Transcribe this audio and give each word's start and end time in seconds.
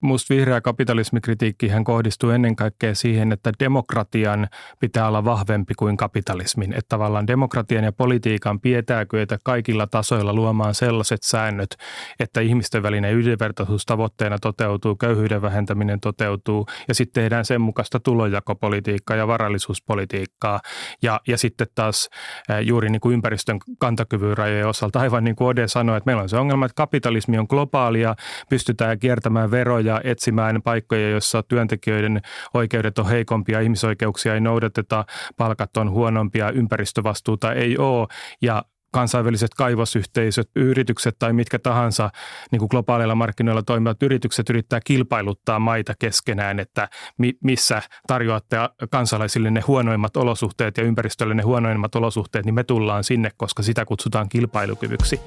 musta 0.00 0.34
vihreä 0.34 0.60
kapitalismikritiikki 0.60 1.68
hän 1.68 1.84
kohdistuu 1.84 2.30
ennen 2.30 2.56
kaikkea 2.56 2.94
siihen, 2.94 3.32
että 3.32 3.52
demokratian 3.60 4.48
pitää 4.80 5.08
olla 5.08 5.24
vahvempi 5.24 5.74
kuin 5.74 5.96
kapitalismin. 5.96 6.72
Että 6.72 6.88
tavallaan 6.88 7.26
demokratian 7.26 7.84
ja 7.84 7.92
politiikan 7.92 8.60
pitää 8.60 9.06
kyetä 9.06 9.38
kaikilla 9.44 9.86
tasoilla 9.86 10.32
luomaan 10.32 10.74
sellaiset 10.74 11.22
säännöt, 11.22 11.76
että 12.20 12.40
ihmisten 12.40 12.82
välinen 12.82 13.14
yhdenvertaisuus 13.14 13.86
tavoitteena 13.86 14.38
toteutuu, 14.38 14.96
köyhyyden 14.96 15.42
vähentäminen 15.42 16.00
toteutuu 16.00 16.66
ja 16.88 16.94
sitten 16.94 17.22
tehdään 17.22 17.44
sen 17.44 17.60
mukaista 17.60 18.00
tulojakopolitiikkaa 18.00 19.16
ja 19.16 19.26
varallisuuspolitiikkaa. 19.26 20.60
Ja, 21.02 21.20
ja 21.28 21.38
sitten 21.38 21.66
taas 21.74 22.10
juuri 22.62 22.90
niin 22.90 23.00
kuin 23.00 23.14
ympäristön 23.14 23.58
kantakyvyn 23.78 24.38
rajojen 24.38 24.68
osalta, 24.68 25.00
aivan 25.00 25.24
niin 25.24 25.36
kuin 25.36 25.48
Ode 25.48 25.68
sanoi, 25.68 25.96
että 25.96 26.08
meillä 26.08 26.22
on 26.22 26.28
se 26.28 26.36
ongelma, 26.36 26.66
että 26.66 26.74
kapitalismi 26.74 27.38
on 27.38 27.46
globaalia, 27.48 28.14
pystytään 28.50 28.98
kiertämään 28.98 29.50
veroja, 29.50 29.87
etsimään 30.04 30.62
paikkoja, 30.62 31.10
joissa 31.10 31.42
työntekijöiden 31.42 32.20
oikeudet 32.54 32.98
on 32.98 33.08
heikompia, 33.08 33.60
ihmisoikeuksia 33.60 34.34
ei 34.34 34.40
noudateta, 34.40 35.04
palkat 35.36 35.76
on 35.76 35.90
huonompia, 35.90 36.50
ympäristövastuuta 36.50 37.52
ei 37.52 37.78
ole 37.78 38.06
ja 38.42 38.62
kansainväliset 38.92 39.54
kaivosyhteisöt, 39.54 40.50
yritykset 40.56 41.16
tai 41.18 41.32
mitkä 41.32 41.58
tahansa 41.58 42.10
niin 42.50 42.58
kuin 42.58 42.68
globaaleilla 42.70 43.14
markkinoilla 43.14 43.62
toimivat 43.62 44.02
yritykset 44.02 44.50
yrittää 44.50 44.80
kilpailuttaa 44.84 45.58
maita 45.58 45.94
keskenään, 45.98 46.60
että 46.60 46.88
missä 47.44 47.82
tarjoatte 48.06 48.56
kansalaisille 48.90 49.50
ne 49.50 49.60
huonoimmat 49.60 50.16
olosuhteet 50.16 50.76
ja 50.76 50.84
ympäristölle 50.84 51.34
ne 51.34 51.42
huonoimmat 51.42 51.94
olosuhteet, 51.94 52.44
niin 52.44 52.54
me 52.54 52.64
tullaan 52.64 53.04
sinne, 53.04 53.30
koska 53.36 53.62
sitä 53.62 53.84
kutsutaan 53.84 54.28
kilpailukyvyksi. 54.28 55.20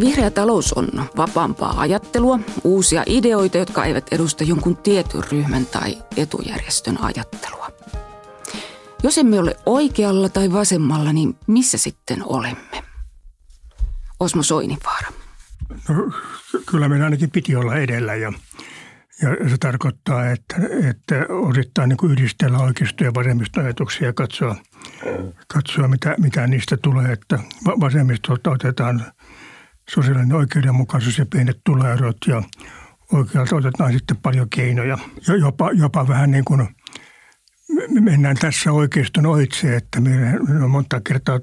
Vihreä 0.00 0.30
talous 0.30 0.72
on 0.72 0.88
vapaampaa 1.16 1.80
ajattelua, 1.80 2.38
uusia 2.64 3.02
ideoita, 3.06 3.58
jotka 3.58 3.84
eivät 3.84 4.06
edusta 4.10 4.44
jonkun 4.44 4.76
tietyn 4.76 5.22
ryhmän 5.32 5.66
tai 5.66 5.98
etujärjestön 6.16 6.98
ajattelua. 7.00 7.70
Jos 9.02 9.18
emme 9.18 9.38
ole 9.38 9.56
oikealla 9.66 10.28
tai 10.28 10.52
vasemmalla, 10.52 11.12
niin 11.12 11.36
missä 11.46 11.78
sitten 11.78 12.22
olemme? 12.24 12.82
Osmo 14.20 14.42
Soininvaara. 14.42 15.08
No, 15.88 16.12
kyllä 16.66 16.88
meidän 16.88 17.04
ainakin 17.04 17.30
piti 17.30 17.56
olla 17.56 17.76
edellä 17.76 18.14
ja, 18.14 18.32
ja 19.22 19.50
se 19.50 19.56
tarkoittaa, 19.60 20.30
että, 20.30 20.56
että 20.90 21.26
osittain 21.28 21.88
niin 21.88 22.10
yhdistellä 22.10 22.58
oikeisto- 22.58 23.04
ja 23.04 23.14
vasemmistoajatuksia 23.14 24.06
ja 24.06 24.12
katsoa, 24.12 24.56
katsoa 25.48 25.88
mitä, 25.88 26.14
mitä 26.18 26.46
niistä 26.46 26.76
tulee. 26.76 27.12
Että 27.12 27.38
vasemmistolta 27.80 28.50
otetaan– 28.50 29.04
sosiaalinen 29.90 30.36
oikeudenmukaisuus 30.36 31.18
ja 31.18 31.26
pienet 31.26 31.60
tuloerot 31.64 32.16
ja 32.26 32.42
oikealta 33.12 33.56
otetaan 33.56 33.92
sitten 33.92 34.16
paljon 34.16 34.50
keinoja. 34.50 34.98
Ja 35.28 35.36
jopa, 35.36 35.70
jopa 35.72 36.08
vähän 36.08 36.30
niin 36.30 36.44
kuin 36.44 36.68
me 37.90 38.00
mennään 38.00 38.36
tässä 38.36 38.72
oikeiston 38.72 39.26
oitse, 39.26 39.76
että 39.76 40.00
me 40.00 40.38
on 40.64 40.70
monta 40.70 41.00
kertaa 41.00 41.40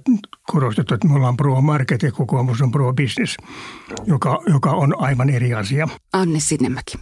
korostettu, 0.51 0.93
että 0.93 1.07
me 1.07 1.13
ollaan 1.13 1.37
pro-market 1.37 2.01
ja 2.01 2.11
kokoomus 2.11 2.61
on 2.61 2.71
pro-business, 2.71 3.37
joka, 4.05 4.41
joka 4.47 4.71
on 4.71 5.01
aivan 5.01 5.29
eri 5.29 5.53
asia. 5.53 5.87
Anne 6.13 6.39
Sinnemäki. 6.39 6.97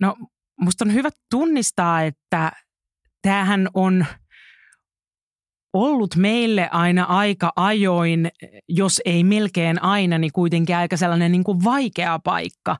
No 0.00 0.16
musta 0.60 0.84
on 0.84 0.94
hyvä 0.94 1.08
tunnistaa, 1.30 2.02
että 2.02 2.52
tämähän 3.22 3.68
on– 3.74 4.06
ollut 5.72 6.16
meille 6.16 6.68
aina 6.72 7.04
aika 7.04 7.52
ajoin, 7.56 8.30
jos 8.68 9.00
ei 9.04 9.24
melkein 9.24 9.82
aina, 9.82 10.18
niin 10.18 10.32
kuitenkin 10.32 10.76
aika 10.76 10.96
sellainen 10.96 11.32
niin 11.32 11.44
kuin 11.44 11.64
vaikea 11.64 12.18
paikka. 12.18 12.76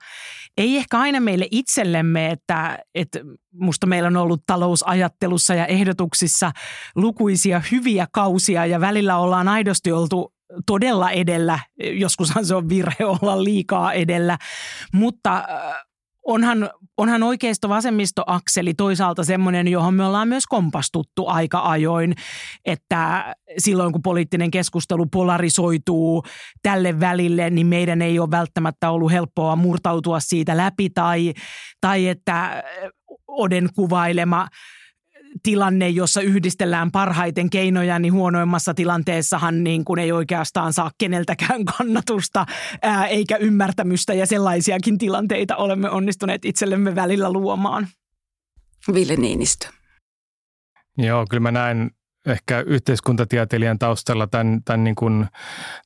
Ei 0.57 0.77
ehkä 0.77 0.99
aina 0.99 1.21
meille 1.21 1.49
itsellemme, 1.51 2.31
että, 2.31 2.79
että 2.95 3.21
musta 3.55 3.87
meillä 3.87 4.07
on 4.07 4.17
ollut 4.17 4.43
talousajattelussa 4.47 5.55
ja 5.55 5.67
ehdotuksissa 5.67 6.53
lukuisia 6.97 7.63
hyviä 7.71 8.07
kausia 8.13 8.67
ja 8.67 8.81
välillä 8.81 9.19
ollaan 9.19 9.49
aidosti 9.49 9.93
oltu 9.93 10.35
todella 10.67 11.11
edellä. 11.11 11.59
Joskushan 11.79 12.47
se 12.47 12.55
on 12.55 12.69
virhe 12.69 13.05
olla 13.05 13.45
liikaa 13.45 13.93
edellä, 13.93 14.39
mutta 14.93 15.45
onhan, 16.27 16.71
onhan 16.97 17.23
oikeisto-vasemmisto-akseli 17.23 18.75
toisaalta 18.75 19.25
semmoinen, 19.25 19.69
johon 19.69 19.95
me 19.95 20.07
ollaan 20.07 20.29
myös 20.29 20.47
kompastuttu 20.47 21.27
aika 21.27 21.71
ajoin, 21.71 22.15
että 22.65 23.35
silloin 23.59 23.93
kun 23.93 24.03
poliittinen 24.03 24.51
keskustelu 24.51 25.07
polarisoituu 25.07 26.23
tälle 26.63 27.01
välille, 27.01 27.51
niin 27.51 27.67
meidän 27.67 28.03
ei 28.03 28.19
ole 28.19 28.31
välttämättä 28.31 28.91
ollut 28.91 29.13
helppoa 29.13 29.57
murtautua 29.57 30.21
siitä 30.21 30.57
läpi 30.57 30.91
tai, 30.91 31.35
tai 31.81 32.09
että 32.09 32.63
Oden 33.29 33.69
kuvailema– 33.75 34.49
tilanne, 35.43 35.89
jossa 35.89 36.21
yhdistellään 36.21 36.93
parhaiten 36.93 37.51
keinoja, 37.51 37.99
niin 37.99 38.13
huonoimmassa 38.13 38.75
tilanteessahan 38.75 39.65
niin 39.65 39.85
kuin 39.85 39.99
ei 39.99 40.13
oikeastaan 40.13 40.73
saa 40.73 40.91
keneltäkään 40.99 41.65
kannatusta 41.77 42.47
ää, 42.83 43.07
eikä 43.07 43.37
ymmärtämystä 43.37 44.15
ja 44.15 44.27
sellaisiakin 44.27 44.99
tilanteita 44.99 45.57
olemme 45.57 45.91
onnistuneet 45.91 46.45
itsellemme 46.45 46.95
välillä 46.95 47.33
luomaan. 47.33 47.89
Ville 48.95 49.17
Niinistö. 49.17 49.67
Joo, 50.99 51.27
kyllä 51.31 51.41
mä 51.41 51.51
näen 51.51 51.91
ehkä 52.27 52.61
yhteiskuntatieteilijän 52.61 53.79
taustalla 53.79 54.27
tämän, 54.27 54.61
tämän 54.65 54.85
niin 54.85 54.95
kuin 54.95 55.27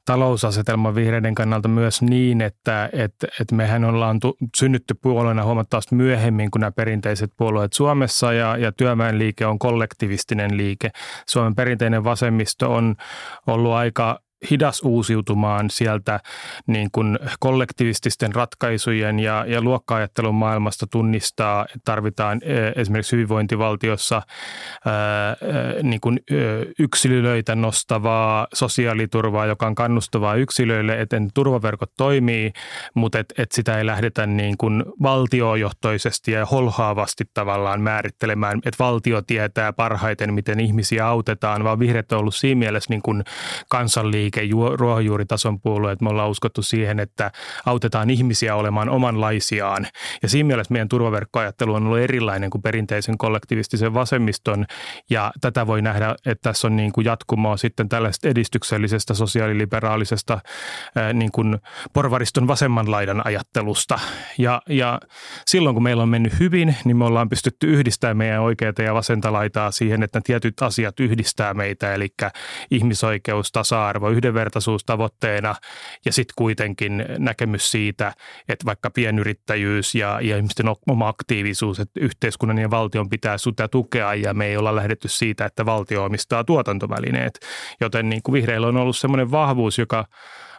talousasetelman 0.04 0.94
vihreiden 0.94 1.34
kannalta 1.34 1.68
myös 1.68 2.02
niin, 2.02 2.40
että, 2.40 2.88
että, 2.92 3.26
että 3.40 3.54
mehän 3.54 3.84
ollaan 3.84 4.20
tu, 4.20 4.36
synnytty 4.56 4.94
puolueena 4.94 5.44
huomattavasti 5.44 5.94
myöhemmin 5.94 6.50
kuin 6.50 6.60
nämä 6.60 6.72
perinteiset 6.72 7.32
puolueet 7.36 7.72
Suomessa 7.72 8.32
ja, 8.32 8.56
ja 8.56 8.72
työväenliike 8.72 9.46
on 9.46 9.58
kollektivistinen 9.58 10.56
liike. 10.56 10.90
Suomen 11.28 11.54
perinteinen 11.54 12.04
vasemmisto 12.04 12.74
on 12.74 12.94
ollut 13.46 13.72
aika 13.72 14.25
hidas 14.50 14.82
uusiutumaan 14.82 15.70
sieltä 15.70 16.20
niin 16.66 16.88
kuin 16.92 17.18
kollektivististen 17.40 18.34
ratkaisujen 18.34 19.18
ja, 19.18 19.44
ja 19.48 19.60
luokka-ajattelun 19.60 20.34
maailmasta 20.34 20.86
tunnistaa, 20.86 21.64
että 21.64 21.78
tarvitaan 21.84 22.40
esimerkiksi 22.76 23.16
hyvinvointivaltiossa 23.16 24.22
ää, 24.84 25.36
niin 25.82 26.00
kuin 26.00 26.20
yksilöitä 26.78 27.54
nostavaa 27.54 28.46
sosiaaliturvaa, 28.54 29.46
joka 29.46 29.66
on 29.66 29.74
kannustavaa 29.74 30.34
yksilöille, 30.34 31.00
että 31.00 31.16
turvaverkot 31.34 31.90
toimii, 31.96 32.52
mutta 32.94 33.18
et, 33.18 33.34
et 33.38 33.52
sitä 33.52 33.78
ei 33.78 33.86
lähdetä 33.86 34.26
niin 34.26 34.56
kuin 34.56 34.84
valtiojohtoisesti 35.02 36.32
ja 36.32 36.46
holhaavasti 36.46 37.24
tavallaan 37.34 37.80
määrittelemään, 37.80 38.58
että 38.58 38.84
valtio 38.84 39.22
tietää 39.22 39.72
parhaiten, 39.72 40.34
miten 40.34 40.60
ihmisiä 40.60 41.06
autetaan, 41.06 41.64
vaan 41.64 41.78
vihreät 41.78 42.12
on 42.12 42.18
ollut 42.18 42.34
siinä 42.34 42.58
mielessä 42.58 42.92
niin 42.92 43.02
kuin 43.02 43.24
kansanliike 43.68 44.25
liike, 44.26 44.48
ruohonjuuritason 44.74 45.60
puolue, 45.60 45.92
että 45.92 46.04
me 46.04 46.10
ollaan 46.10 46.30
uskottu 46.30 46.62
siihen, 46.62 47.00
että 47.00 47.30
autetaan 47.66 48.10
ihmisiä 48.10 48.56
olemaan 48.56 48.88
omanlaisiaan. 48.88 49.86
Ja 50.22 50.28
siinä 50.28 50.46
mielessä 50.46 50.72
meidän 50.72 50.88
turvaverkkoajattelu 50.88 51.74
on 51.74 51.86
ollut 51.86 51.98
erilainen 51.98 52.50
kuin 52.50 52.62
perinteisen 52.62 53.18
kollektivistisen 53.18 53.94
vasemmiston, 53.94 54.66
ja 55.10 55.32
tätä 55.40 55.66
voi 55.66 55.82
nähdä, 55.82 56.14
että 56.26 56.42
tässä 56.42 56.66
on 56.66 56.76
niin 56.76 56.92
kuin 56.92 57.04
jatkumoa 57.04 57.56
sitten 57.56 57.88
tällaista 57.88 58.28
edistyksellisestä 58.28 59.14
sosiaaliliberaalisesta 59.14 60.38
niin 61.12 61.32
kuin 61.32 61.58
porvariston 61.92 62.48
vasemman 62.48 62.90
laidan 62.90 63.26
ajattelusta. 63.26 63.98
Ja, 64.38 64.62
ja 64.68 65.00
silloin 65.46 65.74
kun 65.74 65.82
meillä 65.82 66.02
on 66.02 66.08
mennyt 66.08 66.40
hyvin, 66.40 66.76
niin 66.84 66.96
me 66.96 67.04
ollaan 67.04 67.28
pystytty 67.28 67.66
yhdistämään 67.66 68.16
meidän 68.16 68.42
oikeita 68.42 68.82
ja 68.82 68.94
vasenta 68.94 69.32
laitaa 69.32 69.70
siihen, 69.70 70.02
että 70.02 70.20
tietyt 70.24 70.62
asiat 70.62 71.00
yhdistää 71.00 71.54
meitä, 71.54 71.94
eli 71.94 72.08
ihmisoikeus, 72.70 73.52
tasa-arvo, 73.52 74.10
yhdenvertaisuus 74.16 74.84
tavoitteena 74.84 75.54
ja 76.04 76.12
sitten 76.12 76.34
kuitenkin 76.36 77.04
näkemys 77.18 77.70
siitä, 77.70 78.12
että 78.48 78.64
vaikka 78.66 78.90
pienyrittäjyys 78.90 79.94
ja, 79.94 80.20
ja 80.20 80.36
ihmisten 80.36 80.66
oma 80.86 81.08
aktiivisuus, 81.08 81.80
että 81.80 82.00
yhteiskunnan 82.00 82.58
ja 82.58 82.70
valtion 82.70 83.08
pitää 83.08 83.38
sitä 83.38 83.68
tukea 83.68 84.14
ja 84.14 84.34
me 84.34 84.46
ei 84.46 84.56
olla 84.56 84.76
lähdetty 84.76 85.08
siitä, 85.08 85.44
että 85.44 85.66
valtio 85.66 86.04
omistaa 86.04 86.44
tuotantovälineet. 86.44 87.40
Joten 87.80 88.08
niin 88.08 88.22
kuin 88.22 88.32
vihreillä 88.32 88.66
on 88.66 88.76
ollut 88.76 88.96
semmoinen 88.96 89.30
vahvuus, 89.30 89.78
joka 89.78 90.04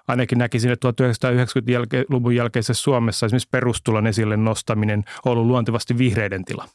ainakin 0.08 0.38
näkisin, 0.38 0.72
että 0.72 0.90
1990-luvun 0.90 2.36
jälkeisessä 2.36 2.84
Suomessa 2.84 3.26
esimerkiksi 3.26 3.50
perustulon 3.52 4.08
esille 4.08 4.38
nostaminen 4.38 5.04
on 5.26 5.32
ollut 5.32 5.46
luontevasti 5.46 5.98
vihreiden 5.98 6.46
tila. 6.46 6.68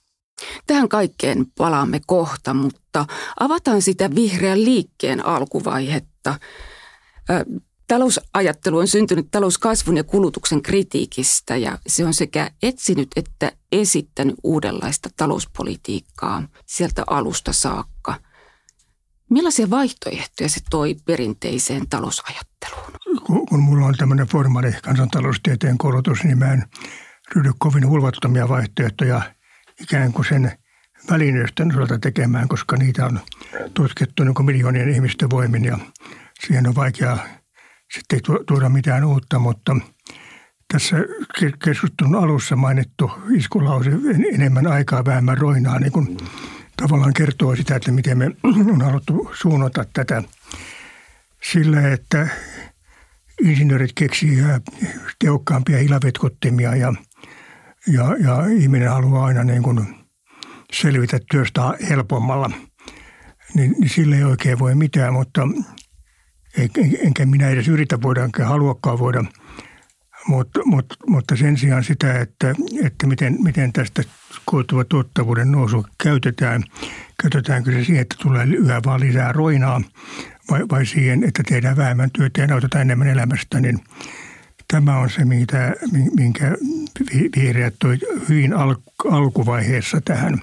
Tähän 0.66 0.88
kaikkeen 0.88 1.46
palaamme 1.58 2.00
kohta, 2.06 2.54
mutta 2.54 3.04
avataan 3.40 3.82
sitä 3.82 4.10
vihreän 4.14 4.64
liikkeen 4.64 5.26
alkuvaihetta. 5.26 6.34
Talousajattelu 7.88 8.78
on 8.78 8.88
syntynyt 8.88 9.28
talouskasvun 9.30 9.96
ja 9.96 10.04
kulutuksen 10.04 10.62
kritiikistä 10.62 11.56
ja 11.56 11.78
se 11.86 12.06
on 12.06 12.14
sekä 12.14 12.50
etsinyt 12.62 13.08
että 13.16 13.52
esittänyt 13.72 14.36
uudenlaista 14.42 15.08
talouspolitiikkaa 15.16 16.48
sieltä 16.66 17.02
alusta 17.06 17.52
saakka. 17.52 18.14
Millaisia 19.30 19.70
vaihtoehtoja 19.70 20.48
se 20.48 20.60
toi 20.70 20.96
perinteiseen 21.04 21.88
talousajatteluun? 21.88 22.92
Kun, 23.48 23.62
mulla 23.62 23.86
on 23.86 23.94
tämmöinen 23.98 24.26
formaali 24.26 24.72
kansantaloustieteen 24.82 25.78
koulutus, 25.78 26.24
niin 26.24 26.38
mä 26.38 26.52
en 26.52 26.64
ryhdy 27.34 27.52
kovin 27.58 27.88
hulvattomia 27.88 28.48
vaihtoehtoja 28.48 29.22
ikään 29.80 30.12
kuin 30.12 30.24
sen 30.28 30.52
välineistön 31.10 31.72
osalta 31.72 31.98
tekemään, 31.98 32.48
koska 32.48 32.76
niitä 32.76 33.06
on 33.06 33.20
tutkittu 33.74 34.24
niin 34.24 34.44
miljoonien 34.44 34.88
ihmisten 34.88 35.30
voimin 35.30 35.64
ja 35.64 35.78
siihen 36.46 36.68
on 36.68 36.74
vaikea 36.74 37.18
sitten 37.94 38.20
tuoda 38.46 38.68
mitään 38.68 39.04
uutta, 39.04 39.38
mutta 39.38 39.76
tässä 40.72 40.96
keskustelun 41.64 42.16
alussa 42.16 42.56
mainittu 42.56 43.10
iskulause 43.34 43.90
enemmän 44.34 44.66
aikaa, 44.66 45.04
vähemmän 45.04 45.38
roinaa, 45.38 45.78
niin 45.78 45.92
kun 45.92 46.16
tavallaan 46.76 47.12
kertoo 47.12 47.56
sitä, 47.56 47.76
että 47.76 47.92
miten 47.92 48.18
me 48.18 48.30
on 48.72 48.82
haluttu 48.82 49.30
suunnata 49.34 49.84
tätä 49.92 50.22
sillä, 51.52 51.88
että 51.92 52.28
insinöörit 53.40 53.92
keksii 53.94 54.38
tehokkaampia 55.18 55.78
ilavetkottimia 55.78 56.76
ja, 56.76 56.94
ja, 57.86 58.16
ja 58.24 58.46
ihminen 58.46 58.90
haluaa 58.90 59.24
aina 59.24 59.44
niin 59.44 59.62
kuin 59.62 59.96
selvitä 60.72 61.18
työstä 61.30 61.62
helpommalla, 61.88 62.50
niin, 63.54 63.74
niin 63.78 63.90
sille 63.90 64.16
ei 64.16 64.24
oikein 64.24 64.58
voi 64.58 64.74
mitään, 64.74 65.12
mutta 65.12 65.42
enkä 67.06 67.26
minä 67.26 67.48
edes 67.48 67.68
yritä 67.68 68.02
voida, 68.02 68.24
enkä 68.24 68.46
haluakaan 68.46 68.98
voida. 68.98 69.24
Mutta, 70.26 70.60
mutta, 70.64 70.94
mutta 71.06 71.36
sen 71.36 71.56
sijaan 71.56 71.84
sitä, 71.84 72.20
että, 72.20 72.54
että 72.84 73.06
miten, 73.06 73.36
miten 73.42 73.72
tästä 73.72 74.02
koituva 74.44 74.84
tuottavuuden 74.84 75.52
nousu 75.52 75.86
käytetään. 76.02 76.64
Käytetäänkö 77.22 77.72
se 77.72 77.84
siihen, 77.84 78.02
että 78.02 78.16
tulee 78.22 78.46
yhä 78.46 78.80
vaan 78.84 79.00
lisää 79.00 79.32
roinaa 79.32 79.80
vai, 80.50 80.60
vai 80.70 80.86
siihen, 80.86 81.24
että 81.24 81.42
tehdään 81.48 81.76
vähemmän 81.76 82.10
työtä 82.10 82.40
ja 82.40 82.46
nautetaan 82.46 82.82
enemmän 82.82 83.08
elämästä, 83.08 83.60
niin 83.60 83.80
tämä 84.72 84.98
on 84.98 85.10
se, 85.10 85.24
minkä, 85.24 85.74
minkä 86.16 86.56
vihreät 87.36 87.74
toi 87.78 87.98
hyvin 88.28 88.54
al, 88.54 88.74
alkuvaiheessa 89.10 90.00
tähän. 90.04 90.40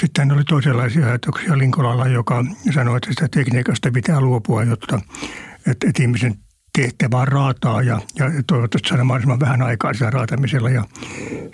Sitten 0.00 0.32
oli 0.32 0.44
toisenlaisia 0.44 1.06
ajatuksia 1.06 1.58
Linkolalla, 1.58 2.08
joka 2.08 2.44
sanoi, 2.74 2.96
että 2.96 3.08
sitä 3.10 3.28
tekniikasta 3.28 3.90
pitää 3.90 4.20
luopua, 4.20 4.64
jotta 4.64 5.00
että, 5.66 5.86
että 5.88 6.02
ihmisen 6.02 6.34
tehtävä 6.78 7.20
on 7.20 7.28
raataa 7.28 7.82
ja, 7.82 8.00
ja 8.18 8.26
toivottavasti 8.46 8.88
saada 8.88 9.04
mahdollisimman 9.04 9.40
vähän 9.40 9.62
aikaa 9.62 9.94
sillä 9.94 10.10
raatamisella. 10.10 10.70
Ja 10.70 10.84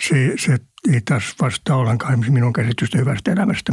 se, 0.09 0.33
se 0.39 0.59
ei 0.93 1.01
taas 1.01 1.35
vastaa 1.41 1.77
ollenkaan 1.77 2.25
minun 2.29 2.53
käsitystä 2.53 2.99
hyvästä 2.99 3.33
elämästä. 3.33 3.73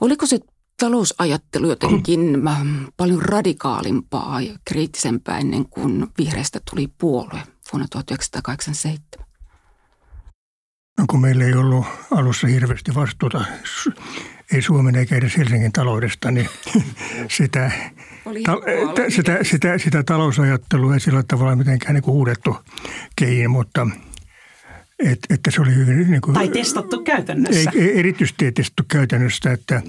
Oliko 0.00 0.26
se 0.26 0.38
talousajattelu 0.82 1.68
jotenkin 1.68 2.20
paljon 2.96 3.22
radikaalimpaa 3.22 4.40
ja 4.40 4.58
kriittisempää 4.64 5.38
ennen 5.38 5.68
kuin 5.68 6.06
vihreästä 6.18 6.60
tuli 6.70 6.88
puolue 6.98 7.42
vuonna 7.72 7.88
1987? 7.90 9.26
No 10.98 11.04
kun 11.10 11.20
meillä 11.20 11.44
ei 11.44 11.54
ollut 11.54 11.86
alussa 12.10 12.46
hirveästi 12.46 12.94
vastuuta, 12.94 13.44
ei 14.52 14.62
Suomen 14.62 14.94
eikä 14.94 15.16
edes 15.16 15.36
Helsingin 15.36 15.72
taloudesta, 15.72 16.30
niin 16.30 16.48
sitä, 17.36 17.70
ta, 18.44 18.52
sitä, 19.08 19.38
sitä, 19.42 19.78
sitä 19.78 20.02
talousajattelua 20.02 20.94
ei 20.94 21.00
sillä 21.00 21.22
tavalla 21.22 21.56
mitenkään 21.56 21.94
niin 21.94 22.06
huudettu 22.06 22.56
kehiin, 23.16 23.50
mutta 23.50 23.86
et, 24.98 25.18
että 25.30 25.50
se 25.50 25.60
oli 25.60 25.74
hyvin... 25.74 26.10
Niin 26.10 26.20
kuin, 26.20 26.34
tai 26.34 26.48
testattu 26.48 27.02
käytännössä. 27.02 27.70
Ei, 27.74 27.82
ei 27.82 27.98
erityisesti 27.98 28.52
testattu 28.52 28.82
käytännössä, 28.88 29.52
että, 29.52 29.82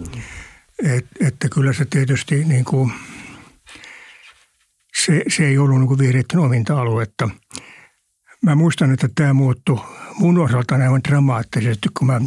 et, 0.83 1.05
että 1.19 1.49
kyllä 1.49 1.73
se 1.73 1.85
tietysti 1.85 2.45
niin 2.45 2.65
kuin, 2.65 2.91
se, 5.05 5.23
se 5.27 5.47
ei 5.47 5.57
ollut 5.57 5.79
niin 5.79 5.87
kuin 5.87 5.99
vihreiden 5.99 6.39
ominta 6.39 6.81
aluetta– 6.81 7.29
Mä 8.43 8.55
muistan, 8.55 8.93
että 8.93 9.09
tämä 9.15 9.33
muuttui 9.33 9.79
mun 10.19 10.37
osalta 10.37 10.75
aivan 10.75 11.01
dramaattisesti, 11.09 11.89
kun 11.97 12.07
mä 12.07 12.21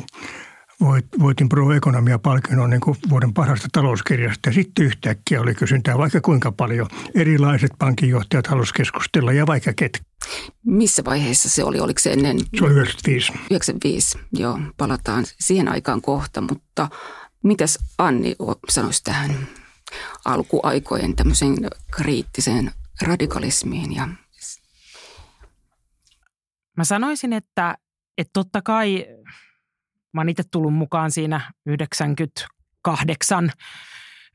voitin 1.18 1.48
Pro-ekonomia-palkinnon 1.48 2.70
niin 2.70 2.80
vuoden 3.10 3.34
parhaasta 3.34 3.68
talouskirjasta. 3.72 4.48
Ja 4.48 4.52
sitten 4.52 4.84
yhtäkkiä 4.84 5.40
oli 5.40 5.54
kysyntää 5.54 5.98
vaikka 5.98 6.20
kuinka 6.20 6.52
paljon. 6.52 6.86
Erilaiset 7.14 7.70
pankinjohtajat 7.78 8.46
halusivat 8.46 8.76
keskustella 8.76 9.32
ja 9.32 9.46
vaikka 9.46 9.72
ketkä. 9.76 10.04
Missä 10.64 11.04
vaiheessa 11.04 11.48
se 11.48 11.64
oli? 11.64 11.80
Oliko 11.80 11.98
se 11.98 12.12
ennen? 12.12 12.38
Se 12.38 12.64
oli 12.64 12.72
95. 12.72 13.32
95, 13.50 14.18
joo. 14.32 14.60
Palataan 14.76 15.24
siihen 15.40 15.68
aikaan 15.68 16.02
kohta, 16.02 16.40
mutta 16.40 16.88
mitäs 17.44 17.78
Anni 17.98 18.36
sanoisi 18.68 19.04
tähän 19.04 19.48
alkuaikojen 20.24 21.16
tämmöiseen 21.16 21.56
kriittiseen 21.90 22.72
radikalismiin 23.02 23.94
ja 23.94 24.08
Mä 26.76 26.84
sanoisin, 26.84 27.32
että, 27.32 27.78
että 28.18 28.30
totta 28.32 28.62
kai 28.62 29.06
mä 30.14 30.20
oon 30.20 30.28
itse 30.28 30.42
tullut 30.50 30.74
mukaan 30.74 31.10
siinä 31.10 31.52
98 31.66 33.52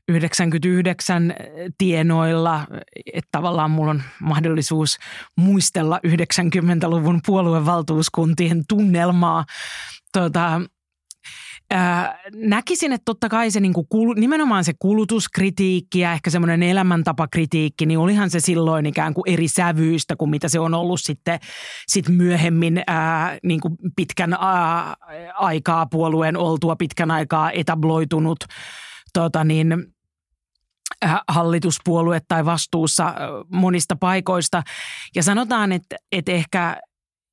99 0.08 1.34
tienoilla, 1.78 2.66
että 3.14 3.28
tavallaan 3.32 3.70
mulla 3.70 3.90
on 3.90 4.02
mahdollisuus 4.20 4.98
muistella 5.36 6.00
90-luvun 6.06 7.20
puoluevaltuuskuntien 7.26 8.64
tunnelmaa. 8.68 9.44
Tota, 10.12 10.60
näkisin, 12.34 12.92
että 12.92 13.04
totta 13.04 13.28
kai 13.28 13.50
se 13.50 13.60
niinku, 13.60 13.86
nimenomaan 14.16 14.64
se 14.64 14.72
kulutuskritiikki 14.78 16.00
ja 16.00 16.12
ehkä 16.12 16.30
semmoinen 16.30 16.62
elämäntapakritiikki, 16.62 17.86
niin 17.86 17.98
olihan 17.98 18.30
se 18.30 18.40
silloin 18.40 18.86
ikään 18.86 19.14
kuin 19.14 19.24
eri 19.26 19.48
sävyistä 19.48 20.16
kuin 20.16 20.30
mitä 20.30 20.48
se 20.48 20.60
on 20.60 20.74
ollut 20.74 21.00
sitten 21.00 21.40
sit 21.86 22.08
myöhemmin 22.08 22.82
ää, 22.86 23.38
niinku 23.42 23.76
pitkän 23.96 24.32
ää, 24.32 24.94
aikaa 25.34 25.86
puolueen 25.86 26.36
oltua, 26.36 26.76
pitkän 26.76 27.10
aikaa 27.10 27.50
etabloitunut 27.50 28.44
tota 29.12 29.44
niin, 29.44 29.74
hallituspuolue 31.28 32.20
tai 32.28 32.44
vastuussa 32.44 33.14
monista 33.52 33.96
paikoista. 33.96 34.62
Ja 35.16 35.22
sanotaan, 35.22 35.72
että, 35.72 35.96
että 36.12 36.32
ehkä 36.32 36.76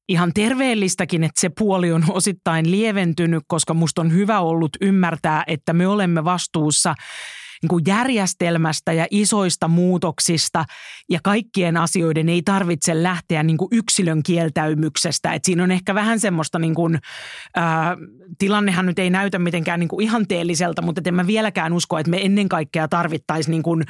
ihan 0.09 0.31
terveellistäkin, 0.33 1.23
että 1.23 1.41
se 1.41 1.49
puoli 1.59 1.91
on 1.91 2.05
osittain 2.09 2.71
lieventynyt, 2.71 3.43
koska 3.47 3.73
musta 3.73 4.01
on 4.01 4.13
hyvä 4.13 4.39
ollut 4.39 4.77
ymmärtää, 4.81 5.43
että 5.47 5.73
me 5.73 5.87
olemme 5.87 6.23
vastuussa 6.23 6.95
niin 7.61 7.69
kuin 7.69 7.83
järjestelmästä 7.87 8.93
ja 8.93 9.07
isoista 9.11 9.67
muutoksista 9.67 10.65
ja 11.09 11.19
kaikkien 11.23 11.77
asioiden 11.77 12.29
ei 12.29 12.41
tarvitse 12.41 13.03
lähteä 13.03 13.43
niin 13.43 13.57
kuin 13.57 13.67
yksilön 13.71 14.23
kieltäymyksestä. 14.23 15.33
Et 15.33 15.45
siinä 15.45 15.63
on 15.63 15.71
ehkä 15.71 15.95
vähän 15.95 16.19
semmoista, 16.19 16.59
niin 16.59 16.75
kuin, 16.75 16.99
ää, 17.55 17.97
tilannehan 18.37 18.85
nyt 18.85 18.99
ei 18.99 19.09
näytä 19.09 19.39
mitenkään 19.39 19.79
niin 19.79 19.87
kuin 19.87 20.03
ihanteelliselta, 20.03 20.81
mutta 20.81 21.01
en 21.05 21.15
mä 21.15 21.27
vieläkään 21.27 21.73
usko, 21.73 21.97
että 21.97 22.09
me 22.09 22.25
ennen 22.25 22.49
kaikkea 22.49 22.87
tarvittaisiin 22.87 23.51
niin 23.51 23.63
kuin 23.63 23.83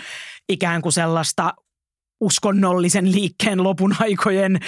ikään 0.49 0.81
kuin 0.81 0.93
sellaista 0.93 1.53
uskonnollisen 2.21 3.11
liikkeen 3.11 3.63
lopun 3.63 3.95
aikojen 3.99 4.59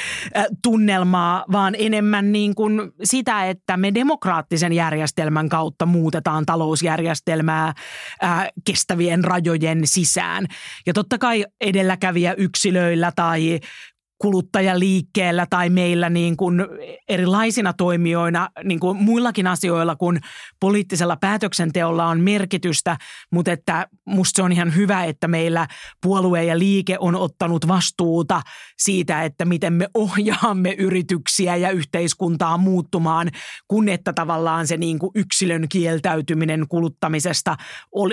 tunnelmaa, 0.63 1.45
vaan 1.51 1.75
enemmän 1.77 2.31
niin 2.31 2.55
kuin 2.55 2.91
sitä, 3.03 3.49
että 3.49 3.77
me 3.77 3.93
demokraattisen 3.93 4.73
järjestelmän 4.73 5.49
kautta 5.49 5.85
muutetaan 5.85 6.45
talousjärjestelmää 6.45 7.73
kestävien 8.65 9.23
rajojen 9.23 9.81
sisään. 9.85 10.45
Ja 10.85 10.93
totta 10.93 11.17
kai 11.17 11.45
edelläkävijä 11.61 12.33
yksilöillä 12.33 13.11
tai 13.15 13.59
kuluttajaliikkeellä 14.21 15.47
tai 15.49 15.69
meillä 15.69 16.09
niin 16.09 16.37
kuin 16.37 16.61
erilaisina 17.09 17.73
toimijoina 17.73 18.49
niin 18.63 18.79
kuin 18.79 18.97
muillakin 18.97 19.47
asioilla 19.47 19.95
kuin 19.95 20.19
poliittisella 20.59 21.17
päätöksenteolla 21.17 22.05
on 22.07 22.19
merkitystä, 22.19 22.97
mutta 23.31 23.51
että 23.51 23.87
musta 24.11 24.35
se 24.35 24.43
on 24.43 24.51
ihan 24.51 24.75
hyvä, 24.75 25.03
että 25.03 25.27
meillä 25.27 25.67
puolue 26.01 26.43
ja 26.43 26.59
liike 26.59 26.97
on 26.99 27.15
ottanut 27.15 27.67
vastuuta 27.67 28.41
siitä, 28.77 29.23
että 29.23 29.45
miten 29.45 29.73
me 29.73 29.87
ohjaamme 29.93 30.71
yrityksiä 30.77 31.55
ja 31.55 31.71
yhteiskuntaa 31.71 32.57
muuttumaan, 32.57 33.29
kun 33.67 33.89
että 33.89 34.13
tavallaan 34.13 34.67
se 34.67 34.77
niin 34.77 34.99
kuin 34.99 35.11
yksilön 35.15 35.69
kieltäytyminen 35.69 36.65
kuluttamisesta 36.69 37.57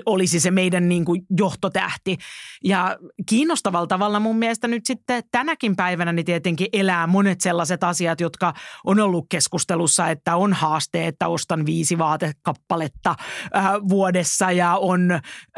olisi 0.07 0.41
se 0.41 0.51
meidän 0.51 0.89
niin 0.89 1.05
kuin 1.05 1.23
johtotähti. 1.39 2.17
Ja 2.65 2.97
kiinnostavalla 3.29 3.87
tavalla 3.87 4.21
mun 4.21 4.39
mielestä 4.39 4.69
nyt 4.69 4.87
sitten 4.87 5.23
tänäkin 5.31 5.77
päivänä 5.77 6.13
niin 6.13 6.27
tietenkin 6.27 6.69
elää 6.73 7.07
monet 7.07 7.41
sellaiset 7.41 7.85
asiat, 7.85 8.21
jotka 8.21 8.55
on 8.85 9.01
ollut 9.01 9.27
keskustelussa, 9.29 10.09
että 10.09 10.37
on 10.37 10.53
haaste, 10.53 11.07
että 11.07 11.29
ostan 11.29 11.67
viisi 11.67 11.99
vaatekappaletta 11.99 13.15
äh, 13.57 13.65
vuodessa 13.89 14.53
ja 14.53 14.77
on 14.77 15.11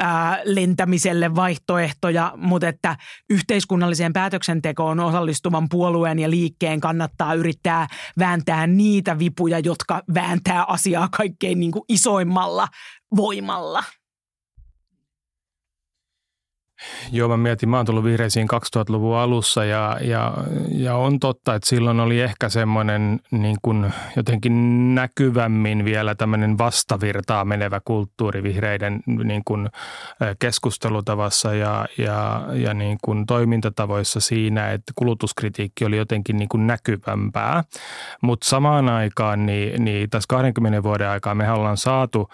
äh, 0.03 0.30
lentämiselle 0.43 1.35
vaihtoehtoja, 1.35 2.33
mutta 2.37 2.67
että 2.67 2.97
yhteiskunnalliseen 3.29 4.13
päätöksentekoon 4.13 4.99
osallistuvan 4.99 5.69
puolueen 5.69 6.19
ja 6.19 6.29
liikkeen 6.29 6.79
kannattaa 6.79 7.33
yrittää 7.33 7.87
vääntää 8.19 8.67
niitä 8.67 9.19
vipuja, 9.19 9.59
jotka 9.59 10.01
vääntää 10.13 10.63
asiaa 10.63 11.09
kaikkein 11.17 11.59
niin 11.59 11.71
kuin 11.71 11.85
isoimmalla 11.89 12.67
voimalla. 13.15 13.83
Joo, 17.11 17.29
mä 17.29 17.37
mietin, 17.37 17.69
mä 17.69 17.77
oon 17.77 17.85
tullut 17.85 18.03
vihreisiin 18.03 18.47
2000-luvun 18.53 19.17
alussa 19.17 19.65
ja, 19.65 19.97
ja, 20.01 20.33
ja 20.71 20.95
on 20.95 21.19
totta, 21.19 21.55
että 21.55 21.69
silloin 21.69 21.99
oli 21.99 22.21
ehkä 22.21 22.49
semmoinen 22.49 23.19
niin 23.31 23.57
kuin 23.61 23.93
jotenkin 24.15 24.95
näkyvämmin 24.95 25.85
vielä 25.85 26.15
tämmöinen 26.15 26.57
vastavirtaa 26.57 27.45
menevä 27.45 27.81
kulttuuri 27.85 28.43
vihreiden 28.43 28.99
niin 29.23 29.41
kuin 29.45 29.69
keskustelutavassa 30.39 31.53
ja, 31.53 31.85
ja, 31.97 32.47
ja 32.53 32.73
niin 32.73 32.97
kuin 33.03 33.25
toimintatavoissa 33.25 34.19
siinä, 34.19 34.71
että 34.71 34.93
kulutuskritiikki 34.95 35.85
oli 35.85 35.97
jotenkin 35.97 36.37
niin 36.37 36.49
kuin 36.49 36.67
näkyvämpää. 36.67 37.63
Mutta 38.21 38.47
samaan 38.47 38.89
aikaan, 38.89 39.45
niin, 39.45 39.85
niin 39.85 40.09
tässä 40.09 40.27
20 40.29 40.83
vuoden 40.83 41.09
aikaa 41.09 41.35
me 41.35 41.51
ollaan 41.51 41.77
saatu 41.77 42.29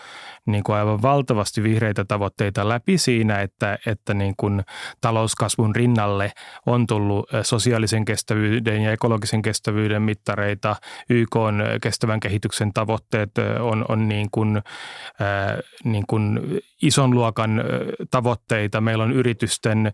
niin 0.46 0.63
kuin 0.63 0.75
aivan 0.75 1.01
valtavasti 1.01 1.63
vihreitä 1.63 2.06
tavoitteita 2.06 2.70
läpi 2.70 2.98
siinä, 2.98 3.42
että, 3.42 3.77
että 3.86 4.13
niin 4.13 4.36
kuin 4.38 4.63
talouskasvun 5.01 5.75
rinnalle 5.75 6.32
on 6.65 6.88
tullut 6.88 7.29
sosiaalisen 7.44 8.06
kestävyyden 8.06 8.82
ja 8.82 8.91
ekologisen 8.91 9.41
kestävyyden 9.41 10.01
mittareita. 10.01 10.75
YK 11.10 11.36
on 11.36 11.63
kestävän 11.82 12.20
kehityksen 12.20 12.74
tavoitteet 12.74 13.32
on, 13.60 13.86
on 13.89 14.08
niin 14.10 14.27
kuin, 14.32 14.58
äh, 14.58 15.58
niin 15.84 16.03
kuin 16.08 16.39
ison 16.82 17.12
luokan 17.12 17.63
tavoitteita. 18.12 18.82
Meillä 18.82 19.03
on 19.03 19.12
yritysten 19.12 19.91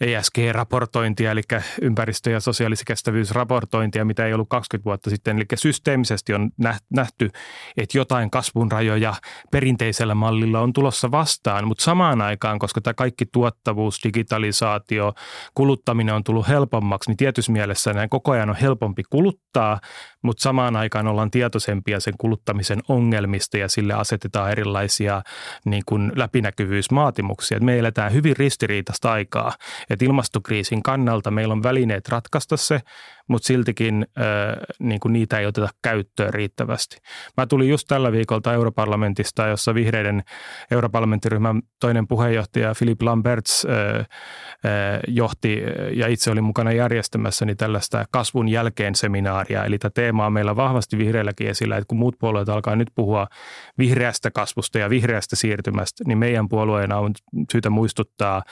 ESG-raportointia, 0.00 1.30
eli 1.30 1.40
ympäristö- 1.82 2.30
ja 2.30 2.40
sosiaalisen 2.40 2.84
kestävyysraportointia, 2.84 4.04
mitä 4.04 4.26
ei 4.26 4.32
ollut 4.32 4.48
20 4.48 4.84
vuotta 4.84 5.10
sitten. 5.10 5.36
Eli 5.36 5.44
systeemisesti 5.54 6.34
on 6.34 6.50
nähty, 6.90 7.30
että 7.76 7.98
jotain 7.98 8.30
kasvun 8.30 8.72
rajoja 8.72 9.14
perinteisellä 9.50 10.14
mallilla 10.14 10.60
on 10.60 10.72
tulossa 10.72 11.10
vastaan, 11.10 11.66
mutta 11.68 11.84
samaan 11.84 12.20
aikaan, 12.20 12.58
koska 12.58 12.80
tämä 12.80 12.94
kaikki 12.94 13.26
tuottavuus, 13.26 13.85
digitalisaatio, 14.04 15.12
kuluttaminen 15.54 16.14
on 16.14 16.24
tullut 16.24 16.48
helpommaksi, 16.48 17.10
niin 17.10 17.16
tietyssä 17.16 17.52
mielessä 17.52 17.92
näin 17.92 18.10
koko 18.10 18.32
ajan 18.32 18.50
on 18.50 18.56
helpompi 18.56 19.02
kuluttaa, 19.10 19.80
mutta 20.26 20.42
samaan 20.42 20.76
aikaan 20.76 21.06
ollaan 21.06 21.30
tietoisempia 21.30 22.00
sen 22.00 22.14
kuluttamisen 22.18 22.80
ongelmista 22.88 23.58
ja 23.58 23.68
sille 23.68 23.94
asetetaan 23.94 24.50
erilaisia 24.50 25.22
niin 25.64 25.82
kuin 25.86 26.12
läpinäkyvyysvaatimuksia. 26.16 27.60
Me 27.60 27.78
eletään 27.78 28.12
hyvin 28.12 28.36
ristiriitaista 28.36 29.12
aikaa, 29.12 29.52
että 29.90 30.04
ilmastokriisin 30.04 30.82
kannalta 30.82 31.30
meillä 31.30 31.52
on 31.52 31.62
välineet 31.62 32.08
ratkaista 32.08 32.56
se, 32.56 32.80
mutta 33.28 33.46
siltikin 33.46 34.06
äh, 34.18 34.24
niin 34.78 35.00
kuin 35.00 35.12
niitä 35.12 35.38
ei 35.38 35.46
oteta 35.46 35.68
käyttöön 35.82 36.34
riittävästi. 36.34 36.96
Mä 37.36 37.46
tulin 37.46 37.68
just 37.68 37.88
tällä 37.88 38.12
viikolta 38.12 38.52
Europarlamentista, 38.52 39.46
jossa 39.46 39.74
vihreiden 39.74 40.22
europarlamenttiryhmän 40.70 41.62
toinen 41.80 42.06
puheenjohtaja 42.06 42.74
Philip 42.78 43.02
Lamberts 43.02 43.66
äh, 43.66 43.96
äh, 43.96 44.06
johti 45.08 45.62
ja 45.92 46.06
itse 46.08 46.30
oli 46.30 46.40
mukana 46.40 46.72
järjestämässä 46.72 47.44
niin 47.44 47.56
tällaista 47.56 48.04
kasvun 48.10 48.48
jälkeen 48.48 48.94
seminaaria. 48.94 49.64
Eli 49.64 49.78
tämä 49.78 49.90
teema 50.16 50.26
on 50.26 50.32
meillä 50.32 50.56
vahvasti 50.56 50.98
vihreilläkin 50.98 51.48
esillä, 51.48 51.76
että 51.76 51.88
kun 51.88 51.98
muut 51.98 52.18
puolueet 52.18 52.48
alkaa 52.48 52.76
nyt 52.76 52.88
puhua 52.94 53.26
vihreästä 53.78 54.30
kasvusta 54.30 54.78
ja 54.78 54.90
vihreästä 54.90 55.36
siirtymästä, 55.36 56.04
niin 56.06 56.18
meidän 56.18 56.48
puolueena 56.48 56.98
on 56.98 57.12
syytä 57.52 57.70
muistuttaa, 57.70 58.42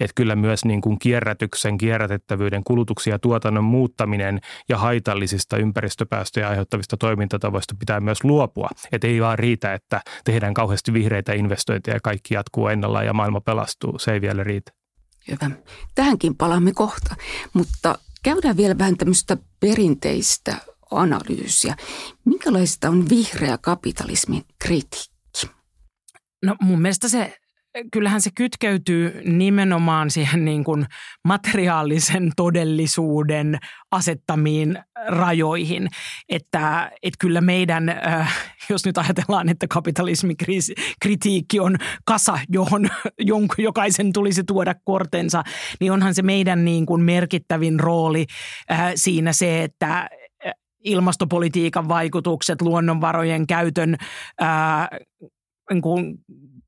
että 0.00 0.12
kyllä 0.14 0.36
myös 0.36 0.64
niin 0.64 0.80
kuin 0.80 0.98
kierrätyksen, 0.98 1.78
kierrätettävyyden, 1.78 2.64
kulutuksia 2.64 3.14
ja 3.14 3.18
tuotannon 3.18 3.64
muuttaminen 3.64 4.40
ja 4.68 4.78
haitallisista 4.78 5.56
ympäristöpäästöjä 5.56 6.48
aiheuttavista 6.48 6.96
toimintatavoista 6.96 7.74
pitää 7.78 8.00
myös 8.00 8.24
luopua. 8.24 8.68
Että 8.92 9.06
ei 9.06 9.20
vaan 9.20 9.38
riitä, 9.38 9.74
että 9.74 10.00
tehdään 10.24 10.54
kauheasti 10.54 10.92
vihreitä 10.92 11.32
investointeja 11.32 11.96
ja 11.96 12.00
kaikki 12.00 12.34
jatkuu 12.34 12.68
ennallaan 12.68 13.06
ja 13.06 13.12
maailma 13.12 13.40
pelastuu. 13.40 13.98
Se 13.98 14.12
ei 14.12 14.20
vielä 14.20 14.44
riitä. 14.44 14.72
Hyvä. 15.28 15.50
Tähänkin 15.94 16.36
palaamme 16.36 16.72
kohta, 16.72 17.16
mutta 17.52 17.98
käydään 18.22 18.56
vielä 18.56 18.78
vähän 18.78 18.96
tämmöistä 18.96 19.36
perinteistä 19.60 20.56
analyysiä. 20.90 21.76
Minkälaista 22.24 22.88
on 22.88 23.08
vihreä 23.08 23.58
kapitalismin 23.58 24.42
kritiikki? 24.58 25.08
No 26.44 26.56
mun 26.60 26.82
mielestä 26.82 27.08
se 27.08 27.36
kyllähän 27.92 28.20
se 28.20 28.30
kytkeytyy 28.34 29.22
nimenomaan 29.24 30.10
siihen 30.10 30.44
niin 30.44 30.64
kuin 30.64 30.86
materiaalisen 31.24 32.32
todellisuuden 32.36 33.58
asettamiin 33.90 34.78
rajoihin. 35.08 35.88
Että, 36.28 36.90
että 37.02 37.16
kyllä 37.20 37.40
meidän, 37.40 37.88
äh, 37.88 38.36
jos 38.70 38.84
nyt 38.86 38.98
ajatellaan, 38.98 39.48
että 39.48 39.66
kapitalismikritiikki 39.68 41.60
on 41.60 41.76
kasa, 42.04 42.38
johon 42.48 42.88
jokaisen 43.58 44.12
tulisi 44.12 44.44
tuoda 44.44 44.74
kortensa, 44.84 45.42
niin 45.80 45.92
onhan 45.92 46.14
se 46.14 46.22
meidän 46.22 46.64
niin 46.64 46.86
kuin 46.86 47.02
merkittävin 47.02 47.80
rooli 47.80 48.26
äh, 48.70 48.92
siinä 48.94 49.32
se, 49.32 49.62
että 49.62 50.08
ilmastopolitiikan 50.84 51.88
vaikutukset, 51.88 52.62
luonnonvarojen 52.62 53.46
käytön 53.46 53.96
ää, 54.40 54.88
niin 55.70 55.82
kuin 55.82 56.18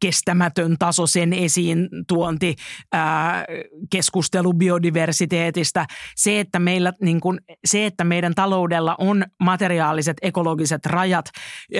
kestämätön 0.00 0.76
taso, 0.79 1.07
sen 1.07 1.33
esiin 1.33 1.88
tuonti, 2.09 2.57
ää, 2.93 3.45
keskustelu 3.90 4.52
biodiversiteetistä. 4.52 5.87
Se 6.17 6.40
että, 6.40 6.59
meillä, 6.59 6.93
niin 7.02 7.21
kun, 7.21 7.40
se, 7.64 7.87
että 7.87 8.05
meidän 8.05 8.35
taloudella 8.35 8.95
on 8.99 9.25
materiaaliset 9.40 10.17
ekologiset 10.23 10.87
rajat, 10.87 11.26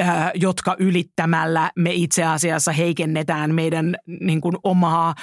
ää, 0.01 0.31
jotka 0.35 0.77
ylittämällä 0.79 1.71
me 1.77 1.91
itse 1.93 2.25
asiassa 2.25 2.73
heikennetään 2.73 3.55
meidän 3.55 3.97
niin 4.21 4.41
kun, 4.41 4.59
omaa, 4.65 5.15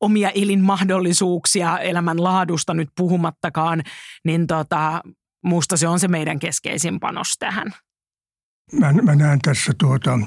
omia 0.00 0.30
elinmahdollisuuksia, 0.30 1.78
elämänlaadusta 1.78 2.74
nyt 2.74 2.88
puhumattakaan, 2.96 3.82
niin 4.24 4.46
tota, 4.46 5.00
musta 5.46 5.76
se 5.76 5.88
on 5.88 6.00
se 6.00 6.08
meidän 6.08 6.38
keskeisin 6.38 7.00
panos 7.00 7.36
tähän. 7.38 7.74
Mä, 8.72 8.92
mä 8.92 9.14
näen 9.14 9.38
tässä 9.38 9.72
tuota, 9.78 10.18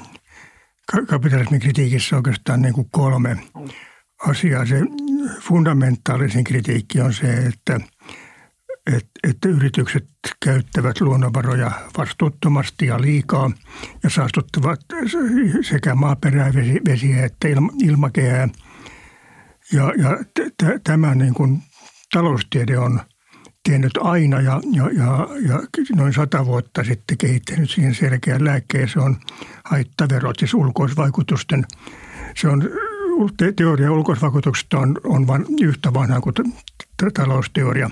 kapitalismin 1.08 1.60
kritiikissä 1.60 2.16
oikeastaan 2.16 2.62
niin 2.62 2.74
kuin 2.74 2.88
kolme 2.90 3.36
asiaa. 4.28 4.66
Se 4.66 4.80
fundamentaalisin 5.40 6.44
kritiikki 6.44 7.00
on 7.00 7.14
se, 7.14 7.32
että, 7.32 7.80
että, 8.86 9.10
että 9.28 9.48
yritykset 9.48 10.08
käyttävät 10.44 11.00
luonnonvaroja 11.00 11.70
vastuuttomasti 11.98 12.86
ja 12.86 13.00
liikaa 13.00 13.50
ja 14.02 14.10
saastuttavat 14.10 14.80
sekä 15.62 15.94
maaperää, 15.94 16.52
vesiä 16.86 17.24
että 17.24 17.48
ilmakehää. 17.82 18.48
Ja, 19.72 19.92
ja 19.98 20.18
t- 20.34 20.84
tämä 20.84 21.14
niin 21.14 21.34
kuin 21.34 21.62
taloustiede 22.12 22.78
on 22.78 23.00
tehnyt 23.68 23.92
aina 24.00 24.40
ja, 24.40 24.60
ja, 24.72 24.90
ja, 24.92 25.28
ja 25.48 25.62
noin 25.96 26.12
sata 26.12 26.46
vuotta 26.46 26.84
sitten 26.84 27.18
kehittänyt 27.18 27.70
siihen 27.70 27.94
selkeän 27.94 28.44
lääkkeen. 28.44 28.88
Se 28.88 29.00
on 29.00 29.16
haittaverot, 29.64 30.38
siis 30.38 30.54
ulkoisvaikutusten. 30.54 31.66
Se 32.36 32.48
on, 32.48 32.70
teoria 33.56 33.92
ulkoisvaikutuksista 33.92 34.78
on, 34.78 35.00
on 35.04 35.26
vain 35.26 35.44
yhtä 35.60 35.94
vanha 35.94 36.20
kuin 36.20 36.34
talousteoria. 37.14 37.90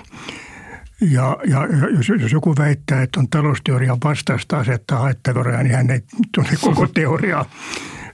Ja, 1.01 1.37
ja 1.47 1.67
jos, 1.97 2.09
jos 2.09 2.33
joku 2.33 2.55
väittää, 2.59 3.03
että 3.03 3.21
on 3.21 3.29
talousteorian 3.29 3.99
vastaista 4.05 4.59
asettaa 4.59 4.99
haittaveroja, 4.99 5.63
niin 5.63 5.75
hän 5.75 5.91
ei 5.91 6.01
tunne 6.35 6.51
koko 6.61 6.87
teoriaa. 6.87 7.51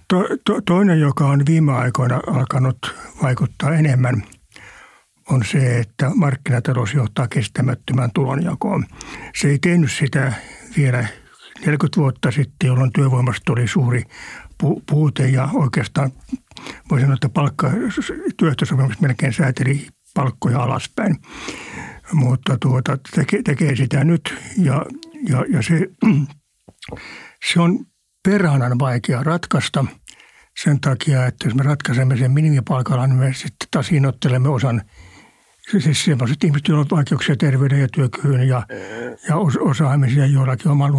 To, 0.08 0.28
to, 0.44 0.60
toinen, 0.60 1.00
joka 1.00 1.26
on 1.26 1.42
viime 1.46 1.72
aikoina 1.72 2.20
alkanut 2.26 2.94
vaikuttaa 3.22 3.74
enemmän– 3.74 4.22
on 5.30 5.44
se, 5.44 5.78
että 5.78 6.10
markkinatalous 6.14 6.94
johtaa 6.94 7.28
kestämättömään 7.28 8.10
tulonjakoon. 8.14 8.84
Se 9.36 9.48
ei 9.48 9.58
tehnyt 9.58 9.92
sitä 9.92 10.32
vielä 10.76 11.06
40 11.66 12.00
vuotta 12.00 12.30
sitten, 12.30 12.66
jolloin 12.66 12.92
työvoimasta 12.92 13.52
oli 13.52 13.68
suuri 13.68 14.02
puute 14.90 15.28
ja 15.28 15.48
oikeastaan 15.52 16.12
voi 16.90 17.00
sanoa, 17.00 17.14
että 17.14 17.28
palkka, 17.28 17.70
työehtosopimus 18.36 19.00
melkein 19.00 19.32
sääteli 19.32 19.86
palkkoja 20.14 20.62
alaspäin. 20.62 21.16
Mutta 22.12 22.56
tuota, 22.60 22.98
tekee, 23.14 23.42
tekee 23.42 23.76
sitä 23.76 24.04
nyt 24.04 24.34
ja, 24.58 24.86
ja, 25.28 25.44
ja 25.48 25.62
se, 25.62 25.88
se 27.52 27.60
on 27.60 27.78
perhanan 28.24 28.78
vaikea 28.78 29.22
ratkaista 29.22 29.84
sen 30.62 30.80
takia, 30.80 31.26
että 31.26 31.46
jos 31.46 31.54
me 31.54 31.62
ratkaisemme 31.62 32.16
sen 32.16 32.30
minimipalkalla, 32.30 33.06
niin 33.06 33.18
me 33.18 33.32
sitten 33.34 33.68
taas 33.70 33.90
osan– 34.48 34.82
Siis 35.70 36.04
sellaiset 36.04 36.44
ihmiset, 36.44 36.68
joilla 36.68 36.80
on 36.80 36.96
vaikeuksia 36.96 37.36
terveyden 37.36 37.80
ja 37.80 37.88
työkyvyn 37.88 38.48
ja, 38.48 38.66
ja 39.28 39.36
osaamisia 39.60 40.26
joillakin 40.26 40.70
oman 40.70 40.92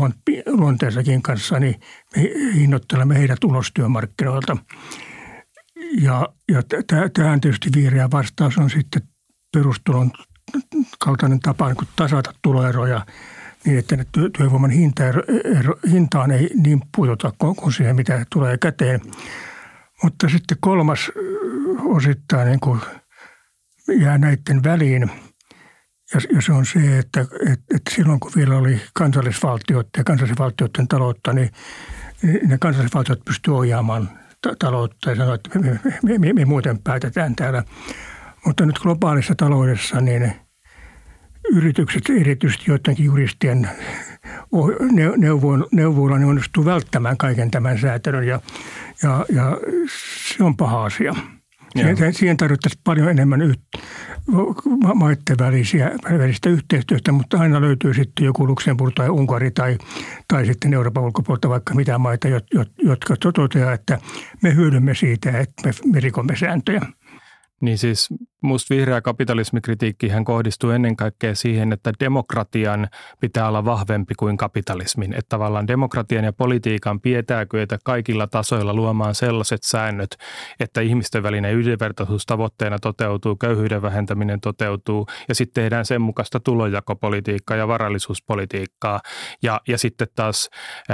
luonteensakin 0.48 1.22
kanssa, 1.22 1.60
niin 1.60 1.80
me 2.16 2.22
hinnoittelemme 2.54 3.18
heidät 3.18 3.44
ulos 3.44 3.72
työmarkkinoilta. 3.74 4.58
Ja, 6.02 6.30
ja 6.52 6.62
tähän 7.14 7.42
tietysti 7.42 7.70
vihreä 7.76 8.12
vastaus 8.12 8.58
on 8.58 8.70
sitten 8.70 9.02
perustulon 9.54 10.12
kaltainen 11.00 11.40
tapa 11.40 11.68
niin 11.68 11.88
tasata 11.96 12.34
tuloeroja 12.42 13.06
niin, 13.66 13.80
että 13.80 13.96
ne 13.96 14.06
työvoiman 14.38 14.70
hinta, 14.70 15.04
hintaan 15.92 16.32
ei 16.32 16.50
niin 16.56 16.82
puututa 16.96 17.34
kuin 17.40 17.74
siihen, 17.74 17.96
mitä 17.96 18.26
tulee 18.32 18.58
käteen. 18.58 19.02
Mutta 20.04 20.30
sitten 20.30 20.58
kolmas 20.62 21.12
osittain 21.84 22.48
niin 22.48 22.60
kuin 22.60 22.80
jää 23.88 24.18
näiden 24.18 24.64
väliin– 24.64 25.12
ja, 26.14 26.20
ja 26.36 26.42
se 26.42 26.54
on 26.54 26.66
se, 26.66 27.00
että, 27.00 27.22
että, 27.22 27.76
että 27.76 27.92
silloin 27.96 28.20
kun 28.20 28.32
vielä 28.36 28.58
oli 28.58 28.82
kansallisvaltiot 28.94 29.88
ja 29.98 30.04
kansallisvaltioiden 30.04 30.88
taloutta, 30.88 31.34
niin, 31.34 31.50
niin 32.24 32.50
ne 32.50 32.58
kansallisvaltiot 32.58 33.26
pystyivät 33.26 33.58
ohjaamaan 33.58 34.10
taloutta 34.60 35.10
ja 35.10 35.16
sanoivat, 35.16 35.42
että 35.48 35.60
me, 35.60 35.80
me, 36.04 36.18
me, 36.18 36.34
me 36.34 36.46
muuten 36.46 36.80
päätetään 36.84 37.36
täällä. 37.36 37.64
Mutta 38.46 38.66
nyt 38.66 38.80
globaalissa 38.80 39.36
taloudessa 39.36 40.02
niin 40.02 40.34
yritykset, 41.52 42.04
erityisesti 42.10 42.64
joidenkin 42.68 43.06
juristien 43.06 43.70
neuvoilla, 45.72 46.18
niin 46.18 46.30
onnistuu 46.30 46.66
välttämään 46.66 47.18
kaiken 47.18 47.52
tämän 47.52 47.80
säätelyn 47.80 48.28
ja, 48.28 48.40
ja, 49.04 49.26
ja 49.30 49.58
se 50.36 50.44
on 50.44 50.58
paha 50.58 50.86
asia. 50.86 51.16
Siihen, 51.76 52.14
siihen 52.14 52.38
tarvittaisiin 52.38 52.82
paljon 52.84 53.10
enemmän 53.10 53.42
yht, 53.42 53.62
maiden 54.94 55.38
välisiä, 55.40 55.92
välistä 56.20 56.50
yhteistyötä, 56.50 57.12
mutta 57.12 57.40
aina 57.40 57.62
löytyy 57.62 57.94
sitten 57.94 58.26
joku 58.26 58.48
Luxemburg 58.48 58.94
tai 58.96 59.10
Unkari 59.10 59.52
tai, 59.52 59.78
tai 60.28 60.46
sitten 60.46 60.74
Euroopan 60.74 61.04
ulkopuolelta 61.04 61.50
vaikka 61.50 61.74
mitä 61.74 61.98
maita, 61.98 62.28
jotka 62.84 63.16
toteavat, 63.34 63.74
että 63.74 64.00
me 64.44 64.56
hyödymme 64.56 64.96
siitä, 64.96 65.40
että 65.40 65.68
me, 65.68 65.72
me 65.92 66.00
rikomme 66.00 66.36
sääntöjä. 66.36 66.82
Niin 67.62 67.78
siis 67.78 68.10
musta 68.46 68.76
vihreä 68.76 69.02
kapitalismikritiikki 69.02 70.10
hän 70.10 70.26
kohdistuu 70.26 70.70
ennen 70.70 70.96
kaikkea 70.96 71.36
siihen, 71.36 71.74
että 71.74 71.94
demokratian 72.00 72.88
pitää 73.20 73.48
olla 73.48 73.66
vahvempi 73.66 74.14
kuin 74.20 74.38
kapitalismin. 74.38 75.14
Että 75.14 75.30
tavallaan 75.30 75.68
demokratian 75.68 76.26
ja 76.26 76.34
politiikan 76.34 77.02
pitää 77.02 77.46
kyetä 77.46 77.78
kaikilla 77.84 78.28
tasoilla 78.28 78.74
luomaan 78.74 79.16
sellaiset 79.16 79.64
säännöt, 79.64 80.16
että 80.60 80.82
ihmisten 80.82 81.24
välinen 81.24 81.54
yhdenvertaisuus 81.54 82.26
tavoitteena 82.26 82.80
toteutuu, 82.80 83.36
köyhyyden 83.36 83.82
vähentäminen 83.82 84.42
toteutuu 84.42 85.08
ja 85.28 85.36
sitten 85.36 85.64
tehdään 85.64 85.86
sen 85.86 86.02
mukaista 86.02 86.40
tulonjakopolitiikkaa 86.40 87.58
ja 87.58 87.68
varallisuuspolitiikkaa. 87.68 89.02
Ja, 89.44 89.62
ja 89.68 89.78
sitten 89.78 90.08
taas 90.16 90.50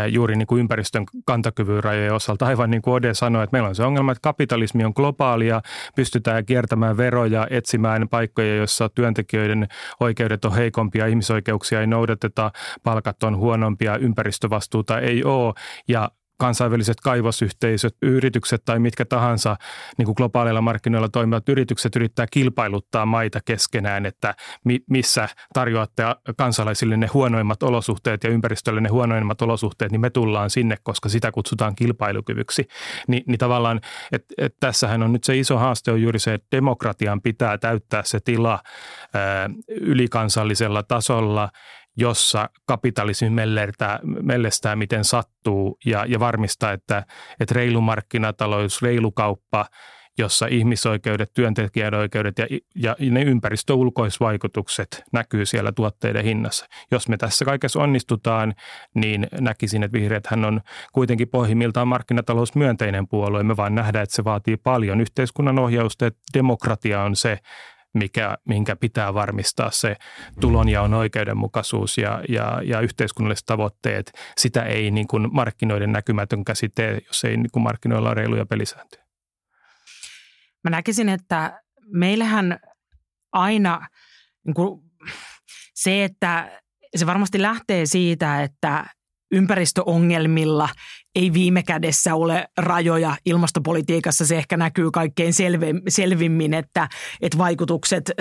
juuri 0.10 0.36
niin 0.36 0.48
kuin 0.48 0.60
ympäristön 0.60 1.06
kantakyvyn 1.26 1.84
rajojen 1.84 2.14
osalta, 2.14 2.46
aivan 2.46 2.72
niin 2.72 2.82
kuin 2.82 2.94
Ode 2.94 3.14
sanoi, 3.14 3.44
että 3.44 3.54
meillä 3.54 3.70
on 3.70 3.76
se 3.76 3.84
ongelma, 3.84 4.12
että 4.12 4.22
kapitalismi 4.22 4.86
on 4.86 4.94
globaalia, 4.96 5.62
pystytään 5.96 6.46
kiertämään 6.46 6.98
veroja 6.98 7.41
etsimään 7.50 8.10
paikkoja, 8.10 8.56
joissa 8.56 8.90
työntekijöiden 8.90 9.68
oikeudet 10.00 10.46
on 10.46 10.56
heikompia, 10.56 11.08
ihmisoikeuksia 11.08 11.82
ei 11.82 11.88
noudateta, 11.88 12.52
palkat 12.84 13.24
on 13.24 13.38
huonompia, 13.38 13.98
ympäristövastuuta 13.98 15.00
ei 15.00 15.24
ole 15.24 15.54
ja 15.88 16.12
kansainväliset 16.42 17.02
kaivosyhteisöt, 17.02 17.96
yritykset 18.02 18.62
tai 18.66 18.80
mitkä 18.80 19.06
tahansa 19.06 19.56
niin 19.98 20.06
kuin 20.06 20.16
globaaleilla 20.18 20.62
markkinoilla 20.62 21.10
toimivat 21.10 21.50
yritykset 21.50 21.96
yrittää 21.96 22.26
kilpailuttaa 22.32 23.06
maita 23.06 23.40
keskenään, 23.46 24.06
että 24.06 24.36
mi- 24.66 24.84
missä 24.90 25.30
tarjoatte 25.54 26.04
kansalaisille 26.38 26.98
ne 26.98 27.08
huonoimmat 27.08 27.64
olosuhteet 27.64 28.24
ja 28.24 28.30
ympäristölle 28.30 28.82
ne 28.82 28.90
huonoimmat 28.90 29.42
olosuhteet, 29.42 29.92
niin 29.92 30.02
me 30.02 30.10
tullaan 30.10 30.50
sinne, 30.50 30.78
koska 30.84 31.10
sitä 31.10 31.32
kutsutaan 31.32 31.76
kilpailukyvyksi. 31.76 32.68
Ni, 33.08 33.24
niin 33.28 33.40
tavallaan, 33.40 33.82
että 34.12 34.34
et 34.38 34.56
tässähän 34.60 35.04
on 35.04 35.14
nyt 35.14 35.24
se 35.24 35.38
iso 35.38 35.58
haaste 35.58 35.92
on 35.92 36.02
juuri 36.02 36.20
se, 36.20 36.34
että 36.34 36.48
demokratian 36.52 37.22
pitää 37.22 37.58
täyttää 37.58 38.04
se 38.04 38.20
tila 38.20 38.60
ää, 39.14 39.50
ylikansallisella 39.70 40.84
tasolla– 40.84 41.50
jossa 41.98 42.50
kapitalismi 42.66 43.30
mellertää, 43.30 44.00
mellestää 44.04 44.76
miten 44.76 45.04
sattuu 45.04 45.78
ja, 45.86 46.06
ja 46.08 46.20
varmistaa, 46.20 46.72
että, 46.72 47.06
että 47.40 47.56
reilu 47.56 47.82
markkinatalous, 47.82 48.82
reilu 48.82 49.12
kauppa, 49.12 49.66
jossa 50.18 50.48
ihmisoikeudet, 50.48 51.34
työntekijän 51.34 51.94
oikeudet 51.94 52.38
ja, 52.40 52.48
ja 52.76 52.96
ne 53.12 53.22
ympäristöulkoisvaikutukset 53.22 55.04
näkyy 55.14 55.46
siellä 55.46 55.72
tuotteiden 55.72 56.24
hinnassa. 56.24 56.66
Jos 56.92 57.08
me 57.08 57.18
tässä 57.18 57.46
kaikessa 57.46 57.80
onnistutaan, 57.80 58.54
niin 58.96 59.28
näkisin, 59.40 59.84
että 59.84 59.98
vihreäthän 59.98 60.46
on 60.46 60.62
kuitenkin 60.94 61.28
pohjimmiltaan 61.28 61.88
markkinatalousmyönteinen 61.88 63.08
puolue. 63.08 63.44
Me 63.44 63.58
vaan 63.58 63.76
nähdään, 63.76 64.04
että 64.04 64.16
se 64.16 64.24
vaatii 64.24 64.58
paljon 64.58 65.02
yhteiskunnan 65.02 65.60
ohjausta, 65.60 66.06
että 66.06 66.22
demokratia 66.34 67.02
on 67.02 67.16
se, 67.16 67.40
mikä, 67.94 68.38
minkä 68.48 68.76
pitää 68.76 69.14
varmistaa 69.14 69.72
se 69.72 69.96
tulonjaon 70.40 70.94
oikeudenmukaisuus 70.94 71.98
ja, 71.98 72.24
ja, 72.30 72.62
ja 72.64 72.80
yhteiskunnalliset 72.80 73.46
tavoitteet. 73.46 74.12
Sitä 74.38 74.64
ei 74.64 74.92
niin 74.92 75.08
kuin 75.08 75.28
markkinoiden 75.32 75.92
näkymätön 75.92 76.46
käsite, 76.46 77.02
jos 77.08 77.24
ei 77.24 77.38
niin 77.38 77.52
kuin 77.52 77.64
markkinoilla 77.64 78.10
ole 78.10 78.16
reiluja 78.16 78.46
pelisääntöjä. 78.46 79.06
Mä 80.64 80.70
näkisin, 80.70 81.10
että 81.10 81.62
meillähän 81.86 82.60
aina 83.32 83.88
niin 84.46 84.54
kuin 84.54 84.82
se, 85.74 86.04
että 86.04 86.62
se 86.96 87.06
varmasti 87.06 87.42
lähtee 87.42 87.86
siitä, 87.86 88.44
että 88.44 88.86
ympäristöongelmilla 89.32 90.70
ei 91.16 91.34
viime 91.34 91.64
kädessä 91.64 92.16
ole 92.16 92.48
rajoja 92.58 93.18
ilmastopolitiikassa. 93.26 94.26
Se 94.26 94.38
ehkä 94.38 94.58
näkyy 94.58 94.92
kaikkein 94.92 95.34
selvimmin, 95.90 96.54
että, 96.54 96.90
että 97.22 97.38
vaikutukset 97.38 98.12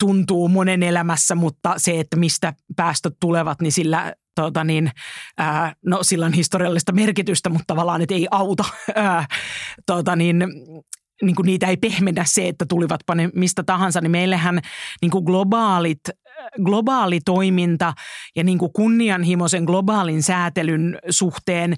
tuntuu 0.00 0.48
monen 0.48 0.82
elämässä, 0.82 1.34
mutta 1.34 1.74
se, 1.76 2.00
että 2.00 2.16
mistä 2.16 2.54
päästöt 2.76 3.14
tulevat, 3.20 3.60
niin 3.60 3.72
sillä 3.72 4.14
Tuota 4.40 4.64
niin, 4.64 4.90
ää, 5.38 5.74
no 5.86 6.02
sillä 6.02 6.26
on 6.26 6.32
historiallista 6.32 6.92
merkitystä, 6.92 7.50
mutta 7.50 7.64
tavallaan 7.66 8.02
että 8.02 8.14
ei 8.14 8.28
auta 8.30 8.64
ää, 8.94 9.26
tuota 9.86 10.16
niin, 10.16 10.44
niin 11.22 11.36
kuin 11.36 11.46
niitä 11.46 11.66
ei 11.66 11.76
pehmennä 11.76 12.24
se, 12.26 12.48
että 12.48 12.66
tulivatpa 12.68 13.14
ne 13.14 13.30
mistä 13.34 13.62
tahansa, 13.62 14.00
niin 14.00 14.10
meillähän 14.10 14.60
niin 15.02 15.10
kuin 15.10 15.24
globaalit 15.24 16.00
globaali 16.64 17.20
toiminta 17.24 17.92
ja 18.36 18.44
niin 18.44 18.58
kuin 18.58 18.72
kunnianhimoisen 18.72 19.64
globaalin 19.64 20.22
säätelyn 20.22 20.98
suhteen 21.10 21.74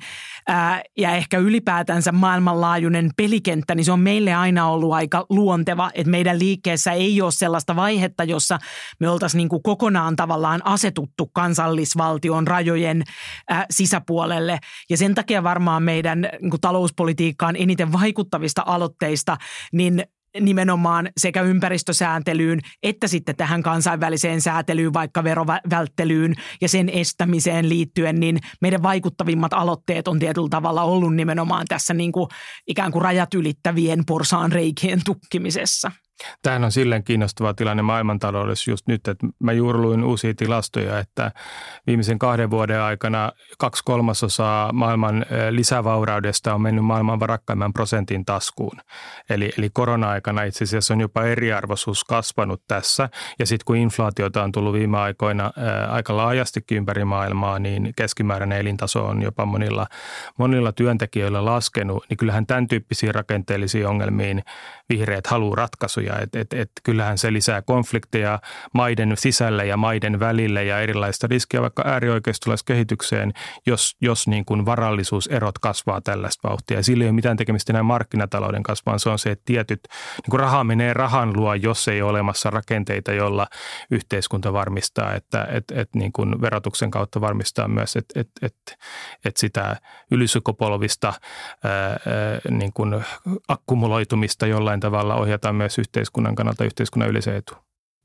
ää, 0.48 0.82
ja 0.96 1.14
ehkä 1.14 1.38
ylipäätänsä 1.38 2.12
maailmanlaajuinen 2.12 3.10
pelikenttä, 3.16 3.74
niin 3.74 3.84
se 3.84 3.92
on 3.92 4.00
meille 4.00 4.34
aina 4.34 4.68
ollut 4.68 4.92
aika 4.92 5.26
luonteva, 5.30 5.90
että 5.94 6.10
meidän 6.10 6.38
liikkeessä 6.38 6.92
ei 6.92 7.22
ole 7.22 7.32
sellaista 7.32 7.76
vaihetta, 7.76 8.24
jossa 8.24 8.58
me 9.00 9.08
oltaisiin 9.08 9.38
niin 9.38 9.48
kuin 9.48 9.62
kokonaan 9.62 10.16
tavallaan 10.16 10.66
asetuttu 10.66 11.26
kansallisvaltion 11.26 12.46
rajojen 12.46 13.02
ää, 13.48 13.66
sisäpuolelle. 13.70 14.58
Ja 14.90 14.96
sen 14.96 15.14
takia 15.14 15.42
varmaan 15.42 15.82
meidän 15.82 16.20
niin 16.40 16.50
kuin 16.50 16.60
talouspolitiikkaan 16.60 17.56
eniten 17.56 17.92
vaikuttavista 17.92 18.62
aloitteista, 18.66 19.36
niin 19.72 20.04
nimenomaan 20.40 21.08
sekä 21.16 21.42
ympäristösääntelyyn 21.42 22.60
että 22.82 23.08
sitten 23.08 23.36
tähän 23.36 23.62
kansainväliseen 23.62 24.40
säätelyyn, 24.40 24.92
vaikka 24.92 25.24
verovälttelyyn 25.24 26.34
ja 26.60 26.68
sen 26.68 26.88
estämiseen 26.88 27.68
liittyen, 27.68 28.20
niin 28.20 28.38
meidän 28.60 28.82
vaikuttavimmat 28.82 29.52
aloitteet 29.52 30.08
on 30.08 30.18
tietyllä 30.18 30.48
tavalla 30.48 30.82
ollut 30.82 31.16
nimenomaan 31.16 31.66
tässä 31.68 31.94
niin 31.94 32.12
kuin 32.12 32.28
ikään 32.66 32.92
kuin 32.92 33.02
rajat 33.02 33.34
ylittävien 33.34 34.04
porsaan 34.06 34.52
reikien 34.52 35.00
tukkimisessa. 35.04 35.92
Tämähän 36.42 36.64
on 36.64 36.72
silleen 36.72 37.04
kiinnostava 37.04 37.54
tilanne 37.54 37.82
maailmantaloudessa 37.82 38.70
just 38.70 38.86
nyt, 38.86 39.08
että 39.08 39.26
mä 39.38 39.52
juuri 39.52 39.78
luin 39.78 40.04
uusia 40.04 40.34
tilastoja, 40.34 40.98
että 40.98 41.32
viimeisen 41.86 42.18
kahden 42.18 42.50
vuoden 42.50 42.80
aikana 42.80 43.32
kaksi 43.58 43.84
kolmasosaa 43.84 44.72
maailman 44.72 45.26
lisävauraudesta 45.50 46.54
on 46.54 46.62
mennyt 46.62 46.84
maailman 46.84 47.20
varakkaimman 47.20 47.72
prosentin 47.72 48.24
taskuun. 48.24 48.80
Eli, 49.30 49.52
eli 49.58 49.70
korona-aikana 49.70 50.42
itse 50.42 50.64
asiassa 50.64 50.94
on 50.94 51.00
jopa 51.00 51.24
eriarvoisuus 51.24 52.04
kasvanut 52.04 52.62
tässä. 52.68 53.08
Ja 53.38 53.46
sitten 53.46 53.64
kun 53.64 53.76
inflaatiota 53.76 54.42
on 54.42 54.52
tullut 54.52 54.72
viime 54.72 54.98
aikoina 54.98 55.50
ää, 55.56 55.86
aika 55.86 56.16
laajastikin 56.16 56.78
ympäri 56.78 57.04
maailmaa, 57.04 57.58
niin 57.58 57.92
keskimääräinen 57.96 58.58
elintaso 58.58 59.06
on 59.06 59.22
jopa 59.22 59.46
monilla, 59.46 59.86
monilla 60.38 60.72
työntekijöillä 60.72 61.44
laskenut. 61.44 62.04
Niin 62.08 62.16
kyllähän 62.16 62.46
tämän 62.46 62.68
tyyppisiin 62.68 63.14
rakenteellisiin 63.14 63.86
ongelmiin 63.86 64.42
vihreät 64.88 65.26
haluaa 65.26 65.56
ratkaisuja 65.56 66.09
historia. 66.10 66.22
Et, 66.22 66.52
et, 66.52 66.60
et 66.60 66.70
kyllähän 66.82 67.18
se 67.18 67.32
lisää 67.32 67.62
konflikteja 67.62 68.40
maiden 68.74 69.12
sisällä 69.16 69.64
ja 69.64 69.76
maiden 69.76 70.20
välillä 70.20 70.62
ja 70.62 70.80
erilaista 70.80 71.26
riskiä 71.26 71.62
vaikka 71.62 71.82
äärioikeistolaiskehitykseen, 71.86 73.32
jos, 73.66 73.96
jos 74.00 74.28
niin 74.28 74.44
kuin 74.44 74.66
varallisuuserot 74.66 75.58
kasvaa 75.58 76.00
tällaista 76.00 76.48
vauhtia. 76.48 76.76
Ja 76.76 76.82
sillä 76.82 77.04
ei 77.04 77.08
ole 77.08 77.14
mitään 77.14 77.36
tekemistä 77.36 77.72
enää 77.72 77.82
markkinatalouden 77.82 78.62
kanssa, 78.62 78.82
vaan 78.86 79.00
se 79.00 79.10
on 79.10 79.18
se, 79.18 79.30
että 79.30 79.42
tietyt 79.44 79.80
niin 79.90 80.30
kuin 80.30 80.40
raha 80.40 80.64
menee 80.64 80.92
rahan 80.92 81.36
luo, 81.36 81.54
jos 81.54 81.88
ei 81.88 82.02
ole 82.02 82.10
olemassa 82.10 82.50
rakenteita, 82.50 83.12
joilla 83.12 83.46
yhteiskunta 83.90 84.52
varmistaa, 84.52 85.14
että 85.14 85.48
et, 85.50 85.64
et, 85.70 85.88
niin 85.94 86.12
kuin 86.12 86.40
verotuksen 86.40 86.90
kautta 86.90 87.20
varmistaa 87.20 87.68
myös, 87.68 87.96
että 87.96 88.20
et, 88.20 88.28
et, 88.42 88.54
et 89.24 89.36
sitä 89.36 89.76
ylisukupolvista 90.10 91.12
ää, 91.64 92.00
niin 92.50 92.72
kuin 92.72 93.04
akkumuloitumista 93.48 94.46
jollain 94.46 94.80
tavalla 94.80 95.14
ohjataan 95.14 95.54
myös 95.54 95.78
yhteiskunnan 96.00 96.34
kannalta 96.34 96.64
yhteiskunnan 96.64 97.10
yleisen 97.10 97.36
etu. 97.36 97.54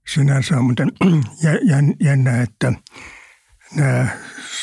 Sinänsä 0.07 0.57
on 0.57 0.63
muuten 0.63 0.91
jännä, 2.03 2.41
että 2.41 2.73
nämä, 3.75 4.07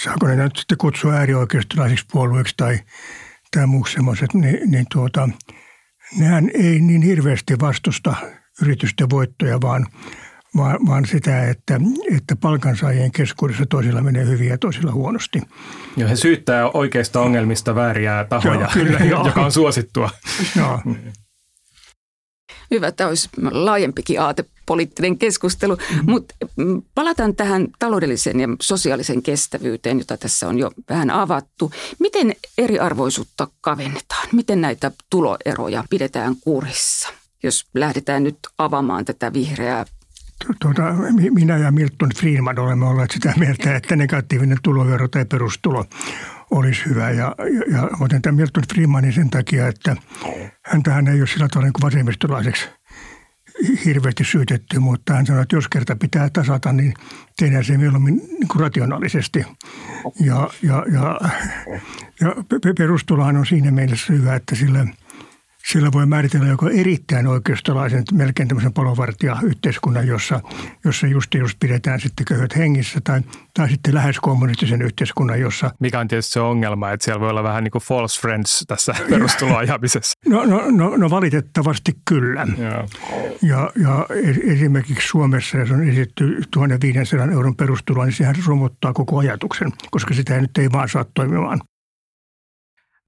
saako 0.02 0.26
ne 0.26 0.36
nyt 0.36 0.56
sitten 0.56 0.78
kutsua 0.78 1.12
äärioikeistolaisiksi 1.12 2.06
puolueiksi 2.12 2.54
tai, 2.56 2.78
tai 3.56 3.66
muuksi 3.66 3.92
semmoiset, 3.94 4.34
niin, 4.34 4.70
niin 4.70 4.86
tuota, 4.92 5.28
nehän 6.18 6.50
ei 6.54 6.80
niin 6.80 7.02
hirveästi 7.02 7.60
vastusta 7.60 8.14
yritysten 8.62 9.10
voittoja, 9.10 9.60
vaan 9.60 9.86
vaan, 10.56 10.78
vaan 10.86 11.06
sitä, 11.06 11.48
että, 11.48 11.80
että 12.16 12.36
palkansaajien 12.36 13.12
keskuudessa 13.12 13.66
toisilla 13.66 14.02
menee 14.02 14.26
hyvin 14.26 14.48
ja 14.48 14.58
toisilla 14.58 14.92
huonosti. 14.92 15.42
Ja 15.96 16.08
he 16.08 16.16
syyttää 16.16 16.70
oikeista 16.70 17.20
ongelmista 17.20 17.74
vääriä 17.74 18.26
tahoja, 18.28 18.60
joo, 18.60 18.70
kyllä, 18.72 18.98
joo. 19.10 19.26
joka 19.26 19.44
on 19.44 19.52
suosittua. 19.52 20.10
Joo. 20.56 20.80
Hyvä, 22.72 22.92
tämä 22.92 23.08
olisi 23.08 23.28
laajempikin 23.50 24.20
aate 24.20 24.44
poliittinen 24.66 25.18
keskustelu, 25.18 25.76
mm-hmm. 25.76 26.10
mutta 26.10 26.34
palataan 26.94 27.36
tähän 27.36 27.68
taloudelliseen 27.78 28.40
ja 28.40 28.48
sosiaaliseen 28.60 29.22
kestävyyteen, 29.22 29.98
jota 29.98 30.16
tässä 30.16 30.48
on 30.48 30.58
jo 30.58 30.70
vähän 30.88 31.10
avattu. 31.10 31.72
Miten 31.98 32.34
eriarvoisuutta 32.58 33.48
kavennetaan? 33.60 34.28
Miten 34.32 34.60
näitä 34.60 34.90
tuloeroja 35.10 35.84
pidetään 35.90 36.34
kurissa? 36.40 37.08
Jos 37.42 37.66
lähdetään 37.74 38.22
nyt 38.22 38.38
avaamaan 38.58 39.04
tätä 39.04 39.32
vihreää 39.32 39.84
tuota, 40.60 40.82
minä 41.30 41.58
ja 41.58 41.72
Milton 41.72 42.10
Friedman 42.16 42.58
olemme 42.58 42.86
olleet 42.86 43.10
sitä 43.10 43.34
mieltä, 43.36 43.76
että 43.76 43.96
negatiivinen 43.96 44.58
tulovero 44.62 45.08
tai 45.08 45.24
perustulo 45.24 45.84
olisi 46.52 46.84
hyvä. 46.86 47.10
Ja, 47.10 47.34
ja, 47.38 47.76
ja 47.76 47.90
otan 48.00 48.22
tämän 48.22 48.36
Milton 48.36 48.64
Friedmanin 48.72 49.12
sen 49.12 49.30
takia, 49.30 49.68
että 49.68 49.96
hän 50.90 51.08
ei 51.08 51.20
ole 51.20 51.26
sillä 51.26 51.48
tavalla 51.48 51.66
niin 51.66 51.82
vasemmistolaiseksi 51.82 52.68
hirveästi 53.84 54.24
syytetty, 54.24 54.78
mutta 54.78 55.14
hän 55.14 55.26
sanoi, 55.26 55.42
että 55.42 55.56
jos 55.56 55.68
kerta 55.68 55.96
pitää 55.96 56.30
tasata, 56.30 56.72
niin 56.72 56.94
tehdään 57.36 57.64
se 57.64 57.78
mieluummin 57.78 58.16
niin 58.16 58.48
kuin 58.48 58.60
rationaalisesti. 58.60 59.46
Ja, 60.20 60.50
ja, 60.62 60.84
ja, 60.92 61.20
ja 62.20 62.34
perustulohan 62.78 63.36
on 63.36 63.46
siinä 63.46 63.70
mielessä 63.70 64.12
hyvä, 64.12 64.34
että 64.34 64.54
sillä– 64.54 64.86
sillä 65.66 65.92
voi 65.92 66.06
määritellä 66.06 66.46
joko 66.46 66.68
erittäin 66.68 67.26
oikeistolaisen, 67.26 68.04
melkein 68.12 68.48
tämmöisen 68.48 68.72
palovartija-yhteiskunnan, 68.72 70.06
jossa, 70.06 70.40
jossa 70.84 71.06
just, 71.06 71.34
just 71.34 71.58
pidetään 71.60 72.00
sitten 72.00 72.26
köyhät 72.26 72.56
hengissä, 72.56 73.00
tai, 73.04 73.20
tai 73.54 73.68
sitten 73.68 73.94
lähes 73.94 74.20
kommunistisen 74.20 74.82
yhteiskunnan, 74.82 75.40
jossa... 75.40 75.70
Mikä 75.80 76.00
on 76.00 76.08
tietysti 76.08 76.32
se 76.32 76.40
ongelma, 76.40 76.90
että 76.90 77.04
siellä 77.04 77.20
voi 77.20 77.30
olla 77.30 77.42
vähän 77.42 77.64
niin 77.64 77.72
kuin 77.72 77.82
false 77.82 78.20
friends 78.20 78.64
tässä 78.68 78.94
perustuloajamisessa. 79.10 80.12
No, 80.28 80.44
no, 80.44 80.62
no, 80.70 80.96
no 80.96 81.10
valitettavasti 81.10 81.92
kyllä. 82.08 82.46
Ja, 82.58 82.84
ja, 83.42 83.70
ja 83.82 84.06
esimerkiksi 84.52 85.08
Suomessa, 85.08 85.58
jos 85.58 85.70
on 85.70 85.88
esitetty 85.88 86.40
1500 86.50 87.26
euron 87.32 87.56
perustuloa, 87.56 88.04
niin 88.04 88.12
sehän 88.12 88.34
romuttaa 88.46 88.92
koko 88.92 89.18
ajatuksen, 89.18 89.72
koska 89.90 90.14
sitä 90.14 90.40
nyt 90.40 90.58
ei 90.58 90.72
vaan 90.72 90.88
saa 90.88 91.04
toimimaan. 91.14 91.60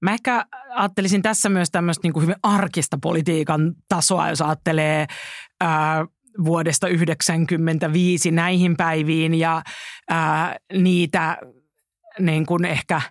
Mä 0.01 0.13
ehkä 0.13 0.45
ajattelisin 0.69 1.21
tässä 1.21 1.49
myös 1.49 1.71
tämmöistä 1.71 1.99
niin 2.03 2.13
kuin 2.13 2.23
hyvin 2.23 2.35
arkista 2.43 2.97
politiikan 3.01 3.73
tasoa, 3.89 4.29
jos 4.29 4.41
ajattelee 4.41 5.05
ää, 5.61 6.05
vuodesta 6.45 6.87
1995 6.87 8.31
näihin 8.31 8.77
päiviin 8.77 9.33
ja 9.33 9.61
ää, 10.09 10.55
niitä 10.73 11.37
niin 12.19 12.45
kuin 12.45 12.65
ehkä 12.65 13.01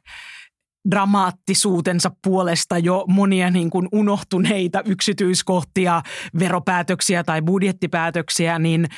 dramaattisuutensa 0.91 2.11
puolesta 2.25 2.79
jo 2.79 3.05
monia 3.09 3.51
niin 3.51 3.71
kuin 3.71 3.89
unohtuneita 3.93 4.83
yksityiskohtia, 4.85 6.03
veropäätöksiä 6.39 7.25
tai 7.25 7.43
budjettipäätöksiä, 7.43 8.59
niin 8.59 8.89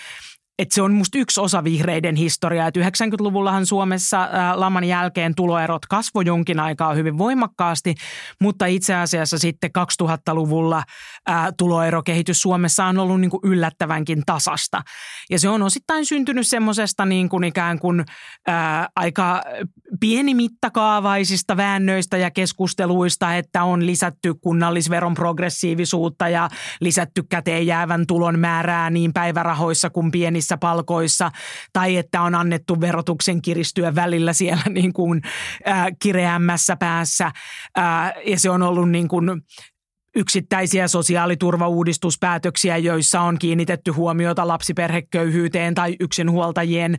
että 0.59 0.75
se 0.75 0.83
on 0.83 0.95
musta 0.95 1.19
yksi 1.19 1.41
osa 1.41 1.65
vihreiden 1.65 2.17
historiaa. 2.17 2.69
Että 2.69 2.81
90-luvullahan 2.81 3.67
Suomessa 3.67 4.29
ää, 4.33 4.61
laman 4.61 4.85
jälkeen 4.85 5.35
tuloerot 5.35 5.87
kasvoi 5.87 6.25
jonkin 6.27 6.61
aikaa 6.61 6.95
hyvin 6.95 7.19
voimakkaasti, 7.19 7.95
mutta 8.41 8.67
itse 8.67 8.95
asiassa 8.95 9.39
sitten 9.39 9.71
2000-luvulla 10.03 10.83
ää, 11.27 11.53
tuloerokehitys 11.59 12.41
Suomessa 12.41 12.85
on 12.85 12.99
ollut 12.99 13.21
niin 13.21 13.31
kuin 13.31 13.41
yllättävänkin 13.45 14.23
tasasta. 14.27 14.83
Ja 15.31 15.39
se 15.39 15.49
on 15.49 15.63
osittain 15.63 16.07
syntynyt 16.07 16.49
semmoisesta 16.49 17.05
niin 17.05 17.29
kuin 17.29 17.45
ikään 17.45 17.79
kuin 17.79 18.05
ää, 18.47 18.89
aika 18.97 19.43
pienimittakaavaisista 20.01 21.57
väännöistä 21.57 22.17
ja 22.17 22.31
keskusteluista, 22.31 23.35
että 23.35 23.65
on 23.65 23.87
lisätty 23.87 24.35
kunnallisveron 24.35 25.15
progressiivisuutta 25.15 26.29
ja 26.29 26.49
lisätty 26.81 27.23
käteen 27.23 27.67
jäävän 27.67 28.05
tulon 28.07 28.39
määrää 28.39 28.91
niin 28.91 29.13
päivärahoissa 29.13 29.91
kuin 29.91 30.11
pienissä 30.11 30.46
pienissä 30.47 30.57
palkoissa 30.57 31.31
tai 31.73 31.97
että 31.97 32.23
on 32.23 32.35
annettu 32.35 32.81
verotuksen 32.81 33.43
kiristyä 33.43 33.95
välillä 33.95 34.33
siellä 34.33 34.63
niin 34.79 34.93
kuin, 34.93 35.23
äh, 35.69 35.87
kireämmässä 36.03 36.77
päässä. 36.77 37.33
Äh, 37.79 38.13
ja 38.27 38.39
se 38.39 38.51
on 38.51 38.63
ollut 38.63 38.91
niin 38.91 39.09
kuin 39.09 39.43
yksittäisiä 40.17 40.89
sosiaaliturvauudistuspäätöksiä, 40.89 42.77
joissa 42.77 43.21
on 43.21 43.39
kiinnitetty 43.39 43.91
huomiota 43.91 44.49
lapsiperheköyhyyteen 44.49 45.75
tai 45.75 45.97
yksinhuoltajien 46.01 46.97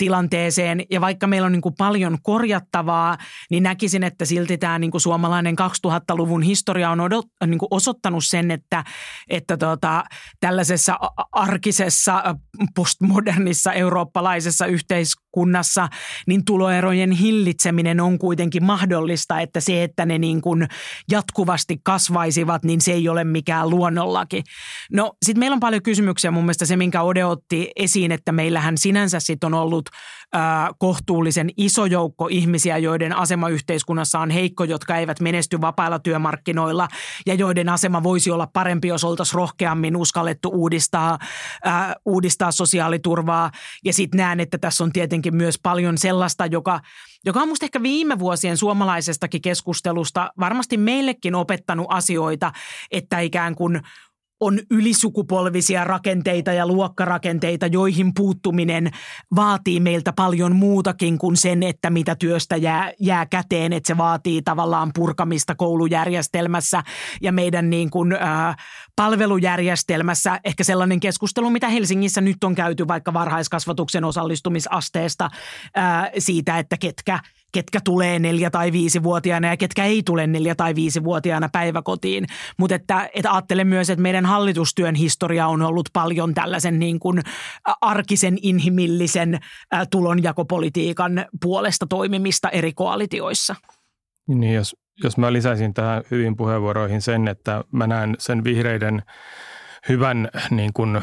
tilanteeseen. 0.00 0.82
Ja 0.90 1.00
vaikka 1.00 1.26
meillä 1.26 1.46
on 1.46 1.52
niin 1.52 1.60
kuin 1.60 1.74
paljon 1.78 2.18
korjattavaa, 2.22 3.18
niin 3.50 3.62
näkisin, 3.62 4.04
että 4.04 4.24
silti 4.24 4.58
tämä 4.58 4.78
niin 4.78 4.90
kuin 4.90 5.00
suomalainen 5.00 5.56
2000-luvun 5.86 6.42
historia 6.42 6.90
on 6.90 7.00
odot, 7.00 7.26
niin 7.46 7.58
kuin 7.58 7.68
osoittanut 7.70 8.24
sen, 8.24 8.50
että, 8.50 8.84
että 9.30 9.56
tota, 9.56 10.04
tällaisessa 10.40 10.98
arkisessa 11.32 12.36
postmodernissa 12.74 13.72
eurooppalaisessa 13.72 14.66
yhteiskunnassa 14.66 15.88
niin 16.26 16.44
tuloerojen 16.44 17.10
hillitseminen 17.10 18.00
on 18.00 18.18
kuitenkin 18.18 18.64
mahdollista, 18.64 19.40
että 19.40 19.60
se, 19.60 19.84
että 19.84 20.06
ne 20.06 20.18
niin 20.18 20.40
kuin 20.40 20.68
jatkuvasti 21.10 21.80
kasvaisivat, 21.82 22.64
niin 22.64 22.80
se 22.80 22.92
ei 22.92 23.08
ole 23.08 23.24
mikään 23.24 23.70
luonnollaki. 23.70 24.42
No 24.92 25.12
sitten 25.24 25.40
meillä 25.40 25.54
on 25.54 25.60
paljon 25.60 25.82
kysymyksiä 25.82 26.30
mun 26.30 26.44
mielestä 26.44 26.66
se, 26.66 26.76
minkä 26.76 27.02
Ode 27.02 27.24
otti 27.24 27.70
esiin, 27.76 28.12
että 28.12 28.32
meillähän 28.32 28.78
sinänsä 28.78 29.20
sitten 29.20 29.46
on 29.46 29.54
ollut 29.54 29.89
kohtuullisen 30.78 31.50
iso 31.56 31.86
joukko 31.86 32.28
ihmisiä, 32.30 32.78
joiden 32.78 33.16
asema 33.16 33.48
yhteiskunnassa 33.48 34.20
on 34.20 34.30
heikko, 34.30 34.64
jotka 34.64 34.96
eivät 34.96 35.20
menesty 35.20 35.60
vapailla 35.60 35.98
työmarkkinoilla 35.98 36.88
ja 37.26 37.34
joiden 37.34 37.68
asema 37.68 38.02
voisi 38.02 38.30
olla 38.30 38.46
parempi, 38.52 38.88
jos 38.88 39.04
oltaisiin 39.04 39.34
rohkeammin 39.34 39.96
uskallettu 39.96 40.48
uudistaa, 40.48 41.18
ää, 41.64 41.94
uudistaa 42.06 42.52
sosiaaliturvaa. 42.52 43.50
Ja 43.84 43.92
sitten 43.92 44.18
näen, 44.18 44.40
että 44.40 44.58
tässä 44.58 44.84
on 44.84 44.92
tietenkin 44.92 45.36
myös 45.36 45.58
paljon 45.62 45.98
sellaista, 45.98 46.46
joka, 46.46 46.80
joka 47.24 47.40
on 47.40 47.48
musta 47.48 47.66
ehkä 47.66 47.82
viime 47.82 48.18
vuosien 48.18 48.56
suomalaisestakin 48.56 49.42
keskustelusta 49.42 50.30
varmasti 50.40 50.76
meillekin 50.76 51.34
opettanut 51.34 51.86
asioita, 51.88 52.52
että 52.90 53.20
ikään 53.20 53.54
kuin– 53.54 53.80
on 54.40 54.58
ylisukupolvisia 54.70 55.84
rakenteita 55.84 56.52
ja 56.52 56.66
luokkarakenteita, 56.66 57.66
joihin 57.66 58.14
puuttuminen 58.14 58.90
vaatii 59.36 59.80
meiltä 59.80 60.12
paljon 60.12 60.56
muutakin 60.56 61.18
kuin 61.18 61.36
sen, 61.36 61.62
että 61.62 61.90
mitä 61.90 62.16
työstä 62.16 62.56
jää, 62.56 62.92
jää 63.00 63.26
käteen. 63.26 63.72
Että 63.72 63.86
se 63.86 63.96
vaatii 63.96 64.42
tavallaan 64.42 64.90
purkamista 64.94 65.54
koulujärjestelmässä 65.54 66.82
ja 67.20 67.32
meidän 67.32 67.70
niin 67.70 67.90
kuin, 67.90 68.12
äh, 68.12 68.56
palvelujärjestelmässä. 68.96 70.40
Ehkä 70.44 70.64
sellainen 70.64 71.00
keskustelu, 71.00 71.50
mitä 71.50 71.68
Helsingissä 71.68 72.20
nyt 72.20 72.44
on 72.44 72.54
käyty 72.54 72.88
vaikka 72.88 73.12
varhaiskasvatuksen 73.12 74.04
osallistumisasteesta 74.04 75.24
äh, 75.78 76.10
siitä, 76.18 76.58
että 76.58 76.76
ketkä– 76.76 77.18
ketkä 77.52 77.80
tulee 77.84 78.18
neljä- 78.18 78.50
tai 78.50 78.72
viisivuotiaana 78.72 79.48
ja 79.48 79.56
ketkä 79.56 79.84
ei 79.84 80.02
tule 80.02 80.26
neljä- 80.26 80.54
tai 80.54 80.74
viisivuotiaana 80.74 81.48
päiväkotiin. 81.52 82.26
Mutta 82.58 82.74
että, 82.74 83.08
että 83.14 83.32
ajattelen 83.32 83.66
myös, 83.66 83.90
että 83.90 84.02
meidän 84.02 84.26
hallitustyön 84.26 84.94
historia 84.94 85.46
on 85.46 85.62
ollut 85.62 85.88
paljon 85.92 86.34
tällaisen 86.34 86.78
niin 86.78 87.00
kuin 87.00 87.20
arkisen, 87.80 88.38
inhimillisen 88.42 89.38
tulonjakopolitiikan 89.90 91.24
puolesta 91.42 91.86
toimimista 91.86 92.48
eri 92.48 92.72
koalitioissa. 92.72 93.54
Niin, 94.28 94.54
jos, 94.54 94.76
jos 95.04 95.16
mä 95.16 95.32
lisäisin 95.32 95.74
tähän 95.74 96.02
hyvin 96.10 96.36
puheenvuoroihin 96.36 97.02
sen, 97.02 97.28
että 97.28 97.64
mä 97.72 97.86
näen 97.86 98.16
sen 98.18 98.44
vihreiden 98.44 99.02
hyvän 99.88 100.28
niin 100.50 100.72
kuin, 100.72 101.02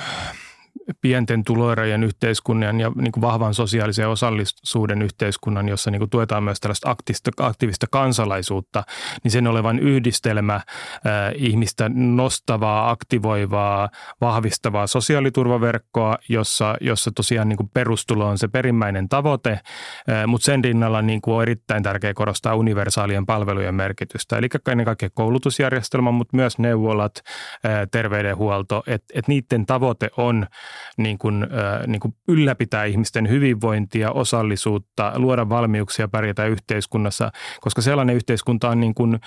pienten 1.01 1.43
tuloerojen 1.43 2.03
yhteiskunnan 2.03 2.79
ja 2.79 2.91
niin 2.95 3.11
kuin 3.11 3.21
vahvan 3.21 3.53
sosiaalisen 3.53 4.09
osallisuuden 4.09 5.01
yhteiskunnan, 5.01 5.69
jossa 5.69 5.91
niin 5.91 5.99
kuin 5.99 6.09
tuetaan 6.09 6.43
myös 6.43 6.59
tällaista 6.59 6.89
aktiivista, 6.89 7.31
aktiivista 7.39 7.87
kansalaisuutta, 7.91 8.83
niin 9.23 9.31
sen 9.31 9.47
olevan 9.47 9.79
yhdistelmä 9.79 10.55
äh, 10.55 10.63
ihmistä 11.35 11.89
nostavaa, 11.93 12.89
aktivoivaa, 12.89 13.89
vahvistavaa 14.21 14.87
sosiaaliturvaverkkoa, 14.87 16.17
jossa, 16.29 16.75
jossa 16.81 17.11
tosiaan 17.15 17.49
niin 17.49 17.57
kuin 17.57 17.69
perustulo 17.73 18.27
on 18.27 18.37
se 18.37 18.47
perimmäinen 18.47 19.09
tavoite, 19.09 19.51
äh, 19.51 20.27
mutta 20.27 20.45
sen 20.45 20.63
rinnalla 20.63 21.01
niin 21.01 21.21
kuin 21.21 21.35
on 21.35 21.41
erittäin 21.41 21.83
tärkeää 21.83 22.13
korostaa 22.13 22.55
universaalien 22.55 23.25
palvelujen 23.25 23.75
merkitystä. 23.75 24.37
Eli 24.37 24.47
ennen 24.71 24.85
kaikkea 24.85 25.09
koulutusjärjestelmä, 25.13 26.11
mutta 26.11 26.37
myös 26.37 26.59
neuvolat, 26.59 27.15
äh, 27.65 27.71
terveydenhuolto, 27.91 28.83
että 28.87 29.13
et 29.15 29.27
niiden 29.27 29.65
tavoite 29.65 30.09
on 30.17 30.47
niin 30.97 31.17
kuin, 31.17 31.47
niin 31.87 31.99
kuin 31.99 32.15
ylläpitää 32.27 32.85
ihmisten 32.85 33.29
hyvinvointia, 33.29 34.11
osallisuutta, 34.11 35.13
luoda 35.15 35.49
valmiuksia 35.49 36.07
pärjätä 36.07 36.45
yhteiskunnassa, 36.45 37.31
koska 37.61 37.81
sellainen 37.81 38.15
yhteiskunta 38.15 38.69
on 38.69 38.79
niin 38.79 38.95
kuin, 38.95 39.19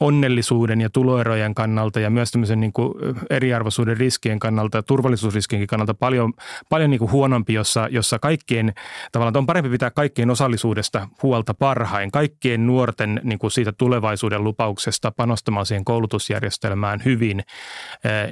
onnellisuuden 0.00 0.80
ja 0.80 0.90
tuloerojen 0.90 1.54
kannalta 1.54 2.00
ja 2.00 2.10
myös 2.10 2.30
tämmöisen 2.30 2.60
niin 2.60 2.72
kuin 2.72 2.94
eriarvoisuuden 3.30 3.96
riskien 3.96 4.38
kannalta 4.38 4.78
ja 4.78 4.82
turvallisuusriskien 4.82 5.66
kannalta 5.66 5.94
paljon, 5.94 6.32
paljon 6.68 6.90
niin 6.90 6.98
kuin 6.98 7.10
huonompi, 7.10 7.54
jossa, 7.54 7.88
jossa 7.90 8.18
kaikkien 8.18 8.74
tavallaan 9.12 9.36
on 9.36 9.46
parempi 9.46 9.70
pitää 9.70 9.90
kaikkien 9.90 10.30
osallisuudesta 10.30 11.08
huolta 11.22 11.54
parhain, 11.54 12.10
kaikkien 12.10 12.66
nuorten 12.66 13.20
niin 13.22 13.38
kuin 13.38 13.50
siitä 13.50 13.72
tulevaisuuden 13.72 14.44
lupauksesta 14.44 15.10
panostamaan 15.10 15.66
siihen 15.66 15.84
koulutusjärjestelmään 15.84 17.02
hyvin, 17.04 17.44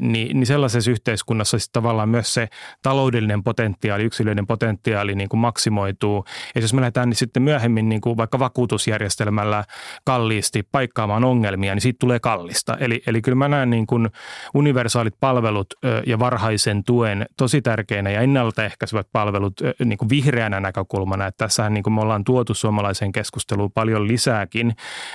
niin, 0.01 0.41
niin 0.41 0.47
sellaisessa 0.47 0.91
yhteiskunnassa 0.91 1.59
sitten 1.59 1.83
tavallaan 1.83 2.09
myös 2.17 2.35
se 2.35 2.49
taloudellinen 2.83 3.43
potentiaali, 3.43 4.05
yksilöiden 4.05 4.47
potentiaali 4.47 5.15
niin 5.15 5.29
kuin 5.29 5.41
maksimoituu. 5.41 6.25
Ja 6.55 6.61
jos 6.61 6.75
me 6.75 6.81
lähdetään 6.81 7.09
niin 7.09 7.17
sitten 7.17 7.43
myöhemmin 7.43 7.89
niin 7.89 8.01
kuin 8.01 8.17
vaikka 8.17 8.39
vakuutusjärjestelmällä 8.39 9.65
kalliisti 10.05 10.63
paikkaamaan 10.73 11.25
ongelmia, 11.25 11.75
niin 11.75 11.83
siitä 11.83 11.97
tulee 12.01 12.21
kallista. 12.21 12.77
Eli, 12.81 13.03
eli 13.07 13.23
kyllä 13.23 13.37
mä 13.37 13.49
näen 13.49 13.71
niin 13.71 13.87
kuin 13.87 14.09
universaalit 14.55 15.15
palvelut 15.21 15.67
ja 16.07 16.19
varhaisen 16.19 16.85
tuen 16.85 17.27
tosi 17.37 17.63
tärkeinä 17.63 18.11
ja 18.11 18.21
ennaltaehkäisevät 18.21 19.07
palvelut 19.13 19.61
niin 19.85 19.99
kuin 19.99 20.09
vihreänä 20.09 20.61
näkökulmana. 20.61 21.27
Että 21.27 21.45
tässähän 21.45 21.75
niin 21.75 21.85
kuin 21.85 21.95
me 21.95 22.01
ollaan 22.01 22.25
tuotu 22.25 22.55
suomalaiseen 22.55 23.13
keskusteluun 23.13 23.73
paljon 23.73 24.09
lisääkin, 24.09 24.73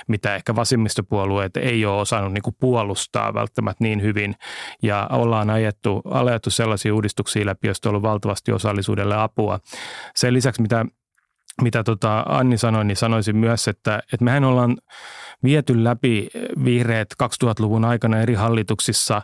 mitä 0.08 0.34
ehkä 0.34 0.56
vasemmistopuolueet 0.56 1.56
ei 1.56 1.86
ole 1.86 2.00
osannut 2.00 2.32
niin 2.32 2.42
kuin 2.42 2.56
puolustaa 2.60 3.34
välttämättä 3.34 3.84
niin 3.84 4.02
hyvin. 4.02 4.34
Ja 4.82 5.08
ollaan 5.12 5.50
ajettu, 5.50 6.02
ajettu 6.10 6.50
sellaisia 6.50 6.91
uudistuksia 6.92 7.46
läpi, 7.46 7.66
joista 7.66 7.88
on 7.88 7.90
ollut 7.90 8.02
valtavasti 8.02 8.52
osallisuudelle 8.52 9.16
apua. 9.16 9.60
Sen 10.16 10.34
lisäksi, 10.34 10.62
mitä, 10.62 10.86
mitä 11.62 11.84
tota 11.84 12.24
Anni 12.28 12.58
sanoi, 12.58 12.84
niin 12.84 12.96
sanoisin 12.96 13.36
myös, 13.36 13.68
että, 13.68 14.02
että 14.12 14.24
mehän 14.24 14.44
ollaan– 14.44 14.76
viety 15.42 15.84
läpi 15.84 16.28
vihreät 16.64 17.08
2000-luvun 17.22 17.84
aikana 17.84 18.20
eri 18.20 18.34
hallituksissa 18.34 19.22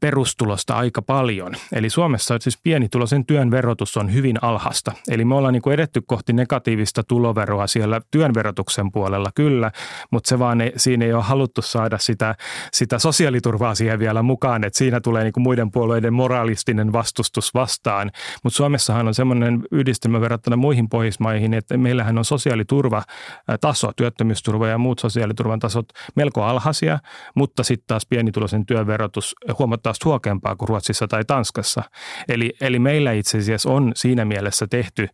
perustulosta 0.00 0.74
aika 0.74 1.02
paljon. 1.02 1.52
Eli 1.72 1.90
Suomessa 1.90 2.38
siis 2.40 2.58
pienituloisen 2.62 3.26
työn 3.26 3.50
verotus 3.50 3.96
on 3.96 4.14
hyvin 4.14 4.38
alhasta. 4.42 4.92
Eli 5.08 5.24
me 5.24 5.34
ollaan 5.34 5.52
niin 5.52 5.62
kuin 5.62 5.74
edetty 5.74 6.02
kohti 6.06 6.32
negatiivista 6.32 7.02
tuloveroa 7.02 7.66
siellä 7.66 8.00
työn 8.10 8.34
verotuksen 8.34 8.92
puolella 8.92 9.30
kyllä, 9.34 9.70
mutta 10.10 10.28
se 10.28 10.38
vaan 10.38 10.60
ei, 10.60 10.72
siinä 10.76 11.04
ei 11.04 11.12
ole 11.12 11.22
haluttu 11.22 11.62
saada 11.62 11.98
sitä, 11.98 12.34
sitä 12.72 12.98
sosiaaliturvaa 12.98 13.74
siihen 13.74 13.98
vielä 13.98 14.22
mukaan, 14.22 14.64
että 14.64 14.78
siinä 14.78 15.00
tulee 15.00 15.24
niin 15.24 15.32
kuin 15.32 15.42
muiden 15.42 15.70
puolueiden 15.70 16.14
moralistinen 16.14 16.92
vastustus 16.92 17.54
vastaan. 17.54 18.10
Mutta 18.44 18.56
Suomessahan 18.56 19.08
on 19.08 19.14
semmoinen 19.14 19.62
yhdistelmä 19.70 20.20
verrattuna 20.20 20.56
muihin 20.56 20.88
Pohjoismaihin, 20.88 21.29
että 21.56 21.76
meillähän 21.76 22.18
on 22.18 22.24
sosiaaliturvataso, 22.24 23.92
työttömyysturva 23.96 24.68
ja 24.68 24.78
muut 24.78 24.98
sosiaali 24.98 25.30
sosiaaliturvan 25.30 25.58
tasot 25.58 25.86
melko 26.16 26.42
alhaisia, 26.42 26.98
mutta 27.34 27.62
sitten 27.62 27.86
taas 27.86 28.06
pienituloisen 28.06 28.66
työn 28.66 28.86
verotus 28.86 29.34
huomattavasti 29.58 30.04
huokempaa 30.04 30.56
kuin 30.56 30.68
Ruotsissa 30.68 31.08
tai 31.08 31.24
Tanskassa. 31.24 31.82
Eli, 32.28 32.52
eli 32.60 32.78
meillä 32.78 33.12
itse 33.12 33.38
asiassa 33.38 33.70
on 33.70 33.92
siinä 33.96 34.24
mielessä 34.24 34.66
tehty 34.66 35.08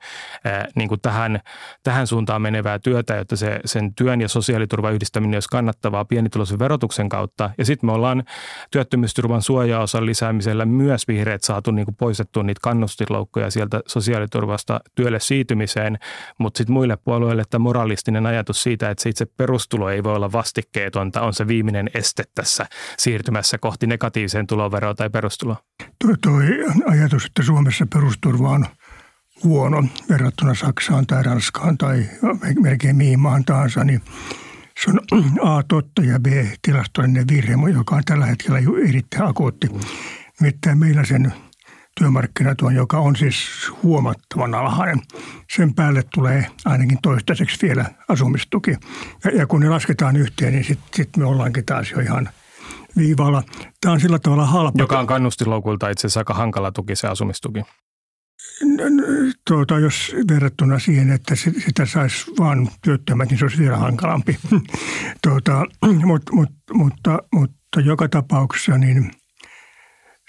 ää, 0.44 0.68
niin 0.74 0.88
kuin 0.88 1.00
tähän, 1.00 1.40
tähän 1.82 2.06
suuntaan 2.06 2.42
menevää 2.42 2.78
työtä, 2.78 3.14
jotta 3.14 3.36
se, 3.36 3.60
sen 3.64 3.94
työn 3.94 4.20
ja 4.20 4.28
sosiaaliturvan 4.28 4.94
yhdistäminen 4.94 5.36
olisi 5.36 5.48
kannattavaa 5.48 6.04
pienituloisen 6.04 6.58
verotuksen 6.58 7.08
kautta. 7.08 7.50
Ja 7.58 7.64
sitten 7.64 7.88
me 7.88 7.92
ollaan 7.92 8.24
työttömyysturvan 8.70 9.42
suojaosan 9.42 10.06
lisäämisellä 10.06 10.64
myös 10.64 11.08
vihreät 11.08 11.42
saatu 11.42 11.70
niin 11.70 11.84
kuin 11.84 11.96
poistettua 11.96 12.42
niitä 12.42 12.60
kannustinloukkoja 12.62 13.50
sieltä 13.50 13.80
sosiaaliturvasta 13.86 14.80
työlle 14.94 15.20
siirtymiseen, 15.20 15.98
mutta 16.38 16.58
sitten 16.58 16.74
muille 16.74 16.96
puolueille 16.96 17.42
tämä 17.50 17.62
moralistinen 17.62 18.26
ajatus 18.26 18.62
siitä, 18.62 18.90
että 18.90 19.02
se 19.02 19.08
itse 19.08 19.26
perustulo 19.26 19.90
ei 19.90 20.04
voi 20.04 20.16
olla 20.16 20.32
vastikkeetonta, 20.32 21.20
on 21.20 21.34
se 21.34 21.46
viimeinen 21.48 21.90
este 21.94 22.24
tässä 22.34 22.66
siirtymässä 22.98 23.58
kohti 23.58 23.86
negatiiviseen 23.86 24.46
tuloveroa 24.46 24.94
tai 24.94 25.10
perustuloa? 25.10 25.56
Tuo, 26.04 26.14
tuo 26.22 26.32
ajatus, 26.86 27.26
että 27.26 27.42
Suomessa 27.42 27.86
perusturva 27.94 28.50
on 28.50 28.66
huono 29.44 29.84
verrattuna 30.08 30.54
Saksaan 30.54 31.06
tai 31.06 31.22
Ranskaan 31.22 31.78
tai 31.78 32.04
melkein 32.60 32.96
mihin 32.96 33.20
maan 33.20 33.44
tahansa, 33.44 33.84
niin 33.84 34.02
se 34.84 34.90
on 34.90 35.24
A 35.42 35.62
totta 35.62 36.02
ja 36.02 36.20
B 36.20 36.26
tilastollinen 36.62 37.28
virhe, 37.28 37.54
joka 37.74 37.96
on 37.96 38.02
tällä 38.04 38.26
hetkellä 38.26 38.58
erittäin 38.88 39.24
akuutti. 39.24 39.68
Nimittäin 40.40 40.78
meillä 40.78 41.04
sen 41.04 41.32
työmarkkinatuen, 42.00 42.76
joka 42.76 42.98
on 42.98 43.16
siis 43.16 43.36
huomattavan 43.82 44.54
alhainen. 44.54 45.02
Sen 45.56 45.74
päälle 45.74 46.02
tulee 46.14 46.46
ainakin 46.64 46.98
toistaiseksi 47.02 47.66
vielä 47.66 47.84
asumistuki. 48.08 48.70
Ja, 49.24 49.30
ja 49.30 49.46
kun 49.46 49.60
ne 49.60 49.68
lasketaan 49.68 50.16
yhteen, 50.16 50.52
niin 50.52 50.64
sitten 50.64 50.88
sit 50.94 51.16
me 51.16 51.24
ollaankin 51.24 51.64
taas 51.64 51.90
jo 51.90 52.00
ihan 52.00 52.28
viivalla. 52.96 53.42
Tämä 53.80 53.92
on 53.92 54.00
sillä 54.00 54.18
tavalla 54.18 54.46
halpa. 54.46 54.82
Joka 54.82 54.98
on 54.98 55.06
kannustinloukulta 55.06 55.88
itse 55.88 56.06
asiassa 56.06 56.20
aika 56.20 56.34
hankala 56.34 56.72
tuki 56.72 56.96
se 56.96 57.08
asumistuki. 57.08 57.62
Tuota, 59.48 59.78
jos 59.78 60.14
verrattuna 60.30 60.78
siihen, 60.78 61.10
että 61.10 61.34
sitä 61.34 61.86
saisi 61.86 62.30
vain 62.38 62.70
työttömät, 62.82 63.30
niin 63.30 63.38
se 63.38 63.44
olisi 63.44 63.58
vielä 63.58 63.76
hankalampi. 63.76 64.38
tuota, 65.22 65.64
mutta, 66.04 66.32
mutta, 66.32 66.74
mutta, 66.74 67.18
mutta 67.32 67.80
joka 67.80 68.08
tapauksessa 68.08 68.78
niin 68.78 69.10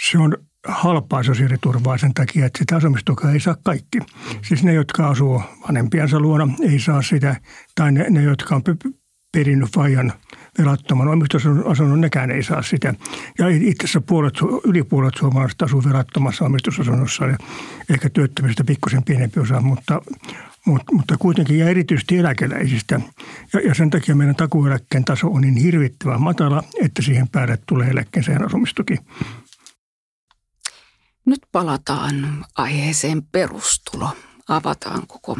se 0.10 0.18
on 0.18 0.38
halpaa 0.68 1.24
sosiaaliturvaa 1.24 1.98
sen 1.98 2.14
takia, 2.14 2.46
että 2.46 2.60
sitä 2.60 2.76
asumistukea 2.76 3.32
ei 3.32 3.40
saa 3.40 3.56
kaikki. 3.64 4.00
Siis 4.42 4.64
ne, 4.64 4.74
jotka 4.74 5.08
asuu 5.08 5.42
vanhempiansa 5.68 6.20
luona, 6.20 6.48
ei 6.62 6.80
saa 6.80 7.02
sitä, 7.02 7.36
tai 7.76 7.92
ne, 7.92 8.06
ne 8.10 8.24
jotka 8.24 8.56
on 8.56 8.64
perinnyt 9.32 9.70
fajan 9.76 10.14
velattoman 10.60 11.08
omistusasunnon, 11.08 12.02
nekään 12.02 12.32
ei 12.32 12.44
saa 12.44 12.62
sitä. 12.62 12.94
Ja 13.40 13.48
itse 13.48 13.84
asiassa 13.84 14.02
puolet, 14.02 14.34
yli 14.66 14.84
puolet 14.84 15.14
suomalaisista 15.20 15.66
asuu 15.66 15.84
velattomassa 15.84 16.46
omistusasunnossa, 16.46 17.26
ja 17.26 17.38
ehkä 17.90 18.10
työttömistä 18.10 18.64
pikkusen 18.64 19.04
pienempi 19.04 19.40
osa, 19.40 19.62
mutta, 19.62 20.02
mutta, 20.66 20.94
mutta 20.94 21.18
kuitenkin 21.20 21.60
ja 21.60 21.70
erityisesti 21.70 22.18
eläkeläisistä. 22.18 23.02
Ja, 23.54 23.60
ja 23.60 23.74
sen 23.74 23.90
takia 23.90 24.16
meidän 24.16 24.36
takueläkkeen 24.36 25.06
taso 25.06 25.28
on 25.28 25.42
niin 25.42 25.56
hirvittävän 25.56 26.22
matala, 26.22 26.64
että 26.84 27.02
siihen 27.02 27.28
päälle 27.28 27.58
tulee 27.66 27.90
eläkkeensä 27.90 28.32
asumistuki. 28.46 28.98
Nyt 31.28 31.42
palataan 31.52 32.46
aiheeseen 32.56 33.24
perustulo. 33.24 34.18
Avataan 34.48 35.08
koko 35.08 35.38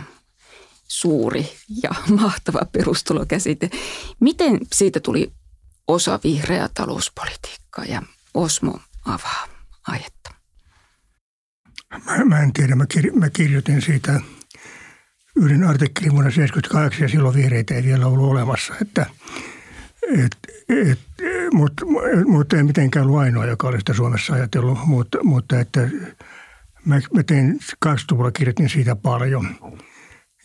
suuri 0.88 1.50
ja 1.84 1.90
mahtava 2.22 2.60
perustulokäsite. 2.72 3.70
Miten 4.20 4.60
siitä 4.74 5.00
tuli 5.00 5.32
osa 5.88 6.20
vihreää 6.24 6.70
talouspolitiikkaa 6.74 7.86
ja 7.86 8.02
Osmo 8.34 8.80
avaa 9.06 9.48
aihetta? 9.88 10.34
Mä, 12.06 12.26
mä 12.26 12.40
en 12.40 12.54
tiedä, 12.54 12.76
mä, 12.76 12.86
kir, 12.86 13.12
mä 13.14 13.30
kirjoitin 13.30 13.82
siitä 13.82 14.22
yhden 15.36 15.64
artikkelin 15.64 16.12
vuonna 16.12 16.32
1978 16.32 17.04
ja 17.04 17.10
silloin 17.10 17.36
vihreitä 17.36 17.76
ei 17.76 17.84
vielä 17.84 18.08
ollut 18.08 18.32
olemassa. 18.32 18.74
Että, 18.82 19.06
et, 20.24 20.38
et, 20.70 21.00
mutta 21.54 21.86
mut 22.26 22.54
ei 22.54 22.64
mitenkään 22.64 23.06
ollut 23.06 23.20
ainoa, 23.20 23.46
joka 23.46 23.68
oli 23.68 23.80
sitä 23.80 23.94
Suomessa 23.94 24.34
ajatellut, 24.34 24.78
mutta, 24.86 25.24
mutta 25.24 25.60
että 25.60 25.90
mä, 26.86 27.00
mä 27.14 27.24
tein 27.24 27.60
80-luvulla 27.86 28.32
kirjoitin 28.32 28.70
siitä 28.70 28.96
paljon. 28.96 29.48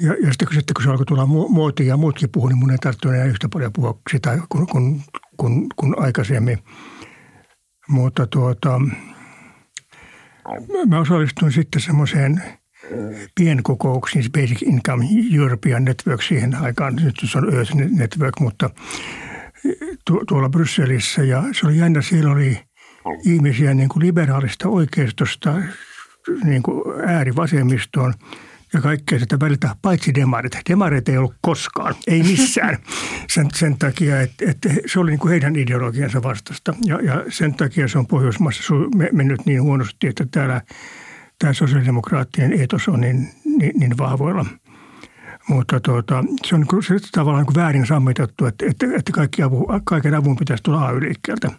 Ja, 0.00 0.12
ja 0.12 0.30
sitten, 0.30 0.48
sitten 0.52 0.74
kun 0.74 0.82
se 0.82 0.90
alkoi 0.90 1.06
tulla 1.06 1.26
muotiin 1.26 1.86
ja 1.86 1.96
muutkin 1.96 2.30
puhuu, 2.30 2.48
niin 2.48 2.58
mun 2.58 2.70
ei 2.70 2.78
tarvitse 2.78 3.08
enää 3.08 3.24
yhtä 3.24 3.48
paljon 3.52 3.72
puhua 3.72 4.00
sitä 4.10 4.38
kuin, 4.48 4.66
kuin, 4.66 5.02
kuin, 5.36 5.66
kuin 5.76 5.98
aikaisemmin. 5.98 6.58
Mutta 7.88 8.26
tuota, 8.26 8.80
mä 10.88 11.00
osallistuin 11.00 11.52
sitten 11.52 11.80
semmoiseen 11.80 12.42
pienkokouksiin, 13.34 14.32
Basic 14.32 14.62
Income 14.62 15.06
European 15.34 15.84
Network 15.84 16.22
siihen 16.22 16.54
aikaan, 16.54 16.96
nyt 16.96 17.14
se 17.24 17.38
on 17.38 17.54
Earth 17.54 17.74
Network, 17.74 18.40
mutta 18.40 18.70
tuolla 20.28 20.48
Brysselissä 20.48 21.22
ja 21.22 21.42
se 21.52 21.66
oli 21.66 21.78
jännä, 21.78 22.02
siellä 22.02 22.32
oli 22.32 22.60
ihmisiä 23.24 23.74
niin 23.74 23.88
kuin 23.88 24.06
liberaalista 24.06 24.68
oikeistosta 24.68 25.54
niin 26.44 26.62
kuin 26.62 26.82
äärivasemmistoon 27.06 28.14
ja 28.72 28.80
kaikkea 28.80 29.18
sitä 29.18 29.40
välillä, 29.40 29.76
paitsi 29.82 30.14
demarit. 30.14 30.52
Demarit 30.68 31.08
ei 31.08 31.18
ollut 31.18 31.34
koskaan, 31.40 31.94
ei 32.06 32.22
missään. 32.22 32.78
Sen, 33.34 33.48
sen 33.54 33.78
takia, 33.78 34.20
että, 34.20 34.50
että 34.50 34.68
se 34.86 35.00
oli 35.00 35.10
niin 35.10 35.18
kuin 35.18 35.30
heidän 35.30 35.56
ideologiansa 35.56 36.22
vastasta. 36.22 36.74
Ja, 36.84 37.00
ja 37.00 37.24
sen 37.28 37.54
takia 37.54 37.88
se 37.88 37.98
on 37.98 38.06
Pohjoismaissa 38.06 38.74
mennyt 39.12 39.46
niin 39.46 39.62
huonosti, 39.62 40.06
että 40.06 40.26
täällä 40.30 40.60
tämä 41.38 41.52
sosiaalidemokraattien 41.52 42.52
eetos 42.52 42.88
on 42.88 43.00
niin, 43.00 43.28
niin, 43.44 43.72
niin 43.80 43.98
vahvoilla. 43.98 44.46
Mutta 45.48 45.80
tuota, 45.80 46.24
se 46.44 46.54
on 46.54 46.60
niin 46.60 46.82
se 47.00 47.08
tavallaan 47.12 47.46
kuin 47.46 47.56
väärin 47.56 47.86
sammitettu, 47.86 48.46
että, 48.46 48.66
että, 48.68 49.12
kaikki 49.12 49.42
avu, 49.42 49.66
kaiken 49.84 50.14
avun 50.14 50.36
pitäisi 50.36 50.62
tulla 50.62 50.86
AY-liikkeeltä. 50.86 51.50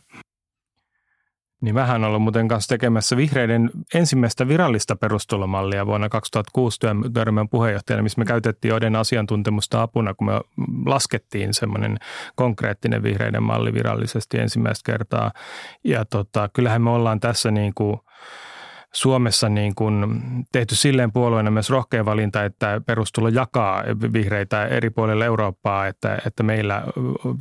Niin 1.62 1.76
vähän 1.76 2.04
ollut 2.04 2.22
muuten 2.22 2.48
kanssa 2.48 2.70
tekemässä 2.70 3.18
vihreiden 3.18 3.72
ensimmäistä 3.94 4.48
virallista 4.48 4.96
perustulomallia 4.96 5.86
vuonna 5.86 6.10
2006 6.10 6.80
työryhmän 7.14 7.50
puheenjohtajana, 7.50 8.04
missä 8.04 8.20
me 8.20 8.26
käytettiin 8.26 8.70
joiden 8.70 8.96
asiantuntemusta 8.96 9.82
apuna, 9.82 10.14
kun 10.14 10.28
me 10.28 10.42
laskettiin 10.86 11.54
semmoinen 11.54 11.98
konkreettinen 12.36 13.04
vihreiden 13.04 13.44
malli 13.44 13.74
virallisesti 13.74 14.40
ensimmäistä 14.40 14.92
kertaa. 14.92 15.32
Ja 15.84 16.06
tota, 16.06 16.50
kyllähän 16.54 16.82
me 16.82 16.90
ollaan 16.90 17.20
tässä 17.20 17.52
niin 17.52 17.74
kuin– 17.74 18.00
Suomessa 18.96 19.50
niin 19.50 19.76
kuin 19.76 20.06
tehty 20.52 20.76
silleen 20.76 21.12
puolueena 21.12 21.52
myös 21.52 21.70
rohkea 21.70 22.06
valinta, 22.06 22.46
että 22.46 22.82
perustulo 22.86 23.28
jakaa 23.28 23.84
vihreitä 24.14 24.66
eri 24.66 24.90
puolille 24.90 25.26
Eurooppaa, 25.26 25.88
että, 25.88 26.18
että 26.28 26.44
meillä 26.44 26.84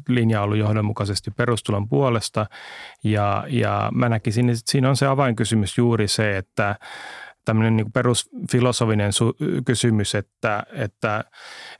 linja 0.08 0.40
on 0.40 0.44
ollut 0.44 0.58
johdonmukaisesti 0.58 1.30
perustulon 1.30 1.88
puolesta. 1.88 2.46
Ja, 3.04 3.44
ja 3.48 3.90
mä 3.94 4.08
näkisin, 4.08 4.50
että 4.50 4.62
siinä 4.66 4.88
on 4.88 4.96
se 4.96 5.06
avainkysymys 5.06 5.78
juuri 5.78 6.08
se, 6.08 6.36
että 6.36 6.76
tämmöinen 7.44 7.76
niin 7.76 7.92
perusfilosofinen 7.92 9.10
su- 9.10 9.62
kysymys, 9.64 10.14
että, 10.14 10.62
että, 10.72 11.24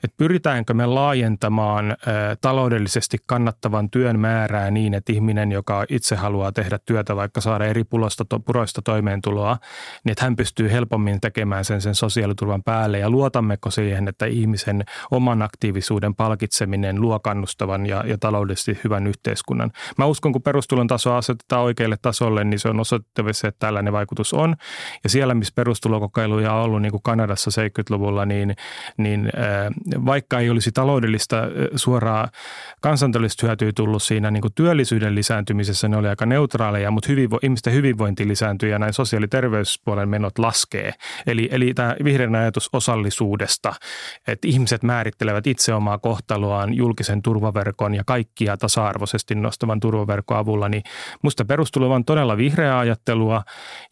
että 0.03 0.17
pyritäänkö 0.17 0.73
me 0.73 0.85
laajentamaan 0.85 1.91
ä, 1.91 1.95
taloudellisesti 2.41 3.17
kannattavan 3.25 3.89
työn 3.89 4.19
määrää 4.19 4.71
niin, 4.71 4.93
että 4.93 5.13
ihminen, 5.13 5.51
joka 5.51 5.85
itse 5.89 6.15
haluaa 6.15 6.51
tehdä 6.51 6.79
työtä, 6.85 7.15
vaikka 7.15 7.41
saada 7.41 7.65
eri 7.65 7.83
pulosta, 7.83 8.25
to, 8.25 8.39
puroista 8.39 8.81
toimeentuloa, 8.81 9.57
niin 10.05 10.11
että 10.11 10.25
hän 10.25 10.35
pystyy 10.35 10.71
helpommin 10.71 11.21
tekemään 11.21 11.65
sen 11.65 11.81
sen 11.81 11.95
sosiaaliturvan 11.95 12.63
päälle 12.63 12.99
ja 12.99 13.09
luotammeko 13.09 13.71
siihen, 13.71 14.07
että 14.07 14.25
ihmisen 14.25 14.83
oman 15.11 15.41
aktiivisuuden 15.41 16.15
palkitseminen 16.15 17.01
luo 17.01 17.19
kannustavan 17.19 17.85
ja, 17.85 18.03
ja 18.07 18.17
taloudellisesti 18.17 18.79
hyvän 18.83 19.07
yhteiskunnan. 19.07 19.71
Mä 19.97 20.05
uskon, 20.05 20.31
kun 20.31 20.41
perustulon 20.41 20.87
taso 20.87 21.13
asetetaan 21.13 21.61
oikealle 21.61 21.97
tasolle, 22.01 22.43
niin 22.43 22.59
se 22.59 22.69
on 22.69 22.79
osoittavissa, 22.79 23.47
että 23.47 23.59
tällainen 23.59 23.93
vaikutus 23.93 24.33
on. 24.33 24.55
Ja 25.03 25.09
siellä, 25.09 25.33
missä 25.33 25.52
perustulokokeiluja 25.55 26.53
on 26.53 26.63
ollut 26.63 26.81
niin 26.81 26.91
kuin 26.91 27.03
Kanadassa 27.03 27.51
70-luvulla, 27.61 28.25
niin, 28.25 28.55
niin 28.97 29.31
vaikka 30.05 30.39
ei 30.39 30.49
olisi 30.49 30.71
taloudellista 30.71 31.37
suoraa 31.75 32.27
kansantaloudellista 32.81 33.47
hyötyä 33.47 33.71
tullut 33.75 34.03
siinä 34.03 34.31
niin 34.31 34.41
kuin 34.41 34.53
työllisyyden 34.53 35.15
lisääntymisessä, 35.15 35.87
ne 35.87 35.97
oli 35.97 36.07
aika 36.07 36.25
neutraaleja, 36.25 36.91
mutta 36.91 37.09
hyvinvo, 37.09 37.39
ihmisten 37.43 37.73
hyvinvointi 37.73 38.27
lisääntyy 38.27 38.69
ja 38.69 38.79
näin 38.79 38.93
sosiaali- 38.93 39.23
ja 39.23 39.27
terveyspuolen 39.27 40.09
menot 40.09 40.39
laskee. 40.39 40.93
Eli, 41.27 41.49
eli 41.51 41.73
tämä 41.73 41.95
vihreän 42.03 42.35
ajatus 42.35 42.69
osallisuudesta, 42.73 43.73
että 44.27 44.47
ihmiset 44.47 44.83
määrittelevät 44.83 45.47
itse 45.47 45.73
omaa 45.73 45.97
kohtaloaan 45.97 46.73
julkisen 46.73 47.21
turvaverkon 47.21 47.95
ja 47.95 48.03
kaikkia 48.05 48.57
tasa-arvoisesti 48.57 49.35
nostavan 49.35 49.79
turvaverkon 49.79 50.37
avulla, 50.37 50.69
niin 50.69 50.83
musta 51.21 51.45
perustulo 51.45 51.93
on 51.93 52.05
todella 52.05 52.37
vihreää 52.37 52.79
ajattelua 52.79 53.43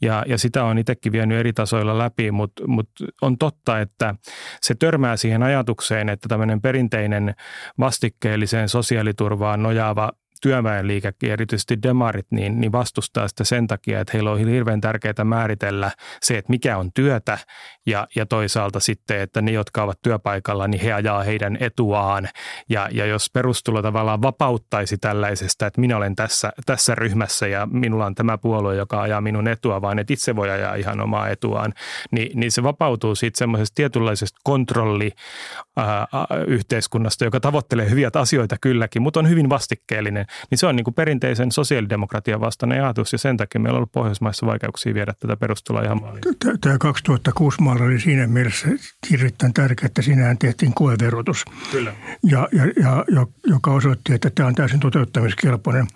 ja, 0.02 0.24
ja 0.28 0.38
sitä 0.38 0.64
on 0.64 0.78
itsekin 0.78 1.12
vienyt 1.12 1.40
eri 1.40 1.51
tasoilla 1.54 1.98
läpi, 1.98 2.32
mutta, 2.32 2.68
mutta 2.68 3.06
on 3.22 3.38
totta, 3.38 3.80
että 3.80 4.16
se 4.62 4.76
törmää 4.76 5.18
siihen 5.18 5.44
ajatukseen, 5.44 6.10
että 6.10 6.30
tämmöinen 6.30 6.62
perinteinen 6.62 7.36
vastikkeelliseen 7.80 8.70
sosiaaliturvaan 8.70 9.64
nojaava 9.64 10.12
työväenliikekin, 10.42 11.32
erityisesti 11.32 11.82
demarit, 11.84 12.28
niin, 12.32 12.62
niin 12.62 12.72
vastustaa 12.72 13.28
sitä 13.28 13.44
sen 13.44 13.68
takia, 13.68 14.00
että 14.00 14.12
heillä 14.14 14.32
on 14.32 14.40
hirveän 14.40 14.82
tärkeää 14.82 15.24
määritellä 15.24 15.92
se, 16.22 16.38
että 16.38 16.50
mikä 16.50 16.78
on 16.78 16.94
työtä 16.94 17.38
ja, 17.86 18.08
ja 18.16 18.26
toisaalta 18.26 18.80
sitten, 18.80 19.22
että 19.22 19.42
ne, 19.42 19.52
jotka 19.52 19.84
ovat 19.84 20.02
työpaikalla, 20.02 20.68
niin 20.68 20.82
he 20.82 20.94
ajaa 20.94 21.24
heidän 21.24 21.58
etuaan. 21.60 22.30
Ja, 22.70 22.90
ja 22.92 23.06
jos 23.06 23.30
perustulo 23.34 23.82
tavallaan 23.82 24.22
vapauttaisi 24.22 24.98
tällaisesta, 24.98 25.68
että 25.68 25.82
minä 25.82 25.98
olen 25.98 26.16
tässä, 26.16 26.52
tässä 26.66 26.96
ryhmässä 26.96 27.48
ja 27.48 27.68
minulla 27.72 28.06
on 28.06 28.16
tämä 28.16 28.38
puolue, 28.38 28.76
joka 28.76 29.02
ajaa 29.02 29.22
minun 29.22 29.48
etua, 29.48 29.82
vaan 29.82 30.00
että 30.00 30.14
itse 30.14 30.36
voi 30.36 30.50
ajaa 30.50 30.76
ihan 30.76 31.02
omaa 31.02 31.30
etuaan, 31.30 31.74
niin, 32.12 32.40
niin 32.40 32.52
se 32.52 32.64
vapautuu 32.64 33.16
siitä 33.16 33.38
semmoisesta 33.38 33.76
tietynlaisesta 33.76 34.40
kontrolliyhteiskunnasta, 34.44 37.26
joka 37.26 37.40
tavoittelee 37.40 37.90
hyviä 37.90 38.12
asioita 38.14 38.56
kylläkin, 38.62 39.02
mutta 39.02 39.20
on 39.20 39.30
hyvin 39.30 39.50
vastikkeellinen 39.50 40.26
niin 40.50 40.58
se 40.58 40.68
on 40.68 40.76
niin 40.76 40.84
kuin 40.84 40.94
perinteisen 40.94 41.52
sosiaalidemokratian 41.52 42.42
vastainen 42.42 42.84
ajatus 42.84 43.12
ja 43.12 43.18
sen 43.18 43.38
takia 43.38 43.62
meillä 43.62 43.76
on 43.76 43.78
ollut 43.78 43.92
Pohjoismaissa 43.92 44.46
vaikeuksia 44.46 44.94
viedä 44.94 45.14
tätä 45.20 45.38
perustuloa 45.38 45.84
ihan 45.84 46.02
maaliin. 46.02 46.22
Tämä 46.62 46.78
2006 46.78 47.62
malli 47.62 47.84
oli 47.84 48.00
siinä 48.00 48.28
mielessä 48.28 48.68
hirvittävän 49.10 49.54
tärkeä, 49.54 49.86
että 49.86 50.02
siinähän 50.02 50.38
tehtiin 50.38 50.74
koeverotus, 50.74 51.46
Kyllä. 51.72 51.94
Ja, 52.24 52.48
ja, 52.52 52.66
ja, 52.66 53.28
joka 53.48 53.72
osoitti, 53.72 54.14
että 54.14 54.30
tämä 54.30 54.48
on 54.48 54.56
täysin 54.56 54.80
toteuttamiskelpoinen. 54.80 55.88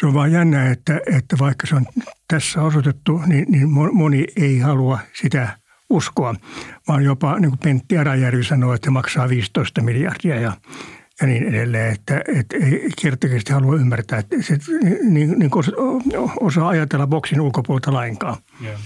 Se 0.00 0.06
on 0.06 0.14
vaan 0.14 0.32
jännä, 0.32 0.70
että, 0.70 1.00
että 1.12 1.36
vaikka 1.38 1.66
se 1.66 1.74
on 1.74 1.86
tässä 2.28 2.62
osoitettu, 2.62 3.20
niin, 3.26 3.46
niin 3.48 3.68
moni 3.92 4.26
ei 4.36 4.58
halua 4.58 4.98
sitä 5.12 5.48
uskoa, 5.90 6.34
vaan 6.88 7.04
jopa 7.04 7.38
niin 7.38 7.50
kuin 7.50 7.58
Pentti 7.58 7.98
Arajärvi 7.98 8.44
sanoi, 8.44 8.74
että 8.74 8.90
maksaa 8.90 9.28
15 9.28 9.82
miljardia 9.82 10.40
ja 10.40 10.52
ja 11.20 11.26
niin 11.26 11.48
edelleen, 11.48 11.92
että, 11.92 12.22
että 12.38 12.56
ei 12.56 12.88
kertaisesti 13.02 13.52
halua 13.52 13.76
ymmärtää, 13.76 14.18
että 14.18 14.36
se 14.42 14.58
niin, 15.02 15.38
niin 15.38 15.50
osaa 16.40 16.68
ajatella 16.68 17.06
boksin 17.06 17.40
ulkopuolelta 17.40 17.92
lainkaan. 17.92 18.36
Yeah. 18.62 18.80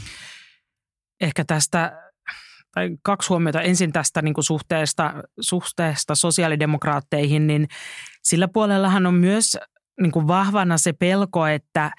Ehkä 1.20 1.44
tästä 1.44 2.02
tai 2.74 2.90
kaksi 3.02 3.28
huomiota. 3.28 3.62
Ensin 3.62 3.92
tästä 3.92 4.22
niin 4.22 4.34
kuin 4.34 4.44
suhteesta, 4.44 5.14
suhteesta 5.40 6.14
sosiaalidemokraatteihin, 6.14 7.46
niin 7.46 7.68
sillä 8.22 8.48
puolellahan 8.48 9.06
on 9.06 9.14
myös 9.14 9.58
niin 10.00 10.12
kuin 10.12 10.26
vahvana 10.26 10.78
se 10.78 10.92
pelko, 10.92 11.46
että 11.46 11.90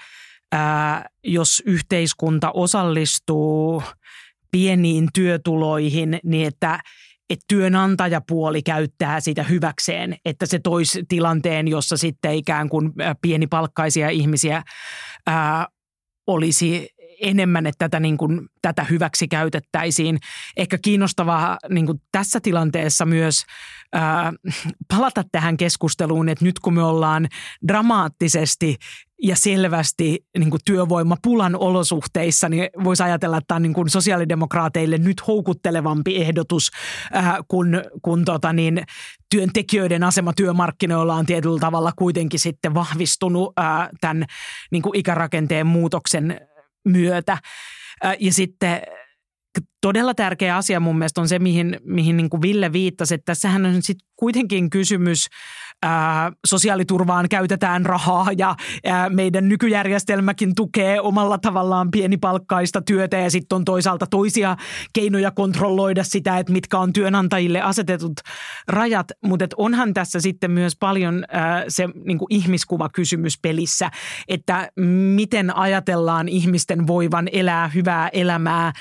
ää, 0.51 1.09
jos 1.23 1.63
yhteiskunta 1.65 2.51
osallistuu 2.51 3.83
pieniin 4.51 5.07
työtuloihin, 5.13 6.19
niin 6.23 6.47
että– 6.47 6.79
että 7.29 7.45
työnantajapuoli 7.47 8.61
käyttää 8.61 9.19
sitä 9.19 9.43
hyväkseen, 9.43 10.17
että 10.25 10.45
se 10.45 10.59
toisi 10.59 11.03
tilanteen, 11.07 11.67
jossa 11.67 11.97
sitten 11.97 12.33
ikään 12.33 12.69
kuin 12.69 12.91
pienipalkkaisia 13.21 14.09
ihmisiä 14.09 14.63
ää, 15.27 15.67
olisi 16.27 16.89
enemmän, 17.21 17.67
että 17.67 17.85
tätä, 17.85 17.99
niin 17.99 18.17
kuin, 18.17 18.47
tätä 18.61 18.83
hyväksi 18.83 19.27
käytettäisiin. 19.27 20.19
Ehkä 20.57 20.77
kiinnostavaa 20.77 21.57
niin 21.69 21.85
kuin 21.85 22.01
tässä 22.11 22.39
tilanteessa 22.39 23.05
myös 23.05 23.45
ää, 23.93 24.33
palata 24.87 25.23
tähän 25.31 25.57
keskusteluun, 25.57 26.29
että 26.29 26.45
nyt 26.45 26.59
kun 26.59 26.73
me 26.73 26.83
ollaan 26.83 27.27
dramaattisesti 27.67 28.75
ja 29.23 29.35
selvästi 29.35 30.25
niin 30.37 30.49
kuin 30.49 30.61
työvoimapulan 30.65 31.55
olosuhteissa, 31.55 32.49
niin 32.49 32.69
voisi 32.83 33.03
ajatella, 33.03 33.37
että 33.37 33.47
tämä 33.47 33.55
on 33.55 33.61
niin 33.61 33.73
kuin 33.73 33.89
sosiaalidemokraateille 33.89 34.97
nyt 34.97 35.27
houkuttelevampi 35.27 36.17
ehdotus, 36.17 36.71
ää, 37.13 37.39
kun, 37.47 37.83
kun 38.01 38.25
tota 38.25 38.53
niin, 38.53 38.83
työntekijöiden 39.31 40.03
asema 40.03 40.33
työmarkkinoilla 40.33 41.15
on 41.15 41.25
tietyllä 41.25 41.59
tavalla 41.59 41.91
kuitenkin 41.95 42.39
sitten 42.39 42.73
vahvistunut 42.73 43.53
ää, 43.57 43.89
tämän 44.01 44.25
niin 44.71 44.81
kuin 44.81 44.95
ikärakenteen 44.95 45.67
muutoksen 45.67 46.41
myötä. 46.85 47.37
Ja 48.19 48.33
sitten 48.33 48.81
todella 49.81 50.13
tärkeä 50.13 50.57
asia 50.57 50.79
mun 50.79 50.97
mielestä 50.97 51.21
on 51.21 51.27
se, 51.27 51.39
mihin, 51.39 51.79
mihin 51.83 52.17
niin 52.17 52.29
kuin 52.29 52.41
Ville 52.41 52.73
viittasi, 52.73 53.13
että 53.13 53.25
tässähän 53.25 53.65
on 53.65 53.81
sitten 53.81 54.07
kuitenkin 54.15 54.69
kysymys 54.69 55.27
ää, 55.83 56.31
sosiaaliturvaan 56.47 57.29
käytetään 57.29 57.85
rahaa 57.85 58.27
ja 58.37 58.55
ää, 58.85 59.09
meidän 59.09 59.49
nykyjärjestelmäkin 59.49 60.55
tukee 60.55 61.01
omalla 61.01 61.37
tavallaan 61.37 61.91
pienipalkkaista 61.91 62.81
työtä 62.81 63.17
ja 63.17 63.31
sitten 63.31 63.55
on 63.55 63.65
toisaalta 63.65 64.07
toisia 64.07 64.55
keinoja 64.93 65.31
kontrolloida 65.31 66.03
sitä, 66.03 66.37
että 66.37 66.53
mitkä 66.53 66.79
on 66.79 66.93
työnantajille 66.93 67.61
asetetut 67.61 68.13
rajat, 68.67 69.07
mutta 69.25 69.45
onhan 69.57 69.93
tässä 69.93 70.19
sitten 70.19 70.51
myös 70.51 70.73
paljon 70.79 71.23
ää, 71.29 71.65
se 71.67 71.87
niin 72.05 72.19
ihmiskuvakysymys 72.29 73.39
pelissä, 73.41 73.91
että 74.27 74.71
miten 75.15 75.55
ajatellaan 75.55 76.29
ihmisten 76.29 76.87
voivan 76.87 77.29
elää 77.31 77.67
hyvää 77.67 78.09
elämää 78.13 78.73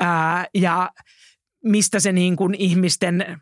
ää, 0.00 0.46
ja 0.54 0.90
mistä 1.64 2.00
se 2.00 2.12
niin 2.12 2.36
kuin 2.36 2.54
ihmisten 2.54 3.40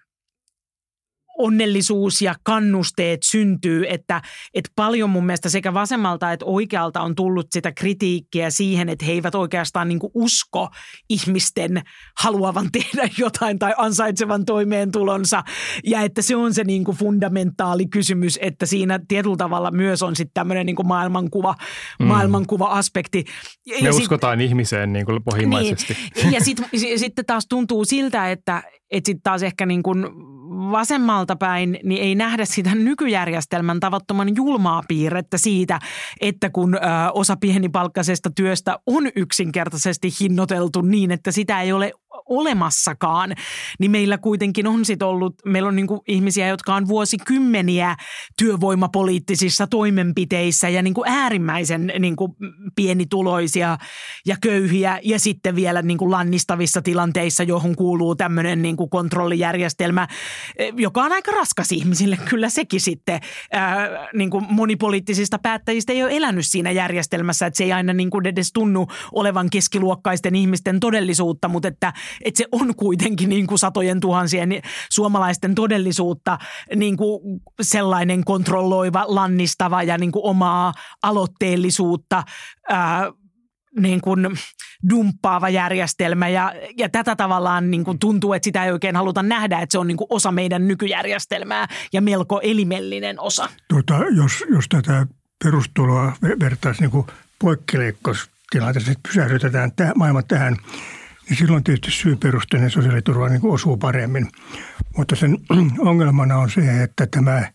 onnellisuus 1.38 2.22
ja 2.22 2.34
kannusteet 2.42 3.22
syntyy, 3.22 3.84
että, 3.88 4.22
että 4.54 4.70
paljon 4.76 5.10
mun 5.10 5.26
mielestä 5.26 5.48
sekä 5.48 5.74
vasemmalta 5.74 6.32
että 6.32 6.46
oikealta 6.46 7.00
on 7.00 7.14
tullut 7.14 7.46
sitä 7.50 7.72
kritiikkiä 7.72 8.50
siihen, 8.50 8.88
että 8.88 9.04
he 9.04 9.12
eivät 9.12 9.34
oikeastaan 9.34 9.88
niin 9.88 9.98
usko 10.14 10.68
ihmisten 11.08 11.82
haluavan 12.18 12.68
tehdä 12.78 13.08
jotain 13.18 13.58
tai 13.58 13.74
ansaitsevan 13.76 14.44
toimeentulonsa 14.44 15.42
ja 15.84 16.00
että 16.00 16.22
se 16.22 16.36
on 16.36 16.54
se 16.54 16.64
niin 16.64 16.84
kuin 16.84 16.96
fundamentaali 16.96 17.86
kysymys, 17.86 18.38
että 18.42 18.66
siinä 18.66 19.00
tietyllä 19.08 19.36
tavalla 19.36 19.70
myös 19.70 20.02
on 20.02 20.16
sitten 20.16 20.34
tämmöinen 20.34 20.66
niin 20.66 20.76
maailmankuva, 20.84 21.54
mm. 21.98 22.06
maailmankuva-aspekti. 22.06 23.24
Me 23.68 23.74
ja 23.88 23.94
uskotaan 23.94 24.38
sit, 24.38 24.48
ihmiseen 24.48 24.92
niin 24.92 25.06
kuin 25.06 25.22
pohjimmaisesti. 25.24 25.96
Niin, 26.16 26.32
ja 26.32 26.40
sitten 26.40 26.68
sit 26.98 27.12
taas 27.26 27.46
tuntuu 27.48 27.84
siltä, 27.84 28.30
että 28.30 28.62
et 28.90 29.06
sitten 29.06 29.22
taas 29.22 29.42
ehkä 29.42 29.66
niin 29.66 29.82
kuin 29.82 30.06
vasemmalta 30.58 31.36
päin 31.36 31.78
niin 31.84 32.02
ei 32.02 32.14
nähdä 32.14 32.44
sitä 32.44 32.74
nykyjärjestelmän 32.74 33.80
tavattoman 33.80 34.36
julmaa 34.36 34.82
piirrettä 34.88 35.38
siitä, 35.38 35.78
että 36.20 36.50
kun 36.50 36.74
ö, 36.74 36.78
osa 37.14 37.36
pienipalkkaisesta 37.36 38.30
työstä 38.30 38.78
on 38.86 39.08
yksinkertaisesti 39.16 40.08
hinnoiteltu 40.20 40.80
niin, 40.80 41.10
että 41.10 41.32
sitä 41.32 41.62
ei 41.62 41.72
ole 41.72 41.92
olemassakaan, 42.26 43.34
niin 43.78 43.90
meillä 43.90 44.18
kuitenkin 44.18 44.66
on 44.66 44.84
sit 44.84 45.02
ollut, 45.02 45.34
meillä 45.44 45.68
on 45.68 45.76
niin 45.76 45.86
ihmisiä, 46.08 46.48
jotka 46.48 46.74
on 46.74 46.88
vuosikymmeniä 46.88 47.96
työvoimapoliittisissa 48.38 49.66
toimenpiteissä 49.66 50.68
ja 50.68 50.82
niin 50.82 50.94
kuin 50.94 51.08
äärimmäisen 51.08 51.92
niin 51.98 52.16
kuin 52.16 52.32
pienituloisia 52.76 53.78
ja 54.26 54.36
köyhiä 54.40 55.00
ja 55.02 55.18
sitten 55.18 55.56
vielä 55.56 55.82
niin 55.82 55.98
kuin 55.98 56.10
lannistavissa 56.10 56.82
tilanteissa, 56.82 57.42
johon 57.42 57.76
kuuluu 57.76 58.14
tämmöinen 58.14 58.62
niin 58.62 58.76
kuin 58.76 58.90
kontrollijärjestelmä, 58.90 60.08
joka 60.76 61.02
on 61.02 61.12
aika 61.12 61.32
raskas 61.32 61.72
ihmisille. 61.72 62.18
Kyllä 62.30 62.48
sekin 62.48 62.80
sitten 62.80 63.20
ää, 63.52 63.88
niin 64.14 64.30
kuin 64.30 64.44
monipoliittisista 64.50 65.38
päättäjistä 65.38 65.92
ei 65.92 66.02
ole 66.02 66.16
elänyt 66.16 66.46
siinä 66.46 66.70
järjestelmässä, 66.70 67.46
että 67.46 67.58
se 67.58 67.64
ei 67.64 67.72
aina 67.72 67.92
niin 67.92 68.10
kuin 68.10 68.26
edes 68.26 68.52
tunnu 68.52 68.86
olevan 69.12 69.50
keskiluokkaisten 69.50 70.34
ihmisten 70.34 70.80
todellisuutta, 70.80 71.48
mutta 71.48 71.68
että 71.68 71.92
että 72.24 72.38
se 72.38 72.44
on 72.52 72.74
kuitenkin 72.74 73.28
niin 73.28 73.46
kuin 73.46 73.58
satojen 73.58 74.00
tuhansien 74.00 74.62
suomalaisten 74.90 75.54
todellisuutta 75.54 76.38
niin 76.76 76.96
kuin 76.96 77.40
sellainen 77.62 78.24
kontrolloiva, 78.24 79.04
lannistava 79.06 79.82
ja 79.82 79.98
niin 79.98 80.12
kuin 80.12 80.24
omaa 80.24 80.72
aloitteellisuutta 81.02 82.22
ää, 82.68 83.12
niin 83.80 84.00
kuin 84.00 84.38
dumppaava 84.90 85.48
järjestelmä 85.48 86.28
ja, 86.28 86.54
ja 86.76 86.88
tätä 86.88 87.16
tavallaan 87.16 87.70
niin 87.70 87.84
kuin 87.84 87.98
tuntuu, 87.98 88.32
että 88.32 88.44
sitä 88.44 88.64
ei 88.64 88.72
oikein 88.72 88.96
haluta 88.96 89.22
nähdä, 89.22 89.58
että 89.58 89.72
se 89.72 89.78
on 89.78 89.86
niin 89.86 89.96
kuin 89.96 90.08
osa 90.10 90.32
meidän 90.32 90.68
nykyjärjestelmää 90.68 91.66
ja 91.92 92.00
melko 92.00 92.40
elimellinen 92.42 93.20
osa. 93.20 93.48
Tuota, 93.68 93.94
jos, 94.16 94.44
jos 94.50 94.64
tätä 94.68 95.06
perustuloa 95.44 96.12
vertaisi 96.40 96.80
niin 96.80 97.04
poikkileikkostilanteessa, 97.38 98.92
että 98.92 99.08
pysähdytetään 99.08 99.72
tämä, 99.72 99.92
maailman 99.96 100.26
tähän 100.28 100.56
niin 101.28 101.38
silloin 101.38 101.64
tietysti 101.64 101.90
syyperusteinen 101.90 102.70
sosiaaliturva 102.70 103.28
niin 103.28 103.40
kuin 103.40 103.54
osuu 103.54 103.76
paremmin. 103.76 104.28
Mutta 104.96 105.16
sen 105.16 105.36
ongelmana 105.78 106.36
on 106.36 106.50
se, 106.50 106.82
että 106.82 107.06
tämä 107.06 107.52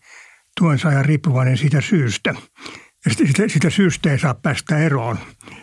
tuen 0.60 0.78
saaja 0.78 1.02
riippuvainen 1.02 1.56
siitä 1.56 1.80
syystä. 1.80 2.34
Ja 3.06 3.14
sitä, 3.14 3.48
sitä 3.48 3.70
syystä 3.70 4.10
ei 4.10 4.18
saa 4.18 4.34
päästä 4.34 4.78
eroon, 4.78 5.18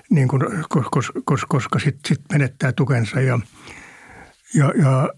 niin 0.09 0.27
kuin, 0.27 0.41
koska, 0.69 0.89
koska, 1.25 1.47
koska 1.49 1.79
sitten 1.79 2.01
sit 2.07 2.21
menettää 2.31 2.71
tukensa. 2.71 3.21
Ja, 3.21 3.39
ja, 4.55 4.73
ja 4.81 5.09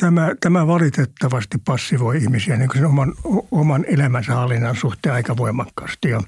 tämä, 0.00 0.34
tämä 0.40 0.66
valitettavasti 0.66 1.58
passivoi 1.64 2.16
ihmisiä 2.16 2.56
niin 2.56 2.70
sen 2.74 2.86
oman, 2.86 3.14
oman 3.50 3.84
elämänsä 3.88 4.34
hallinnan 4.34 4.76
suhteen 4.76 5.14
aika 5.14 5.36
voimakkaasti. 5.36 6.08
Ja 6.08 6.20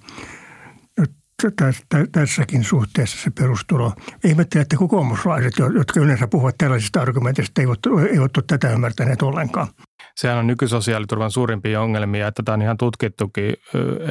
tässäkin 2.13 2.65
suhteessa 2.65 3.23
se 3.23 3.31
perustulo. 3.31 3.93
Ihmettelen, 4.25 4.63
että 4.63 4.77
kokoomuslaiset, 4.77 5.53
jotka 5.75 6.01
yleensä 6.01 6.27
puhuvat 6.27 6.59
tällaisista 6.59 7.01
argumenteista, 7.01 7.61
eivät, 7.61 7.79
eivät 8.11 8.37
ole 8.37 8.45
tätä 8.47 8.73
ymmärtäneet 8.73 9.23
ollenkaan 9.23 9.69
sehän 10.15 10.39
on 10.39 10.47
nykysosiaaliturvan 10.47 11.31
suurimpia 11.31 11.81
ongelmia, 11.81 12.29
että 12.29 12.43
tämä 12.43 12.55
on 12.55 12.63
ihan 12.63 12.77
tutkittukin, 12.77 13.55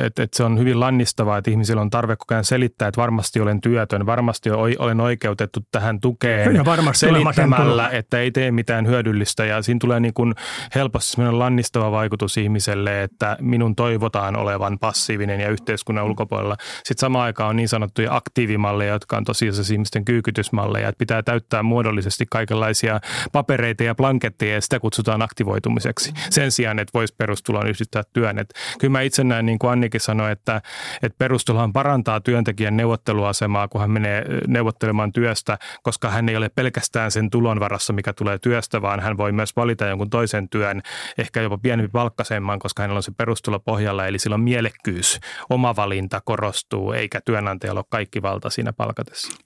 että, 0.05 0.23
että 0.23 0.37
se 0.37 0.43
on 0.43 0.59
hyvin 0.59 0.79
lannistavaa, 0.79 1.37
että 1.37 1.51
ihmisillä 1.51 1.81
on 1.81 1.89
tarve 1.89 2.15
koko 2.15 2.33
ajan 2.33 2.43
selittää, 2.43 2.87
että 2.87 3.01
varmasti 3.01 3.39
olen 3.39 3.61
työtön, 3.61 4.05
varmasti 4.05 4.49
olen 4.79 4.99
oikeutettu 4.99 5.59
tähän 5.71 5.99
tukeen 5.99 6.55
ja 6.55 6.65
varmasti 6.65 6.99
selittämällä, 6.99 7.89
että 7.89 8.19
ei 8.19 8.31
tee 8.31 8.51
mitään 8.51 8.87
hyödyllistä. 8.87 9.45
Ja 9.45 9.61
siinä 9.61 9.77
tulee 9.81 9.99
niin 9.99 10.13
kuin 10.13 10.35
helposti 10.75 11.11
sellainen 11.11 11.39
lannistava 11.39 11.91
vaikutus 11.91 12.37
ihmiselle, 12.37 13.03
että 13.03 13.37
minun 13.41 13.75
toivotaan 13.75 14.35
olevan 14.35 14.79
passiivinen 14.79 15.39
ja 15.39 15.49
yhteiskunnan 15.49 16.05
ulkopuolella. 16.05 16.55
Sitten 16.59 16.99
samaan 16.99 17.25
aikaan 17.25 17.49
on 17.49 17.55
niin 17.55 17.69
sanottuja 17.69 18.15
aktiivimalleja, 18.15 18.93
jotka 18.93 19.17
on 19.17 19.23
tosiaan 19.23 19.55
ihmisten 19.73 20.05
kyykytysmalleja, 20.05 20.89
että 20.89 20.99
pitää 20.99 21.23
täyttää 21.23 21.63
muodollisesti 21.63 22.25
kaikenlaisia 22.31 22.99
papereita 23.31 23.83
ja 23.83 23.95
blanketteja 23.95 24.53
ja 24.53 24.61
sitä 24.61 24.79
kutsutaan 24.79 25.21
aktivoitumiseksi 25.21 25.74
työksi 25.95 26.13
sen 26.29 26.51
sijaan, 26.51 26.79
että 26.79 26.91
voisi 26.93 27.15
perustulon 27.17 27.67
yhdistää 27.67 28.03
työn. 28.13 28.39
Et 28.39 28.53
kyllä 28.79 28.91
mä 28.91 29.01
itse 29.01 29.23
näen, 29.23 29.45
niin 29.45 29.59
kuin 29.59 29.71
Annikin 29.71 30.01
sanoi, 30.01 30.31
että, 30.31 30.61
että 31.03 31.15
perustulohan 31.17 31.73
parantaa 31.73 32.19
työntekijän 32.19 32.77
neuvotteluasemaa, 32.77 33.67
kun 33.67 33.81
hän 33.81 33.91
menee 33.91 34.25
neuvottelemaan 34.47 35.11
työstä, 35.11 35.57
koska 35.83 36.09
hän 36.09 36.29
ei 36.29 36.35
ole 36.35 36.49
pelkästään 36.49 37.11
sen 37.11 37.29
tulon 37.29 37.59
varassa, 37.59 37.93
mikä 37.93 38.13
tulee 38.13 38.39
työstä, 38.39 38.81
vaan 38.81 38.99
hän 38.99 39.17
voi 39.17 39.31
myös 39.31 39.55
valita 39.55 39.85
jonkun 39.85 40.09
toisen 40.09 40.49
työn, 40.49 40.81
ehkä 41.17 41.41
jopa 41.41 41.57
pienempi 41.57 41.91
palkkaisemman, 41.91 42.59
koska 42.59 42.83
hänellä 42.83 42.97
on 42.97 43.03
se 43.03 43.11
perustulo 43.17 43.59
pohjalla, 43.59 44.07
eli 44.07 44.19
silloin 44.19 44.41
mielekkyys, 44.41 45.19
oma 45.49 45.75
valinta 45.75 46.21
korostuu, 46.25 46.91
eikä 46.91 47.21
työnantajalla 47.25 47.79
ole 47.79 47.85
kaikki 47.89 48.21
valta 48.21 48.49
siinä 48.49 48.73
palkatessa. 48.73 49.37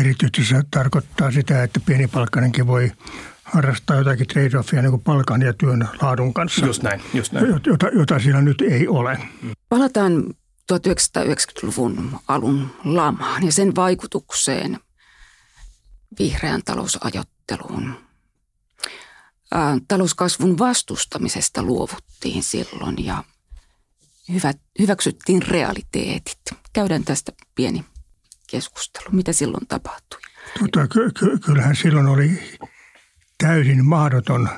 Erityisesti 0.00 0.44
se 0.44 0.62
tarkoittaa 0.70 1.30
sitä, 1.30 1.62
että 1.62 1.80
pienipalkkainenkin 1.86 2.66
voi 2.66 2.92
harrastaa 3.52 3.96
jotakin 3.96 4.26
trade-offia 4.26 4.82
niin 4.82 4.90
kuin 4.90 5.02
palkan 5.02 5.42
ja 5.42 5.52
työn 5.52 5.88
laadun 6.02 6.34
kanssa. 6.34 6.66
Just 6.66 6.82
näin, 6.82 7.02
just 7.14 7.32
näin. 7.32 7.46
Jota, 7.66 7.88
jota 7.88 8.18
siinä 8.18 8.40
nyt 8.40 8.60
ei 8.60 8.88
ole. 8.88 9.18
Palataan 9.68 10.24
1990-luvun 10.72 12.18
alun 12.28 12.70
lamaan 12.84 13.46
ja 13.46 13.52
sen 13.52 13.74
vaikutukseen 13.76 14.78
vihreän 16.18 16.62
talousajatteluun. 16.64 17.94
talouskasvun 19.88 20.58
vastustamisesta 20.58 21.62
luovuttiin 21.62 22.42
silloin 22.42 23.04
ja 23.04 23.24
hyvä, 24.32 24.52
hyväksyttiin 24.78 25.42
realiteetit. 25.42 26.38
Käydään 26.72 27.04
tästä 27.04 27.32
pieni 27.54 27.84
keskustelu. 28.50 29.06
Mitä 29.12 29.32
silloin 29.32 29.66
tapahtui? 29.66 30.20
Tota, 30.58 30.88
ky- 30.88 31.10
ky- 31.18 31.38
kyllähän 31.38 31.76
silloin 31.76 32.06
oli 32.06 32.58
täysin 33.42 33.86
mahdoton 33.86 34.48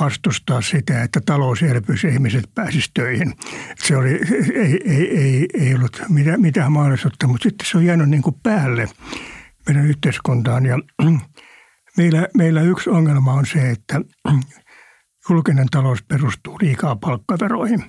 vastustaa 0.00 0.60
sitä, 0.60 1.02
että 1.02 1.20
talous 1.26 1.62
elpyisi 1.62 2.08
ihmiset 2.08 2.44
pääsisivät 2.54 2.94
töihin. 2.94 3.34
Se 3.78 3.96
oli, 3.96 4.20
ei, 4.54 4.80
ei, 4.84 5.18
ei, 5.18 5.46
ei 5.54 5.74
ollut 5.74 6.02
mitään, 6.08 6.40
mitään 6.40 6.72
mahdollisuutta, 6.72 7.26
mutta 7.26 7.42
sitten 7.42 7.66
se 7.66 7.78
on 7.78 7.84
jäänyt 7.84 8.08
niin 8.08 8.22
kuin 8.22 8.36
päälle 8.42 8.88
meidän 9.66 9.86
yhteiskuntaan. 9.86 10.66
Ja 10.66 10.78
meillä, 11.96 12.28
meillä 12.34 12.60
yksi 12.60 12.90
ongelma 12.90 13.32
on 13.32 13.46
se, 13.46 13.70
että 13.70 14.00
julkinen 15.30 15.68
talous 15.70 16.02
perustuu 16.02 16.58
liikaa 16.62 16.96
palkkaveroihin. 16.96 17.84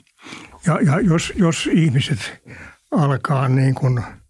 Ja, 0.66 0.80
ja 0.82 1.00
jos, 1.00 1.34
jos 1.36 1.70
ihmiset 1.74 2.44
alkaa 2.92 3.50
niin 3.50 3.76
kuin– 3.76 4.04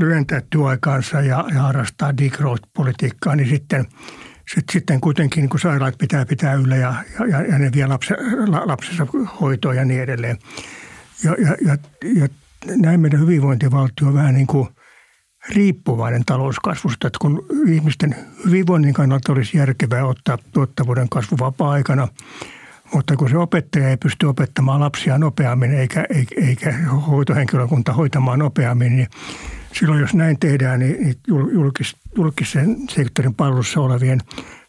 lyhentää 0.00 0.42
työaikaansa 0.50 1.20
ja, 1.20 1.44
ja 1.54 1.62
harrastaa 1.62 2.16
degrowth-politiikkaa, 2.16 3.36
niin 3.36 3.48
sitten, 3.48 3.86
sit, 4.54 4.64
sitten 4.72 5.00
kuitenkin 5.00 5.48
kun 5.48 5.60
sairaat 5.60 5.98
pitää 5.98 6.26
pitää 6.26 6.54
yllä 6.54 6.76
ja, 6.76 6.94
ja, 7.30 7.40
ja 7.40 7.58
ne 7.58 7.72
vie 7.72 7.86
lapse, 7.86 8.16
lapsensa 8.64 9.06
hoitoon 9.40 9.76
ja 9.76 9.84
niin 9.84 10.02
edelleen. 10.02 10.38
Ja, 11.24 11.36
ja, 11.38 11.56
ja, 11.66 11.76
ja 12.14 12.28
näin 12.76 13.00
meidän 13.00 13.20
hyvinvointivaltio 13.20 14.08
on 14.08 14.14
vähän 14.14 14.34
niin 14.34 14.46
kuin 14.46 14.68
riippuvainen 15.48 16.24
talouskasvusta, 16.24 17.06
että 17.06 17.18
kun 17.20 17.46
ihmisten 17.66 18.16
hyvinvoinnin 18.46 18.94
kannalta 18.94 19.32
olisi 19.32 19.58
järkevää 19.58 20.04
ottaa 20.04 20.38
tuottavuuden 20.52 21.08
kasvu 21.08 21.36
vapaa-aikana– 21.38 22.08
mutta 22.94 23.16
kun 23.16 23.30
se 23.30 23.38
opettaja 23.38 23.88
ei 23.88 23.96
pysty 23.96 24.26
opettamaan 24.26 24.80
lapsia 24.80 25.18
nopeammin 25.18 25.74
eikä, 25.74 26.06
eikä 26.36 26.72
hoitohenkilökunta 27.06 27.92
hoitamaan 27.92 28.38
nopeammin, 28.38 28.96
niin 28.96 29.08
silloin 29.72 30.00
jos 30.00 30.14
näin 30.14 30.38
tehdään, 30.38 30.80
niin 30.80 31.16
julkis, 31.52 31.96
julkisen 32.16 32.76
sektorin 32.88 33.34
palvelussa 33.34 33.80
olevien 33.80 34.20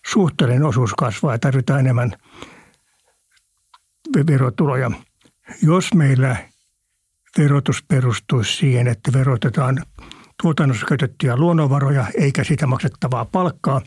suhteellinen 0.08 0.66
osuus 0.66 0.94
kasvaa 0.94 1.34
ja 1.34 1.40
tarvitaan 1.40 1.80
enemmän 1.80 2.12
verotuloja. 4.28 4.92
Jos 5.62 5.94
meillä 5.94 6.36
verotus 7.38 7.84
perustuisi 7.88 8.58
siihen, 8.58 8.88
että 8.88 9.14
verotetaan 9.14 9.86
tuotannossa 10.44 10.86
käytettyjä 10.86 11.38
luonnonvaroja 11.38 12.06
eikä 12.18 12.44
siitä 12.44 12.68
maksettavaa 12.68 13.26
palkkaa. 13.26 13.82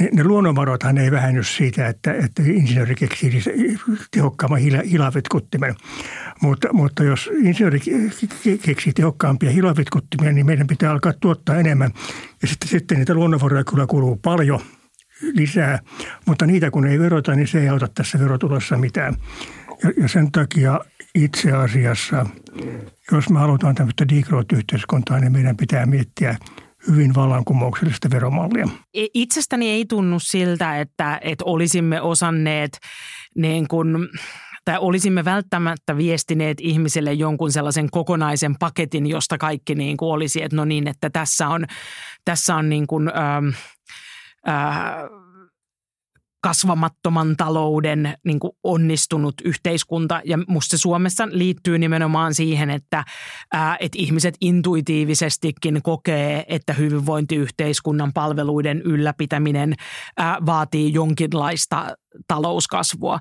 Ne, 0.00 0.08
ne 0.12 0.24
luonnonvarothan 0.24 0.98
ei 0.98 1.10
vähenny 1.10 1.44
siitä, 1.44 1.88
että, 1.88 2.12
että 2.12 2.42
insinööri 2.46 2.94
keksii 2.94 3.42
tehokkaamman 4.10 4.60
hilavitkuttimen. 4.60 5.74
Mutta, 6.42 6.72
mutta 6.72 7.04
jos 7.04 7.30
insinööri 7.42 7.80
keksii 8.62 8.92
tehokkaampia 8.92 9.50
hilavitkuttimia, 9.50 10.32
niin 10.32 10.46
meidän 10.46 10.66
pitää 10.66 10.90
alkaa 10.90 11.12
tuottaa 11.20 11.56
enemmän. 11.56 11.90
Ja 12.42 12.48
sitten, 12.48 12.68
sitten 12.68 12.98
niitä 12.98 13.14
luonnonvaroja 13.14 13.64
kyllä 13.64 13.86
kuluu 13.86 14.16
paljon 14.16 14.60
lisää, 15.32 15.78
mutta 16.26 16.46
niitä 16.46 16.70
kun 16.70 16.86
ei 16.86 16.98
verota, 16.98 17.34
niin 17.34 17.48
se 17.48 17.60
ei 17.60 17.68
auta 17.68 17.88
tässä 17.94 18.18
verotulossa 18.18 18.76
mitään. 18.76 19.16
Ja, 19.82 19.90
ja 20.02 20.08
sen 20.08 20.32
takia 20.32 20.80
itse 21.14 21.52
asiassa, 21.52 22.26
jos 23.12 23.30
me 23.30 23.38
halutaan 23.38 23.74
tämmöistä 23.74 24.04
degrowth-yhteiskuntaa, 24.04 25.20
niin 25.20 25.32
meidän 25.32 25.56
pitää 25.56 25.86
miettiä 25.86 26.36
hyvin 26.88 27.14
vallankumouksellista 27.14 28.10
veromallia. 28.10 28.68
Itsestäni 28.94 29.70
ei 29.70 29.86
tunnu 29.86 30.18
siltä, 30.20 30.80
että, 30.80 31.18
että 31.22 31.44
olisimme 31.44 32.00
osanneet 32.00 32.78
niin 33.36 33.68
kuin 33.68 34.08
tai 34.64 34.78
olisimme 34.78 35.24
välttämättä 35.24 35.96
viestineet 35.96 36.58
ihmiselle 36.60 37.12
jonkun 37.12 37.52
sellaisen 37.52 37.90
kokonaisen 37.90 38.54
paketin, 38.58 39.06
josta 39.06 39.38
kaikki 39.38 39.74
niin 39.74 39.96
kuin 39.96 40.12
olisi, 40.12 40.42
että 40.42 40.56
no 40.56 40.64
niin, 40.64 40.88
että 40.88 41.10
tässä 41.10 41.48
on, 41.48 41.66
tässä 42.24 42.56
on 42.56 42.68
niin 42.68 42.86
kuin, 42.86 43.08
ähm, 43.08 43.48
äh, 44.48 45.19
kasvamattoman 46.42 47.36
talouden 47.36 48.14
niin 48.24 48.40
kuin 48.40 48.52
onnistunut 48.62 49.34
yhteiskunta. 49.44 50.20
Ja 50.24 50.38
musta 50.48 50.70
se 50.76 50.80
Suomessa 50.80 51.28
liittyy 51.30 51.78
nimenomaan 51.78 52.34
siihen, 52.34 52.70
että, 52.70 53.04
ää, 53.52 53.76
että 53.80 53.98
ihmiset 53.98 54.34
intuitiivisestikin 54.40 55.82
kokee, 55.82 56.44
että 56.48 56.72
hyvinvointiyhteiskunnan 56.72 58.12
palveluiden 58.12 58.82
ylläpitäminen 58.82 59.74
ää, 60.16 60.38
vaatii 60.46 60.92
jonkinlaista 60.92 61.96
talouskasvua. 62.26 63.18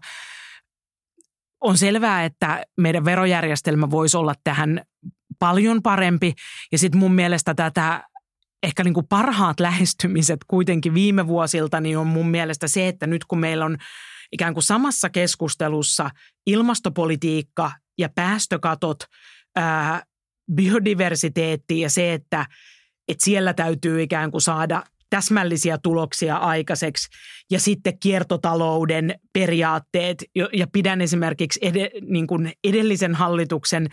On 1.62 1.78
selvää, 1.78 2.26
että 2.26 2.64
meidän 2.78 3.06
verojärjestelmä 3.06 3.92
voisi 3.92 4.18
olla 4.18 4.34
tähän 4.44 4.82
paljon 5.40 5.82
parempi. 5.84 6.34
Ja 6.72 6.78
sitten 6.78 7.00
mun 7.00 7.14
mielestä 7.14 7.54
tätä 7.54 8.04
ehkä 8.64 8.84
niin 8.84 8.94
kuin 8.94 9.08
parhaat 9.08 9.60
lähestymiset 9.60 10.40
kuitenkin 10.48 10.94
viime 10.94 11.28
vuosilta 11.28 11.80
niin 11.80 11.98
on 11.98 12.08
mun 12.08 12.30
mielestä 12.30 12.68
se, 12.68 12.88
että 12.88 13.08
nyt 13.08 13.26
kun 13.26 13.40
meillä 13.40 13.66
on 13.66 13.78
ikään 14.32 14.54
kuin 14.54 14.64
samassa 14.64 15.10
keskustelussa 15.10 16.10
ilmastopolitiikka 16.46 17.72
ja 17.98 18.10
päästökatot, 18.16 18.98
ää, 19.56 20.04
biodiversiteetti 20.56 21.80
ja 21.80 21.90
se, 21.90 22.14
että, 22.14 22.46
että 23.08 23.26
siellä 23.26 23.54
täytyy 23.54 24.02
ikään 24.02 24.32
kuin 24.32 24.42
saada 24.42 24.84
täsmällisiä 25.10 25.78
tuloksia 25.84 26.36
aikaiseksi 26.36 27.08
ja 27.52 27.60
sitten 27.60 28.00
kiertotalouden 28.00 29.20
periaatteet. 29.34 30.24
Ja 30.54 30.68
pidän 30.68 31.02
esimerkiksi 31.02 31.60
ed, 31.62 32.02
niin 32.02 32.28
kuin 32.28 32.54
edellisen 32.64 33.16
hallituksen 33.16 33.88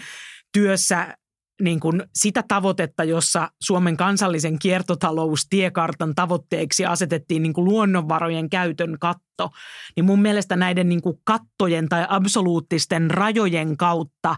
työssä 0.53 1.17
niin 1.63 1.81
kuin 1.81 2.03
sitä 2.15 2.45
tavoitetta, 2.49 3.05
jossa 3.05 3.51
Suomen 3.63 3.97
kansallisen 3.97 4.59
kiertotaloustiekartan 4.59 6.15
tavoitteeksi 6.15 6.87
asetettiin 6.87 7.43
niin 7.43 7.53
kuin 7.53 7.65
luonnonvarojen 7.65 8.51
käytön 8.51 8.97
katto, 9.01 9.51
niin 9.97 10.05
mun 10.05 10.23
mielestä 10.23 10.57
näiden 10.57 10.89
niin 10.89 11.03
kuin 11.03 11.19
kattojen 11.25 11.89
tai 11.89 12.07
absoluuttisten 12.09 13.11
rajojen 13.11 13.77
kautta 13.77 14.37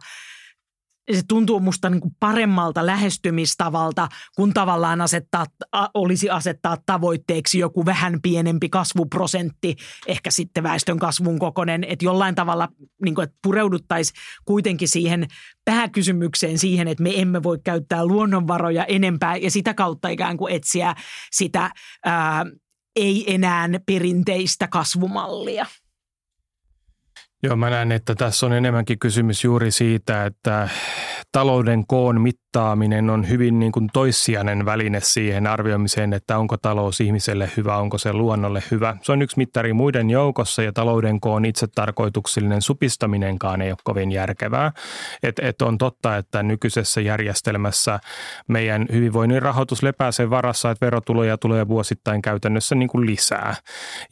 se 1.13 1.23
tuntuu 1.29 1.61
musta 1.61 1.91
niin 1.91 2.01
kuin 2.01 2.17
paremmalta 2.21 2.87
lähestymistavalta, 2.87 4.09
kun 4.37 4.55
tavallaan 4.55 5.01
asettaa, 5.01 5.47
olisi 5.95 6.31
asettaa 6.31 6.77
tavoitteeksi 6.87 7.59
joku 7.59 7.87
vähän 7.87 8.23
pienempi 8.23 8.69
kasvuprosentti, 8.69 9.77
ehkä 10.07 10.31
sitten 10.31 10.63
väestön 10.63 10.99
kasvun 10.99 11.39
kokoinen, 11.39 11.85
että 11.85 12.05
jollain 12.05 12.35
tavalla 12.35 12.69
niin 13.05 13.15
kuin, 13.15 13.25
että 13.25 13.37
pureuduttaisiin 13.43 14.21
kuitenkin 14.45 14.89
siihen 14.89 15.27
pääkysymykseen 15.65 16.59
siihen, 16.59 16.89
että 16.89 17.03
me 17.03 17.21
emme 17.21 17.43
voi 17.43 17.59
käyttää 17.65 18.07
luonnonvaroja 18.07 18.85
enempää 18.85 19.37
ja 19.37 19.51
sitä 19.51 19.75
kautta 19.75 20.09
ikään 20.09 20.37
kuin 20.37 20.55
etsiä 20.55 20.95
sitä 21.31 21.71
ää, 22.05 22.47
ei 22.97 23.35
enää 23.35 23.69
perinteistä 23.87 24.69
kasvumallia. 24.69 25.67
Joo, 27.43 27.57
mä 27.57 27.71
näen, 27.71 27.93
että 27.93 28.15
tässä 28.15 28.47
on 28.47 28.53
enemmänkin 28.53 28.99
kysymys 28.99 29.45
juuri 29.45 29.71
siitä, 29.71 30.27
että 30.27 30.69
talouden 31.33 31.87
koon 31.87 32.21
mittaaminen 32.21 33.11
on 33.11 33.29
hyvin 33.29 33.59
niin 33.59 33.73
kuin 33.73 33.91
toissijainen 33.93 34.65
väline 34.65 35.01
siihen 35.01 35.47
arvioimiseen, 35.47 36.13
että 36.13 36.39
onko 36.39 36.57
talous 36.57 37.01
ihmiselle 37.01 37.51
hyvä, 37.57 37.77
onko 37.77 37.99
se 37.99 38.13
luonnolle 38.13 38.63
hyvä. 38.71 38.97
Se 39.03 39.13
on 39.13 39.23
yksi 39.23 39.37
mittari 39.37 39.73
muiden 39.73 40.11
joukossa 40.11 40.63
ja 40.63 40.73
talouden 40.73 41.21
koon 41.21 41.45
itsetarkoituksellinen 41.45 42.63
supistaminenkaan 42.63 43.63
ei 43.63 43.71
ole 43.71 43.79
kovin 43.85 44.13
järkevää. 44.13 44.73
Et, 45.23 45.39
et 45.39 45.63
on 45.63 45.79
totta, 45.79 46.17
että 46.17 46.43
nykyisessä 46.43 47.01
järjestelmässä 47.01 48.01
meidän 48.49 48.87
hyvinvoinnin 48.93 49.43
rahoitus 49.43 49.83
lepää 49.83 50.13
sen 50.13 50.31
varassa, 50.31 50.71
että 50.71 50.87
verotuloja 50.87 51.39
tulee 51.39 51.69
vuosittain 51.69 52.23
käytännössä 52.23 52.75
niin 52.75 52.89
kuin 52.89 53.07
lisää. 53.07 53.55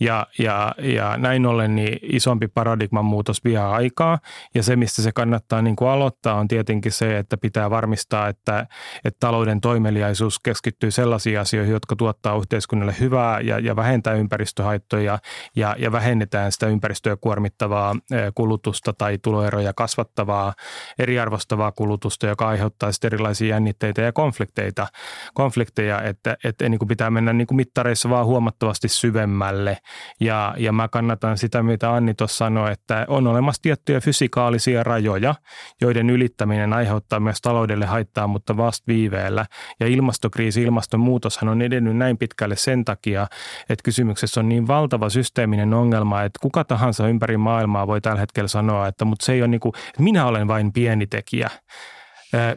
Ja, 0.00 0.26
ja, 0.38 0.74
ja 0.78 1.16
näin 1.16 1.46
ollen 1.46 1.74
niin 1.74 1.98
isompi 2.02 2.48
paradigman 2.48 3.04
muutos 3.04 3.44
vie 3.44 3.58
aikaa 3.58 4.18
ja 4.54 4.62
se, 4.62 4.76
mistä 4.76 5.02
se 5.02 5.12
kannattaa 5.12 5.62
niin 5.62 5.76
kuin 5.76 5.88
aloittaa 5.88 6.34
on 6.34 6.48
tietenkin 6.48 6.92
se, 6.92 7.05
että 7.14 7.36
pitää 7.36 7.70
varmistaa, 7.70 8.28
että, 8.28 8.66
että 9.04 9.20
talouden 9.20 9.60
toimeliaisuus 9.60 10.38
keskittyy 10.38 10.90
sellaisiin 10.90 11.40
asioihin, 11.40 11.72
jotka 11.72 11.96
tuottaa 11.96 12.36
yhteiskunnalle 12.36 12.94
hyvää 13.00 13.40
ja, 13.40 13.58
ja 13.58 13.76
vähentää 13.76 14.14
ympäristöhaittoja 14.14 15.18
ja, 15.56 15.76
ja 15.78 15.92
vähennetään 15.92 16.52
sitä 16.52 16.66
ympäristöä 16.66 17.16
kuormittavaa 17.16 17.94
kulutusta 18.34 18.92
tai 18.92 19.18
tuloeroja 19.18 19.72
kasvattavaa, 19.72 20.54
eriarvostavaa 20.98 21.72
kulutusta, 21.72 22.26
joka 22.26 22.48
aiheuttaa 22.48 22.92
sitten 22.92 23.08
erilaisia 23.08 23.48
jännitteitä 23.48 24.02
ja 24.02 24.12
konflikteita, 24.12 24.86
konflikteja 25.34 26.02
että, 26.02 26.36
että 26.44 26.68
niin 26.68 26.78
kuin 26.78 26.88
pitää 26.88 27.10
mennä 27.10 27.32
niin 27.32 27.46
kuin 27.46 27.56
mittareissa 27.56 28.10
vaan 28.10 28.26
huomattavasti 28.26 28.88
syvemmälle. 28.88 29.78
Ja, 30.20 30.54
ja 30.58 30.72
mä 30.72 30.88
kannatan 30.88 31.38
sitä, 31.38 31.62
mitä 31.62 31.94
Anni 31.94 32.14
tuossa 32.14 32.36
sanoi, 32.36 32.72
että 32.72 33.04
on 33.08 33.26
olemassa 33.26 33.62
tiettyjä 33.62 34.00
fysikaalisia 34.00 34.82
rajoja, 34.82 35.34
joiden 35.80 36.10
ylittäminen 36.10 36.72
aiheuttaa 36.72 36.95
myös 37.20 37.40
taloudelle 37.40 37.86
haittaa, 37.86 38.26
mutta 38.26 38.56
vasta 38.56 38.84
viiveellä. 38.86 39.46
Ja 39.80 39.86
ilmastokriisi, 39.86 40.62
ilmastonmuutoshan 40.62 41.48
on 41.48 41.62
edennyt 41.62 41.96
näin 41.96 42.18
pitkälle 42.18 42.56
sen 42.56 42.84
takia, 42.84 43.26
että 43.68 43.82
kysymyksessä 43.82 44.40
on 44.40 44.48
niin 44.48 44.66
valtava 44.66 45.08
systeeminen 45.08 45.74
ongelma, 45.74 46.22
että 46.22 46.38
kuka 46.42 46.64
tahansa 46.64 47.08
ympäri 47.08 47.36
maailmaa 47.36 47.86
voi 47.86 48.00
tällä 48.00 48.20
hetkellä 48.20 48.48
sanoa, 48.48 48.88
että 48.88 49.04
mutta 49.04 49.26
se 49.26 49.32
ei 49.32 49.42
ole 49.42 49.48
niin 49.48 49.60
kuin, 49.60 49.72
että 49.88 50.02
minä 50.02 50.26
olen 50.26 50.48
vain 50.48 50.72
pieni 50.72 51.06
tekijä. 51.06 51.50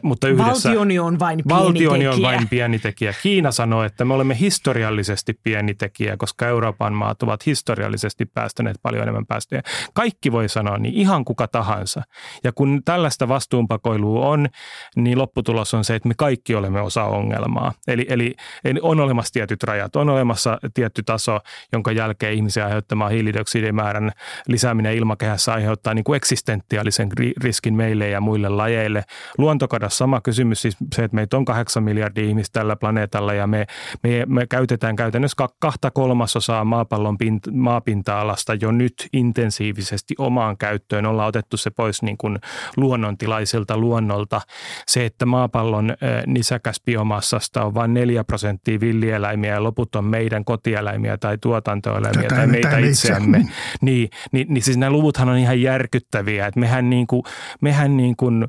Mutta 0.02 0.28
yhdessä, 0.28 0.68
valtioni 0.68 0.98
on 0.98 1.18
vain 1.18 1.40
pieni 1.46 1.60
valtioni 1.60 1.98
tekijä. 1.98 2.10
on 2.10 2.22
vain 2.22 2.48
pieni 2.48 2.78
tekijä. 2.78 3.14
Kiina 3.22 3.52
sanoo, 3.52 3.84
että 3.84 4.04
me 4.04 4.14
olemme 4.14 4.38
historiallisesti 4.40 5.38
pieni 5.42 5.74
tekijä, 5.74 6.16
koska 6.16 6.46
Euroopan 6.46 6.92
maat 6.92 7.22
ovat 7.22 7.46
historiallisesti 7.46 8.26
päästäneet 8.26 8.76
paljon 8.82 9.02
enemmän 9.02 9.26
päästöjä. 9.26 9.62
Kaikki 9.94 10.32
voi 10.32 10.48
sanoa 10.48 10.78
niin, 10.78 10.94
ihan 10.94 11.24
kuka 11.24 11.48
tahansa. 11.48 12.02
Ja 12.44 12.52
kun 12.52 12.82
tällaista 12.84 13.28
vastuunpakoilua 13.28 14.26
on, 14.26 14.48
niin 14.96 15.18
lopputulos 15.18 15.74
on 15.74 15.84
se, 15.84 15.94
että 15.94 16.08
me 16.08 16.14
kaikki 16.16 16.54
olemme 16.54 16.80
osa 16.80 17.04
ongelmaa. 17.04 17.72
Eli, 17.88 18.06
eli 18.08 18.34
on 18.82 19.00
olemassa 19.00 19.32
tietyt 19.32 19.62
rajat, 19.62 19.96
on 19.96 20.08
olemassa 20.08 20.58
tietty 20.74 21.02
taso, 21.02 21.38
jonka 21.72 21.92
jälkeen 21.92 22.34
ihmisen 22.34 22.64
aiheuttamaa 22.64 23.08
hiilidioksidimäärän 23.08 24.12
lisääminen 24.48 24.94
ilmakehässä 24.94 25.52
aiheuttaa 25.52 25.94
niin 25.94 26.04
kuin 26.04 26.16
eksistentiaalisen 26.16 27.08
riskin 27.42 27.74
meille 27.74 28.08
ja 28.08 28.20
muille 28.20 28.48
lajeille. 28.48 29.04
Luonto 29.38 29.68
luontokadossa 29.70 29.98
sama 29.98 30.20
kysymys, 30.20 30.62
siis 30.62 30.76
se, 30.94 31.04
että 31.04 31.14
meitä 31.14 31.36
on 31.36 31.44
kahdeksan 31.44 31.82
miljardia 31.82 32.24
ihmistä 32.24 32.60
tällä 32.60 32.76
planeetalla 32.76 33.34
ja 33.34 33.46
me, 33.46 33.66
me, 34.02 34.24
me 34.26 34.46
käytetään 34.46 34.96
käytännössä 34.96 35.48
kahta 35.58 35.90
kolmasosaa 35.90 36.64
maapallon 36.64 37.18
pint, 37.18 37.46
maapinta-alasta 37.52 38.54
jo 38.54 38.72
nyt 38.72 39.08
intensiivisesti 39.12 40.14
omaan 40.18 40.56
käyttöön. 40.56 41.06
Ollaan 41.06 41.28
otettu 41.28 41.56
se 41.56 41.70
pois 41.70 42.02
niin 42.02 42.16
kuin 42.18 42.38
luonnontilaiselta 42.76 43.76
luonnolta. 43.76 44.40
Se, 44.86 45.04
että 45.04 45.26
maapallon 45.26 45.96
nisäkäs 46.26 46.80
biomassasta 46.84 47.64
on 47.64 47.74
vain 47.74 47.94
4 47.94 48.24
prosenttia 48.24 48.80
villieläimiä 48.80 49.54
ja 49.54 49.62
loput 49.62 49.96
on 49.96 50.04
meidän 50.04 50.44
kotieläimiä 50.44 51.16
tai 51.16 51.38
tuotantoeläimiä 51.38 52.28
Tätä 52.28 52.34
tai 52.34 52.46
meitä 52.46 52.78
itseämme. 52.78 53.46
Niin, 53.80 54.10
niin, 54.32 54.46
niin 54.48 54.62
siis 54.62 54.76
nämä 54.76 54.90
luvuthan 54.90 55.28
on 55.28 55.36
ihan 55.36 55.62
järkyttäviä, 55.62 56.46
että 56.46 56.60
mehän, 56.60 56.90
niin 56.90 57.06
kuin, 57.06 57.22
mehän 57.60 57.96
niin 57.96 58.16
kuin 58.16 58.48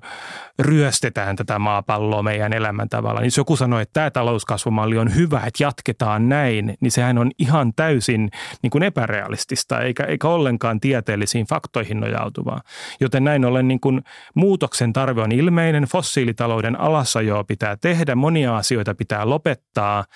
ryöstä 0.59 1.00
kiristetään 1.01 1.35
tätä 1.35 1.59
maapalloa 1.59 2.23
meidän 2.23 2.53
elämäntavalla. 2.53 3.19
Niin 3.19 3.27
jos 3.27 3.37
joku 3.37 3.55
sanoo, 3.55 3.79
että 3.79 3.93
tämä 3.93 4.11
talouskasvumalli 4.11 4.97
on 4.97 5.15
hyvä, 5.15 5.41
että 5.47 5.63
jatketaan 5.63 6.29
näin, 6.29 6.77
niin 6.81 6.91
sehän 6.91 7.17
on 7.17 7.31
ihan 7.39 7.73
täysin 7.73 8.29
niin 8.61 8.71
kuin 8.71 8.83
epärealistista 8.83 9.81
eikä, 9.81 10.03
eikä 10.03 10.27
ollenkaan 10.27 10.79
tieteellisiin 10.79 11.45
faktoihin 11.47 11.99
nojautuvaa. 11.99 12.61
Joten 12.99 13.23
näin 13.23 13.45
ollen 13.45 13.67
niin 13.67 13.79
kuin 13.79 14.01
muutoksen 14.35 14.93
tarve 14.93 15.21
on 15.21 15.31
ilmeinen, 15.31 15.83
fossiilitalouden 15.83 16.79
alasajoa 16.79 17.43
pitää 17.43 17.77
tehdä, 17.77 18.15
monia 18.15 18.57
asioita 18.57 18.95
pitää 18.95 19.29
lopettaa– 19.29 20.05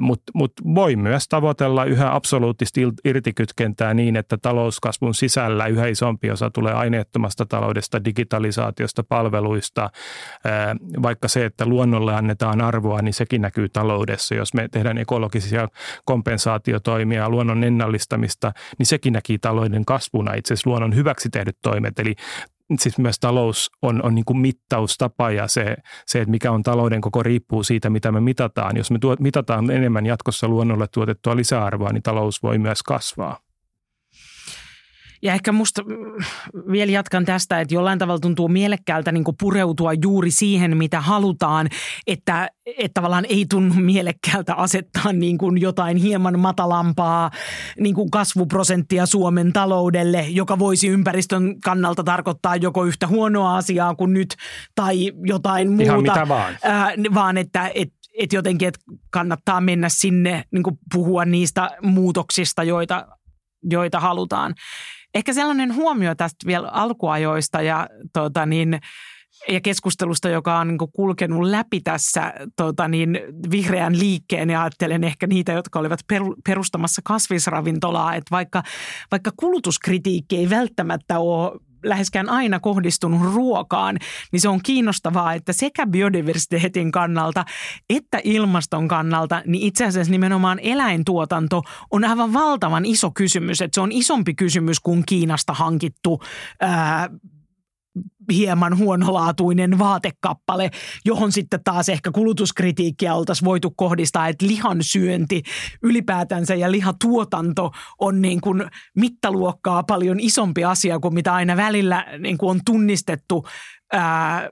mutta 0.00 0.32
mut 0.34 0.52
voi 0.74 0.96
myös 0.96 1.28
tavoitella 1.28 1.84
yhä 1.84 2.14
absoluuttisesti 2.14 2.80
irtikytkentää 3.04 3.94
niin, 3.94 4.16
että 4.16 4.36
talouskasvun 4.36 5.14
sisällä 5.14 5.66
yhä 5.66 5.86
isompi 5.86 6.30
osa 6.30 6.50
tulee 6.50 6.72
aineettomasta 6.72 7.46
taloudesta, 7.46 8.04
digitalisaatiosta, 8.04 9.02
palveluista. 9.02 9.90
Vaikka 11.02 11.28
se, 11.28 11.44
että 11.44 11.66
luonnolle 11.66 12.14
annetaan 12.14 12.60
arvoa, 12.60 13.02
niin 13.02 13.14
sekin 13.14 13.42
näkyy 13.42 13.68
taloudessa. 13.68 14.34
Jos 14.34 14.54
me 14.54 14.68
tehdään 14.68 14.98
ekologisia 14.98 15.68
kompensaatiotoimia, 16.04 17.28
luonnon 17.28 17.64
ennallistamista, 17.64 18.52
niin 18.78 18.86
sekin 18.86 19.12
näkyy 19.12 19.38
talouden 19.38 19.84
kasvuna, 19.84 20.34
itse 20.34 20.54
asiassa 20.54 20.70
luonnon 20.70 20.94
hyväksi 20.94 21.30
tehdyt 21.30 21.56
toimet. 21.62 21.98
Eli 21.98 22.14
siis 22.78 22.98
myös 22.98 23.18
talous 23.20 23.70
on, 23.82 24.04
on 24.04 24.14
niin 24.14 24.24
kuin 24.24 24.38
mittaustapa 24.38 25.30
ja 25.30 25.48
se, 25.48 25.76
se, 26.06 26.20
että 26.20 26.30
mikä 26.30 26.52
on 26.52 26.62
talouden 26.62 27.00
koko 27.00 27.22
riippuu 27.22 27.62
siitä, 27.62 27.90
mitä 27.90 28.12
me 28.12 28.20
mitataan. 28.20 28.76
Jos 28.76 28.90
me 28.90 28.98
tuot, 28.98 29.20
mitataan 29.20 29.70
enemmän 29.70 30.06
jatkossa 30.06 30.48
luonnolle 30.48 30.86
tuotettua 30.94 31.36
lisäarvoa, 31.36 31.92
niin 31.92 32.02
talous 32.02 32.42
voi 32.42 32.58
myös 32.58 32.82
kasvaa. 32.82 33.38
Ja 35.22 35.34
ehkä 35.34 35.52
musta 35.52 35.82
mm, 35.82 36.24
vielä 36.72 36.92
jatkan 36.92 37.24
tästä, 37.24 37.60
että 37.60 37.74
jollain 37.74 37.98
tavalla 37.98 38.20
tuntuu 38.20 38.48
mielekkäältä 38.48 39.12
niin 39.12 39.24
pureutua 39.40 39.92
juuri 40.02 40.30
siihen, 40.30 40.76
mitä 40.76 41.00
halutaan, 41.00 41.68
että, 42.06 42.50
että 42.66 42.94
tavallaan 42.94 43.24
ei 43.28 43.46
tunnu 43.50 43.74
mielekkäältä 43.74 44.54
asettaa 44.54 45.12
niin 45.12 45.38
kuin 45.38 45.60
jotain 45.60 45.96
hieman 45.96 46.38
matalampaa 46.38 47.30
niin 47.80 47.94
kuin 47.94 48.10
kasvuprosenttia 48.10 49.06
Suomen 49.06 49.52
taloudelle, 49.52 50.26
joka 50.28 50.58
voisi 50.58 50.88
ympäristön 50.88 51.60
kannalta 51.60 52.04
tarkoittaa 52.04 52.56
joko 52.56 52.84
yhtä 52.84 53.06
huonoa 53.06 53.56
asiaa 53.56 53.94
kuin 53.94 54.12
nyt 54.12 54.36
tai 54.74 55.12
jotain 55.24 55.68
muuta. 55.68 55.84
Ihan 55.84 56.02
mitä 56.02 56.28
vaan. 56.28 56.56
Ää, 56.62 56.92
vaan 57.14 57.38
että, 57.38 57.70
että 57.74 58.02
että 58.18 58.36
jotenkin 58.36 58.68
että 58.68 58.80
kannattaa 59.10 59.60
mennä 59.60 59.88
sinne 59.88 60.44
niin 60.50 60.78
puhua 60.92 61.24
niistä 61.24 61.70
muutoksista, 61.82 62.62
joita, 62.62 63.06
joita 63.70 64.00
halutaan. 64.00 64.54
Ehkä 65.14 65.32
sellainen 65.32 65.74
huomio 65.74 66.14
tästä 66.14 66.46
vielä 66.46 66.68
alkuajoista 66.68 67.62
ja, 67.62 67.88
tota 68.12 68.46
niin, 68.46 68.80
ja 69.48 69.60
keskustelusta, 69.60 70.28
joka 70.28 70.58
on 70.58 70.68
niin 70.68 70.78
kulkenut 70.92 71.48
läpi 71.48 71.80
tässä 71.80 72.32
tota 72.56 72.88
niin, 72.88 73.20
vihreän 73.50 73.98
liikkeen 73.98 74.50
ja 74.50 74.62
ajattelen 74.62 75.04
ehkä 75.04 75.26
niitä, 75.26 75.52
jotka 75.52 75.78
olivat 75.78 76.00
perustamassa 76.44 77.02
kasvisravintolaa, 77.04 78.14
että 78.14 78.30
vaikka, 78.30 78.62
vaikka 79.10 79.30
kulutuskritiikki 79.36 80.36
ei 80.36 80.50
välttämättä 80.50 81.18
ole 81.18 81.60
läheskään 81.84 82.28
aina 82.28 82.60
kohdistunut 82.60 83.34
ruokaan, 83.34 83.98
niin 84.32 84.40
se 84.40 84.48
on 84.48 84.60
kiinnostavaa, 84.62 85.34
että 85.34 85.52
sekä 85.52 85.86
biodiversiteetin 85.86 86.92
kannalta 86.92 87.44
että 87.90 88.20
ilmaston 88.24 88.88
kannalta, 88.88 89.42
niin 89.46 89.62
itse 89.62 89.84
asiassa 89.84 90.10
nimenomaan 90.10 90.58
eläintuotanto 90.62 91.62
on 91.90 92.04
aivan 92.04 92.32
valtavan 92.32 92.84
iso 92.84 93.10
kysymys. 93.10 93.62
Että 93.62 93.74
se 93.74 93.80
on 93.80 93.92
isompi 93.92 94.34
kysymys 94.34 94.80
kuin 94.80 95.02
Kiinasta 95.06 95.52
hankittu 95.52 96.20
ää, 96.60 97.10
hieman 98.32 98.78
huonolaatuinen 98.78 99.78
vaatekappale, 99.78 100.70
johon 101.04 101.32
sitten 101.32 101.60
taas 101.64 101.88
ehkä 101.88 102.10
kulutuskritiikkiä 102.10 103.14
oltaisiin 103.14 103.44
voitu 103.44 103.70
kohdistaa, 103.76 104.28
että 104.28 104.46
lihan 104.46 104.78
syönti 104.80 105.42
ylipäätänsä 105.82 106.54
ja 106.54 106.70
lihatuotanto 106.70 107.70
on 107.98 108.22
niin 108.22 108.40
kuin 108.40 108.64
mittaluokkaa 108.96 109.82
paljon 109.82 110.20
isompi 110.20 110.64
asia 110.64 110.98
kuin 110.98 111.14
mitä 111.14 111.34
aina 111.34 111.56
välillä 111.56 112.06
niin 112.18 112.38
kuin 112.38 112.50
on 112.50 112.60
tunnistettu 112.64 113.46
ää, 113.92 114.50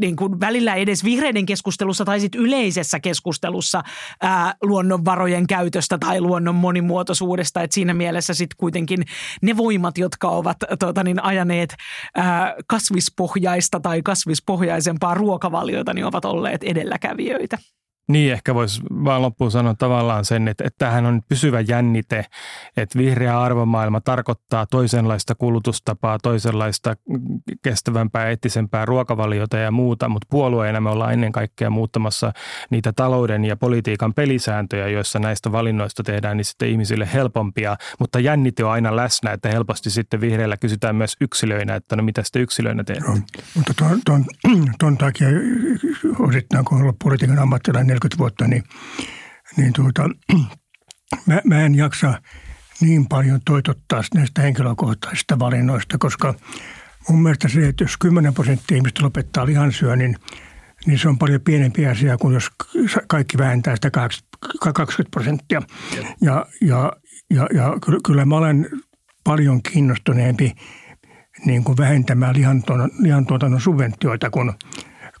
niin 0.00 0.16
kuin 0.16 0.40
välillä 0.40 0.74
edes 0.74 1.04
vihreiden 1.04 1.46
keskustelussa 1.46 2.04
tai 2.04 2.20
sitten 2.20 2.40
yleisessä 2.40 3.00
keskustelussa 3.00 3.82
ää, 4.22 4.54
luonnonvarojen 4.62 5.46
käytöstä 5.46 5.98
tai 5.98 6.20
luonnon 6.20 6.54
monimuotoisuudesta. 6.54 7.62
Et 7.62 7.72
siinä 7.72 7.94
mielessä 7.94 8.34
sitten 8.34 8.56
kuitenkin 8.56 9.04
ne 9.42 9.56
voimat, 9.56 9.98
jotka 9.98 10.28
ovat 10.28 10.56
tuota, 10.80 11.04
niin 11.04 11.24
ajaneet 11.24 11.74
ää, 12.14 12.54
kasvispohjaista 12.66 13.80
tai 13.80 14.02
kasvispohjaisempaa 14.02 15.14
ruokavaliota, 15.14 15.94
niin 15.94 16.04
ovat 16.04 16.24
olleet 16.24 16.64
edelläkävijöitä. 16.64 17.58
Niin, 18.08 18.32
ehkä 18.32 18.54
voisi 18.54 18.82
vaan 19.04 19.22
loppuun 19.22 19.50
sanoa 19.50 19.74
tavallaan 19.74 20.24
sen, 20.24 20.48
että, 20.48 20.64
että 20.66 20.78
tämähän 20.78 21.06
on 21.06 21.22
pysyvä 21.28 21.60
jännite, 21.60 22.24
että 22.76 22.98
vihreä 22.98 23.40
arvomaailma 23.40 24.00
tarkoittaa 24.00 24.66
toisenlaista 24.66 25.34
kulutustapaa, 25.34 26.18
toisenlaista 26.22 26.96
kestävämpää, 27.62 28.28
eettisempää 28.28 28.84
ruokavaliota 28.84 29.58
ja 29.58 29.70
muuta, 29.70 30.08
mutta 30.08 30.26
puolueena 30.30 30.80
me 30.80 30.90
ollaan 30.90 31.12
ennen 31.12 31.32
kaikkea 31.32 31.70
muuttamassa 31.70 32.32
niitä 32.70 32.92
talouden 32.92 33.44
ja 33.44 33.56
politiikan 33.56 34.14
pelisääntöjä, 34.14 34.88
joissa 34.88 35.18
näistä 35.18 35.52
valinnoista 35.52 36.02
tehdään 36.02 36.36
niin 36.36 36.44
sitten 36.44 36.68
ihmisille 36.68 37.08
helpompia, 37.12 37.76
mutta 37.98 38.20
jännite 38.20 38.64
on 38.64 38.70
aina 38.70 38.96
läsnä, 38.96 39.32
että 39.32 39.48
helposti 39.48 39.90
sitten 39.90 40.20
vihreällä 40.20 40.56
kysytään 40.56 40.96
myös 40.96 41.16
yksilöinä, 41.20 41.74
että 41.74 41.96
no 41.96 42.02
mitä 42.02 42.22
sitten 42.22 42.42
yksilöinä 42.42 42.84
tehdään. 42.84 43.14
No, 43.14 43.22
mutta 43.54 43.74
ton, 43.76 44.24
ton, 44.78 44.98
takia 44.98 45.28
osittain, 46.18 46.64
kun 46.64 46.76
on 46.76 46.82
ollut 46.82 46.96
politiikan 46.98 47.38
ammattilainen 47.38 47.97
40 47.98 48.18
vuotta, 48.18 48.46
niin, 48.46 48.64
niin 49.56 49.72
tuota, 49.72 50.08
mä, 51.26 51.40
mä 51.44 51.60
en 51.60 51.74
jaksa 51.74 52.22
niin 52.80 53.08
paljon 53.08 53.40
toitottaa 53.44 54.02
näistä 54.14 54.42
henkilökohtaisista 54.42 55.38
valinnoista, 55.38 55.98
koska 55.98 56.34
mun 57.08 57.22
mielestä 57.22 57.48
se, 57.48 57.68
että 57.68 57.84
jos 57.84 57.96
10 57.96 58.34
prosenttia 58.34 58.76
ihmistä 58.76 59.02
lopettaa 59.02 59.46
lihansyönnin, 59.46 60.16
niin 60.86 60.98
se 60.98 61.08
on 61.08 61.18
paljon 61.18 61.40
pienempi 61.40 61.86
asia 61.86 62.16
kuin 62.16 62.34
jos 62.34 62.50
kaikki 63.08 63.38
vähentää 63.38 63.76
sitä 63.76 63.90
20 63.90 65.10
prosenttia. 65.10 65.62
Ja, 66.20 66.46
ja, 66.60 66.92
ja, 67.30 67.48
ja 67.54 67.76
kyllä 68.06 68.24
mä 68.24 68.36
olen 68.36 68.68
paljon 69.24 69.62
kiinnostuneempi 69.62 70.52
niin 71.46 71.64
kuin 71.64 71.76
vähentämään 71.78 72.36
lihantuotannon, 72.36 72.90
lihantuotannon 72.98 73.60
subventioita 73.60 74.30
kuin 74.30 74.52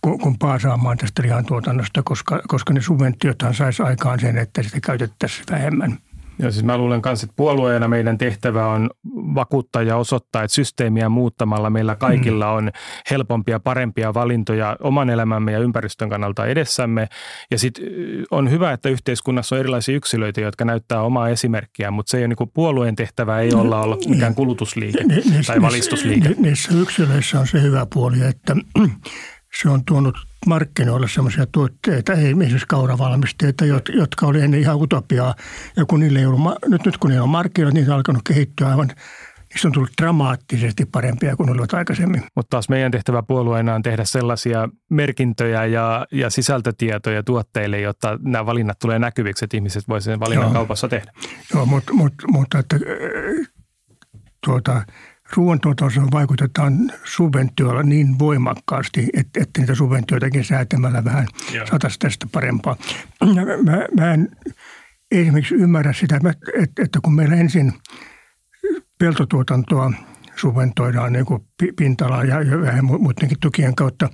kun, 0.02 0.38
paasaamaan 0.38 0.98
tästä 0.98 1.22
lihantuotannosta, 1.22 2.02
koska, 2.04 2.42
koska 2.48 2.72
ne 2.72 2.80
subventiothan 2.80 3.54
saisi 3.54 3.82
aikaan 3.82 4.20
sen, 4.20 4.38
että 4.38 4.62
sitä 4.62 4.80
käytettäisiin 4.80 5.44
vähemmän. 5.50 5.98
Joo, 6.42 6.50
siis 6.50 6.64
mä 6.64 6.78
luulen 6.78 7.00
myös, 7.04 7.22
että 7.22 7.34
puolueena 7.36 7.88
meidän 7.88 8.18
tehtävä 8.18 8.66
on 8.66 8.90
vakuuttaa 9.14 9.82
ja 9.82 9.96
osoittaa, 9.96 10.42
että 10.42 10.54
systeemiä 10.54 11.08
muuttamalla 11.08 11.70
meillä 11.70 11.96
kaikilla 11.96 12.46
mm. 12.46 12.56
on 12.56 12.70
helpompia, 13.10 13.60
parempia 13.60 14.14
valintoja 14.14 14.76
oman 14.82 15.10
elämämme 15.10 15.52
ja 15.52 15.58
ympäristön 15.58 16.10
kannalta 16.10 16.46
edessämme. 16.46 17.08
Ja 17.50 17.58
sitten 17.58 17.84
on 18.30 18.50
hyvä, 18.50 18.72
että 18.72 18.88
yhteiskunnassa 18.88 19.54
on 19.54 19.60
erilaisia 19.60 19.96
yksilöitä, 19.96 20.40
jotka 20.40 20.64
näyttää 20.64 21.02
omaa 21.02 21.28
esimerkkiä, 21.28 21.90
mutta 21.90 22.10
se 22.10 22.18
ei 22.18 22.24
ole 22.24 22.34
niin 22.38 22.50
puolueen 22.54 22.96
tehtävä 22.96 23.40
ei 23.40 23.54
olla 23.54 23.80
olla 23.80 23.98
mikään 24.08 24.34
kulutusliike 24.34 25.04
tai 25.46 25.62
valistusliike. 25.62 26.34
Niissä 26.38 26.74
yksilöissä 26.74 27.40
on 27.40 27.46
se 27.46 27.62
hyvä 27.62 27.86
puoli, 27.94 28.20
että 28.20 28.56
se 29.62 29.68
on 29.68 29.84
tuonut 29.84 30.16
markkinoille 30.46 31.08
sellaisia 31.08 31.46
tuotteita, 31.52 32.12
ei 32.12 32.26
esimerkiksi 32.26 32.66
kauravalmisteita, 32.68 33.64
jotka 33.94 34.26
oli 34.26 34.40
ennen 34.40 34.60
ihan 34.60 34.76
utopiaa. 34.76 35.34
Ja 35.76 35.84
kun 35.84 36.00
niille 36.00 36.18
ei 36.18 36.26
ollut, 36.26 36.40
nyt, 36.66 36.84
nyt 36.84 36.96
kun 36.98 37.10
niillä 37.10 37.22
on 37.22 37.28
markkinoilla, 37.28 37.74
niitä 37.74 37.90
on 37.90 37.96
alkanut 37.96 38.22
kehittyä 38.24 38.68
aivan 38.68 38.88
niistä 39.54 39.68
on 39.68 39.72
tullut 39.72 39.90
dramaattisesti 40.02 40.84
parempia 40.84 41.36
kuin 41.36 41.50
olivat 41.50 41.74
aikaisemmin. 41.74 42.22
Mutta 42.36 42.50
taas 42.50 42.68
meidän 42.68 42.90
tehtävä 42.90 43.22
puolueena 43.22 43.74
on 43.74 43.82
tehdä 43.82 44.04
sellaisia 44.04 44.68
merkintöjä 44.90 45.64
ja, 45.66 46.06
ja 46.12 46.30
sisältötietoja 46.30 47.22
tuotteille, 47.22 47.80
jotta 47.80 48.18
nämä 48.22 48.46
valinnat 48.46 48.78
tulee 48.78 48.98
näkyviksi, 48.98 49.44
että 49.44 49.56
ihmiset 49.56 49.88
voisivat 49.88 50.12
sen 50.14 50.20
valinnan 50.20 50.46
Joo. 50.46 50.52
kaupassa 50.52 50.88
tehdä. 50.88 51.12
Joo, 51.54 51.66
mutta, 51.66 51.92
mutta, 51.92 52.28
mutta 52.28 52.58
että, 52.58 52.76
tuota, 54.46 54.82
ruoantuotantoon 55.36 56.10
vaikutetaan 56.12 56.92
subventioilla 57.04 57.82
niin 57.82 58.18
voimakkaasti, 58.18 59.08
että, 59.14 59.42
että 59.42 59.60
niitä 59.60 59.74
subventioitakin 59.74 60.44
säätämällä 60.44 61.04
vähän 61.04 61.26
saataisiin 61.70 61.98
tästä 61.98 62.26
parempaa. 62.32 62.76
Mä, 63.64 63.86
mä 63.96 64.14
en 64.14 64.28
esimerkiksi 65.10 65.54
ymmärrä 65.54 65.92
sitä, 65.92 66.20
että, 66.62 66.82
että 66.82 66.98
kun 67.02 67.14
meillä 67.14 67.36
ensin 67.36 67.72
peltotuotantoa 68.98 69.92
subventoidaan 70.36 71.12
niin 71.12 71.26
kuin 71.26 71.42
pinta 71.76 72.04
ja 72.04 72.60
vähän 72.60 72.84
muidenkin 72.84 73.40
tukien 73.40 73.74
kautta, 73.74 74.10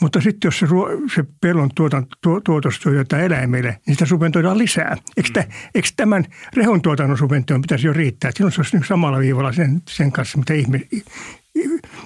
mutta 0.00 0.20
sitten 0.20 0.48
jos 0.48 0.58
se, 0.58 0.66
ruo, 0.66 0.90
se 1.14 1.24
pellon 1.40 1.70
tuotan, 1.74 2.06
tuo, 2.22 2.40
tuotos 2.40 2.80
tuo 2.80 2.92
jotain 2.92 3.24
eläimille, 3.24 3.80
niin 3.86 3.94
sitä 3.94 4.06
subventoidaan 4.06 4.58
lisää. 4.58 4.96
Eikö, 5.16 5.40
mm. 5.40 5.52
eikö 5.74 5.88
tämän 5.96 6.24
rehun 6.56 6.82
tuotannon 6.82 7.18
subvention 7.18 7.62
pitäisi 7.62 7.86
jo 7.86 7.92
riittää? 7.92 8.30
Silloin 8.34 8.52
se 8.52 8.60
olisi 8.60 8.76
niin 8.76 8.86
samalla 8.86 9.18
viivalla 9.18 9.52
sen, 9.52 9.82
sen 9.88 10.12
kanssa, 10.12 10.38
mitä 10.38 10.54
ihme, 10.54 10.80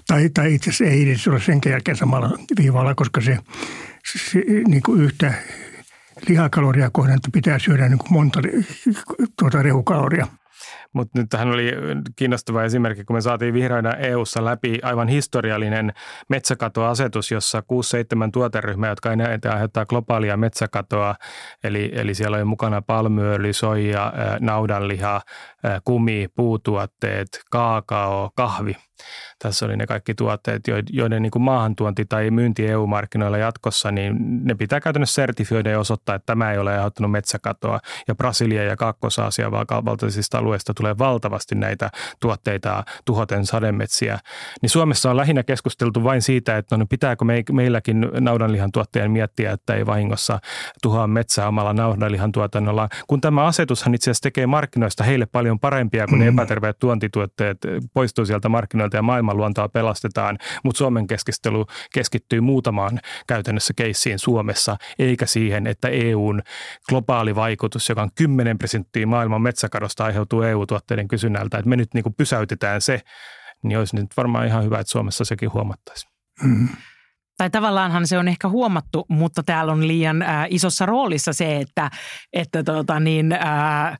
tai, 0.07 0.29
tai 0.35 0.55
itse 0.55 0.71
asiassa 0.71 0.95
ei 0.95 1.03
edes 1.03 1.29
ole 1.29 1.41
sen 1.41 1.61
jälkeen 1.67 1.97
samalla 1.97 2.39
viivalla, 2.59 2.95
koska 2.95 3.21
se, 3.21 3.39
se 4.05 4.43
niin 4.69 4.83
kuin 4.83 5.03
yhtä 5.03 5.35
lihakaloria 6.29 6.91
kohden 6.93 7.19
pitää 7.33 7.59
syödä 7.59 7.89
niin 7.89 7.99
kuin 7.99 8.13
monta 8.13 8.41
tuota 9.39 9.63
rehukaloria. 9.63 10.27
Mutta 10.93 11.19
nyt 11.19 11.29
tähän 11.29 11.49
oli 11.49 11.73
kiinnostava 12.17 12.63
esimerkki, 12.63 13.05
kun 13.05 13.17
me 13.17 13.21
saatiin 13.21 13.55
vihreänä 13.55 13.91
EU-ssa 13.91 14.45
läpi 14.45 14.79
aivan 14.83 15.09
historiallinen 15.09 15.93
metsäkatoasetus, 16.29 17.31
jossa 17.31 17.61
6-7 17.61 17.63
tuoteryhmää, 18.33 18.91
jotka 18.91 19.13
enää 19.13 19.39
aiheuttaa 19.53 19.87
globaalia 19.87 20.37
metsäkatoa, 20.37 21.15
eli, 21.65 21.93
eli 21.95 22.15
siellä 22.15 22.37
on 22.37 22.47
mukana 22.47 22.83
palmyöljy, 22.83 23.53
soija, 23.53 24.13
naudanliha, 24.41 25.21
kumi, 25.85 26.29
puutuotteet, 26.37 27.29
kaakao, 27.51 28.31
kahvi– 28.35 28.77
tässä 29.39 29.67
oli 29.67 29.77
ne 29.77 29.87
kaikki 29.87 30.15
tuotteet, 30.15 30.63
joiden 30.91 31.23
niin 31.23 31.31
kuin 31.31 31.43
maahantuonti 31.43 32.05
tai 32.05 32.31
myynti 32.31 32.67
EU-markkinoilla 32.67 33.39
jatkossa, 33.39 33.93
niin 33.93 34.17
ne 34.45 34.55
pitää 34.55 34.81
käytännössä 34.81 35.15
sertifioida 35.15 35.71
ja 35.71 35.79
osoittaa, 35.79 36.15
että 36.15 36.27
tämä 36.27 36.53
ei 36.53 36.59
ole 36.59 36.73
aiheuttanut 36.73 37.11
metsäkatoa. 37.11 37.81
Ja 38.09 38.15
Brasilia 38.15 38.65
ja 38.65 38.77
Kaakkois-Aasia 38.77 39.51
valtaisista 39.51 40.39
alueista 40.39 40.75
tulee 40.75 40.99
valtavasti 40.99 41.55
näitä 41.55 41.91
tuotteita 42.21 42.85
tuhoten 43.05 43.47
sademetsiä. 43.47 44.19
Niin 44.63 44.71
Suomessa 44.71 45.11
on 45.11 45.17
lähinnä 45.17 45.43
keskusteltu 45.43 46.05
vain 46.05 46.23
siitä, 46.23 46.57
että 46.57 46.77
no 46.77 46.87
pitääkö 46.87 47.25
me, 47.25 47.43
meilläkin 47.53 48.09
naudanlihan 48.21 48.73
tuotteen 48.73 49.11
miettiä, 49.11 49.53
että 49.53 49.75
ei 49.75 49.87
vahingossa 49.87 50.39
tuhoa 50.83 51.07
metsää 51.07 51.49
omalla 51.49 51.73
naudanlihan 51.73 52.33
tuotannolla. 52.33 52.89
Kun 53.07 53.21
tämä 53.21 53.45
asetushan 53.45 53.95
itse 53.95 54.11
asiassa 54.11 54.23
tekee 54.23 54.47
markkinoista 54.47 55.05
heille 55.05 55.27
paljon 55.27 55.50
parempia, 55.59 56.07
kun 56.07 56.19
ne 56.19 56.31
mm. 56.31 56.39
epäterveet 56.39 56.79
tuontituotteet 56.79 57.59
poistuu 57.95 58.27
sieltä 58.27 58.49
markkinoilta 58.49 58.81
markkinoilta 58.81 58.97
ja 58.97 59.03
maailmanluontoa 59.03 59.69
pelastetaan, 59.69 60.39
mutta 60.65 60.79
Suomen 60.79 61.07
keskustelu 61.07 61.67
keskittyy 61.93 62.41
muutamaan 62.41 63.01
käytännössä 63.27 63.75
keissiin 63.77 64.19
Suomessa, 64.19 64.77
eikä 64.99 65.27
siihen, 65.27 65.67
että 65.67 65.89
EUn 65.89 66.43
globaali 66.89 67.35
vaikutus, 67.35 67.89
joka 67.89 68.03
on 68.03 68.11
10 68.15 68.59
prosenttia 68.59 69.07
maailman 69.07 69.43
metsäkadosta 69.43 70.05
aiheutuu 70.05 70.43
EU-tuotteiden 70.43 71.09
kysynnältä, 71.09 71.59
että 71.59 71.69
me 71.69 71.77
nyt 71.77 71.95
niin 71.95 72.03
kuin 72.03 72.15
pysäytetään 72.15 72.81
se, 72.81 73.01
niin 73.63 73.79
olisi 73.79 73.97
nyt 73.97 74.17
varmaan 74.17 74.47
ihan 74.47 74.65
hyvä, 74.65 74.81
että 74.81 74.91
Suomessa 74.91 75.25
sekin 75.25 75.53
huomattaisiin. 75.53 76.13
Mm. 76.43 76.69
Tai 77.37 77.51
tavallaanhan 77.51 78.07
se 78.07 78.19
on 78.19 78.29
ehkä 78.29 78.49
huomattu, 78.49 79.07
mutta 79.09 79.43
täällä 79.43 79.73
on 79.73 79.89
liian 79.89 80.23
äh, 80.23 80.47
isossa 80.51 80.87
roolissa 80.87 81.33
se, 81.33 81.57
että, 81.57 81.91
että 82.33 82.63
tota 82.63 83.01
niin, 83.01 83.33
äh, 83.33 83.99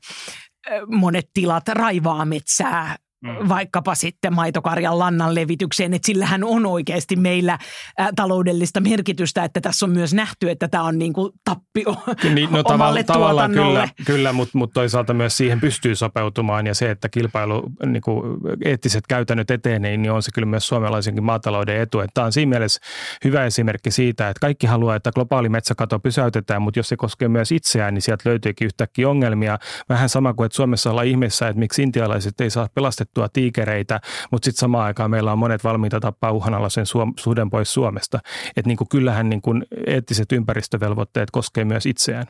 monet 0.87 1.29
tilat 1.33 1.67
raivaa 1.67 2.25
metsää 2.25 2.95
Mm. 3.21 3.49
vaikkapa 3.49 3.95
sitten 3.95 4.35
maitokarjan 4.35 4.99
lannan 4.99 5.35
levitykseen, 5.35 5.93
että 5.93 6.05
sillähän 6.05 6.43
on 6.43 6.65
oikeasti 6.65 7.15
meillä 7.15 7.57
taloudellista 8.15 8.79
merkitystä, 8.79 9.43
että 9.43 9.61
tässä 9.61 9.85
on 9.85 9.91
myös 9.91 10.13
nähty, 10.13 10.49
että 10.49 10.67
tämä 10.67 10.83
on 10.83 10.97
niin 10.97 11.13
kuin 11.13 11.31
tappio 11.43 11.95
niin, 12.33 12.51
no, 12.51 12.61
omalle 12.65 13.03
tavallaan 13.03 13.51
kyllä, 13.51 13.89
kyllä 14.05 14.33
mutta, 14.33 14.57
mutta 14.57 14.73
toisaalta 14.73 15.13
myös 15.13 15.37
siihen 15.37 15.61
pystyy 15.61 15.95
sopeutumaan 15.95 16.67
ja 16.67 16.75
se, 16.75 16.91
että 16.91 17.09
kilpailu, 17.09 17.63
niin 17.85 18.01
kuin 18.01 18.37
eettiset 18.65 19.07
käytännöt 19.07 19.51
etenee, 19.51 19.97
niin 19.97 20.11
on 20.11 20.23
se 20.23 20.31
kyllä 20.33 20.45
myös 20.45 20.67
suomalaisenkin 20.67 21.23
maatalouden 21.23 21.81
etu. 21.81 21.99
Että 21.99 22.13
tämä 22.13 22.25
on 22.25 22.31
siinä 22.31 22.49
mielessä 22.49 22.81
hyvä 23.23 23.45
esimerkki 23.45 23.91
siitä, 23.91 24.29
että 24.29 24.41
kaikki 24.41 24.67
haluaa, 24.67 24.95
että 24.95 25.11
globaali 25.11 25.49
metsäkato 25.49 25.99
pysäytetään, 25.99 26.61
mutta 26.61 26.79
jos 26.79 26.89
se 26.89 26.97
koskee 26.97 27.27
myös 27.27 27.51
itseään, 27.51 27.93
niin 27.93 28.01
sieltä 28.01 28.29
löytyykin 28.29 28.65
yhtäkkiä 28.65 29.09
ongelmia. 29.09 29.59
Vähän 29.89 30.09
sama 30.09 30.33
kuin, 30.33 30.45
että 30.45 30.55
Suomessa 30.55 30.89
ollaan 30.89 31.07
ihmeessä, 31.07 31.47
että 31.47 31.59
miksi 31.59 31.83
intialaiset 31.83 32.41
ei 32.41 32.49
saa 32.49 32.67
pelastettua 32.75 33.10
suojattua 33.15 33.29
tiikereitä, 33.33 34.01
mutta 34.31 34.45
sitten 34.45 34.59
samaan 34.59 34.85
aikaan 34.85 35.11
meillä 35.11 35.31
on 35.31 35.39
monet 35.39 35.63
valmiita 35.63 35.99
tappaa 35.99 36.31
uhanalaisen 36.31 36.85
suom- 36.85 37.13
suden 37.19 37.49
pois 37.49 37.73
Suomesta. 37.73 38.19
Että 38.57 38.67
niin 38.69 38.77
kuin 38.77 38.87
kyllähän 38.89 39.29
niin 39.29 39.41
kuin 39.41 39.65
eettiset 39.87 40.31
ympäristövelvoitteet 40.31 41.31
koskee 41.31 41.65
myös 41.65 41.85
itseään. 41.85 42.25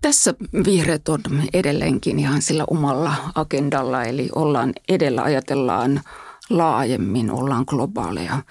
Tässä 0.00 0.34
vihreät 0.64 1.08
on 1.08 1.20
edelleenkin 1.54 2.18
ihan 2.18 2.42
sillä 2.42 2.64
omalla 2.70 3.14
agendalla, 3.34 4.02
eli 4.02 4.28
ollaan 4.34 4.72
edellä, 4.88 5.22
ajatellaan 5.22 6.00
laajemmin, 6.50 7.30
ollaan 7.30 7.64
globaaleja. 7.66 8.42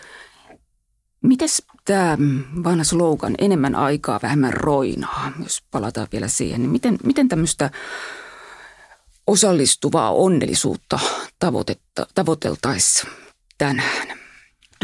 Mites 1.24 1.64
tämä 1.86 2.18
vanha 2.64 2.84
slogan, 2.84 3.36
enemmän 3.38 3.76
aikaa, 3.76 4.20
vähemmän 4.24 4.54
roinaa, 4.54 5.32
jos 5.44 5.64
palataan 5.72 6.08
vielä 6.12 6.28
siihen, 6.28 6.62
niin 6.62 6.72
miten, 6.72 6.98
miten 7.04 7.28
tämmöistä 7.28 7.70
osallistuvaa 9.28 10.12
onnellisuutta 10.12 11.00
tavoiteltaessa 12.16 13.08
tänään? 13.58 14.08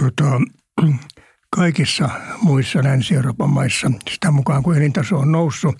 Tota, 0.01 0.41
kaikissa 1.55 2.09
muissa 2.41 2.83
Länsi-Euroopan 2.83 3.49
maissa, 3.49 3.91
sitä 4.09 4.31
mukaan 4.31 4.63
kun 4.63 4.77
elintaso 4.77 5.17
on 5.17 5.31
noussut, 5.31 5.75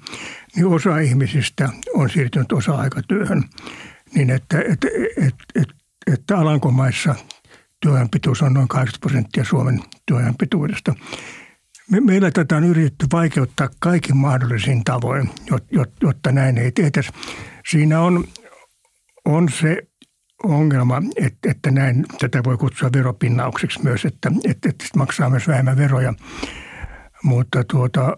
niin 0.56 0.66
osa 0.66 0.98
ihmisistä 0.98 1.70
on 1.94 2.10
siirtynyt 2.10 2.52
osa-aikatyöhön. 2.52 3.44
Niin 4.16 4.30
että, 4.30 4.58
että, 4.60 4.88
että, 5.18 5.44
että, 5.56 5.74
että 6.14 6.38
Alankomaissa 6.38 7.16
työajan 7.80 8.10
pituus 8.10 8.42
on 8.42 8.54
noin 8.54 8.68
80 8.68 9.00
prosenttia 9.02 9.44
Suomen 9.44 9.80
työajan 10.06 10.36
pituudesta. 10.40 10.96
Me, 11.92 12.00
meillä 12.00 12.32
tätä 12.32 12.58
on 12.58 12.64
yritetty 12.64 13.08
vaikeuttaa 13.12 13.70
kaikin 13.80 14.18
mahdollisin 14.18 14.84
tavoin, 14.84 15.30
jotta 16.02 16.32
näin 16.32 16.58
ei 16.58 16.72
tehtäisi. 16.72 17.10
Siinä 17.70 18.02
on 18.02 18.24
on 19.28 19.50
se 19.50 19.78
ongelma, 20.44 21.02
että, 21.16 21.52
että 21.52 21.72
näin 21.72 22.06
tätä 22.20 22.44
voi 22.44 22.58
kutsua 22.58 22.90
veropinnaukseksi 22.94 23.84
myös, 23.84 24.06
että, 24.06 24.32
että, 24.46 24.70
että 24.70 24.86
maksaa 24.96 25.30
myös 25.30 25.48
vähemmän 25.48 25.78
veroja. 25.78 26.14
Mutta, 27.24 27.64
tuota, 27.64 28.18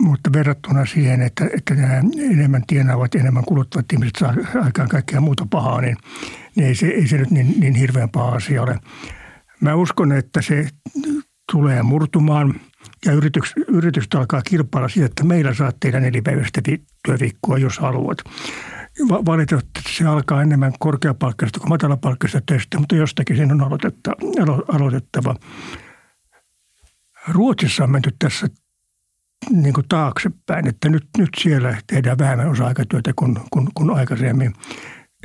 mutta 0.00 0.32
verrattuna 0.32 0.86
siihen, 0.86 1.22
että, 1.22 1.48
että 1.56 1.74
nämä 1.74 2.02
enemmän 2.30 2.62
tienaavat 2.66 3.14
enemmän 3.14 3.44
kuluttavat 3.44 3.92
ihmiset 3.92 4.16
saa 4.18 4.34
aikaan 4.64 4.88
kaikkea 4.88 5.20
muuta 5.20 5.46
pahaa, 5.50 5.80
niin, 5.80 5.96
niin 6.56 6.68
ei, 6.68 6.74
se, 6.74 6.86
ei 6.86 7.08
se 7.08 7.16
nyt 7.16 7.30
niin, 7.30 7.60
niin 7.60 7.74
hirveän 7.74 8.10
paha 8.10 8.36
asia 8.36 8.62
ole. 8.62 8.78
Mä 9.60 9.74
uskon, 9.74 10.12
että 10.12 10.42
se 10.42 10.68
tulee 11.52 11.82
murtumaan 11.82 12.54
ja 13.06 13.12
yritykset, 13.12 13.56
yritykset 13.68 14.14
alkaa 14.14 14.42
kilpailla 14.42 14.88
siitä, 14.88 15.06
että 15.06 15.24
meillä 15.24 15.54
saat 15.54 15.76
tehdä 15.80 16.00
nelipäiväistä 16.00 16.60
työviikkoa, 17.04 17.58
jos 17.58 17.78
haluat 17.78 18.18
valitettavasti 19.00 19.80
se 19.88 20.04
alkaa 20.04 20.42
enemmän 20.42 20.72
korkeapalkkaista 20.78 21.60
kuin 21.60 21.68
matalapalkkaista 21.68 22.40
töistä, 22.46 22.78
mutta 22.78 22.96
jostakin 22.96 23.36
sen 23.36 23.52
on 23.52 23.62
aloitettava. 24.68 25.34
Ruotsissa 27.28 27.84
on 27.84 27.90
menty 27.90 28.10
tässä 28.18 28.46
niin 29.50 29.74
kuin 29.74 29.88
taaksepäin, 29.88 30.68
että 30.68 30.88
nyt, 30.88 31.06
nyt 31.18 31.28
siellä 31.38 31.76
tehdään 31.86 32.18
vähemmän 32.18 32.48
osa-aikatyötä 32.48 33.12
kuin, 33.16 33.40
kuin, 33.50 33.68
kuin 33.74 33.90
aikaisemmin. 33.90 34.52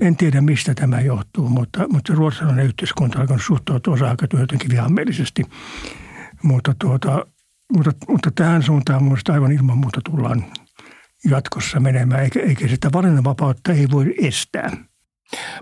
En 0.01 0.17
tiedä, 0.17 0.41
mistä 0.41 0.74
tämä 0.74 1.01
johtuu, 1.01 1.49
mutta, 1.49 1.88
mutta 1.88 2.13
ruotsalainen 2.13 2.65
yhteiskunta 2.65 3.20
alkanut 3.20 3.43
suhtautua 3.43 3.93
osa-aikatyöhön 3.93 4.43
jotenkin 4.43 4.70
vihamielisesti. 4.70 5.43
Mutta, 6.43 6.76
tuota, 6.80 7.26
mutta, 7.74 7.91
mutta 8.07 8.32
tähän 8.36 8.63
suuntaan 8.63 9.03
minusta 9.03 9.34
aivan 9.34 9.51
ilman 9.51 9.78
muuta 9.78 10.01
tullaan 10.05 10.45
jatkossa 11.26 11.80
menemään, 11.80 12.24
eikä, 12.24 12.39
eikä 12.39 12.67
sitä 12.67 12.89
valinnanvapautta 12.93 13.74
ei 13.74 13.88
voi 13.91 14.15
estää. 14.22 14.88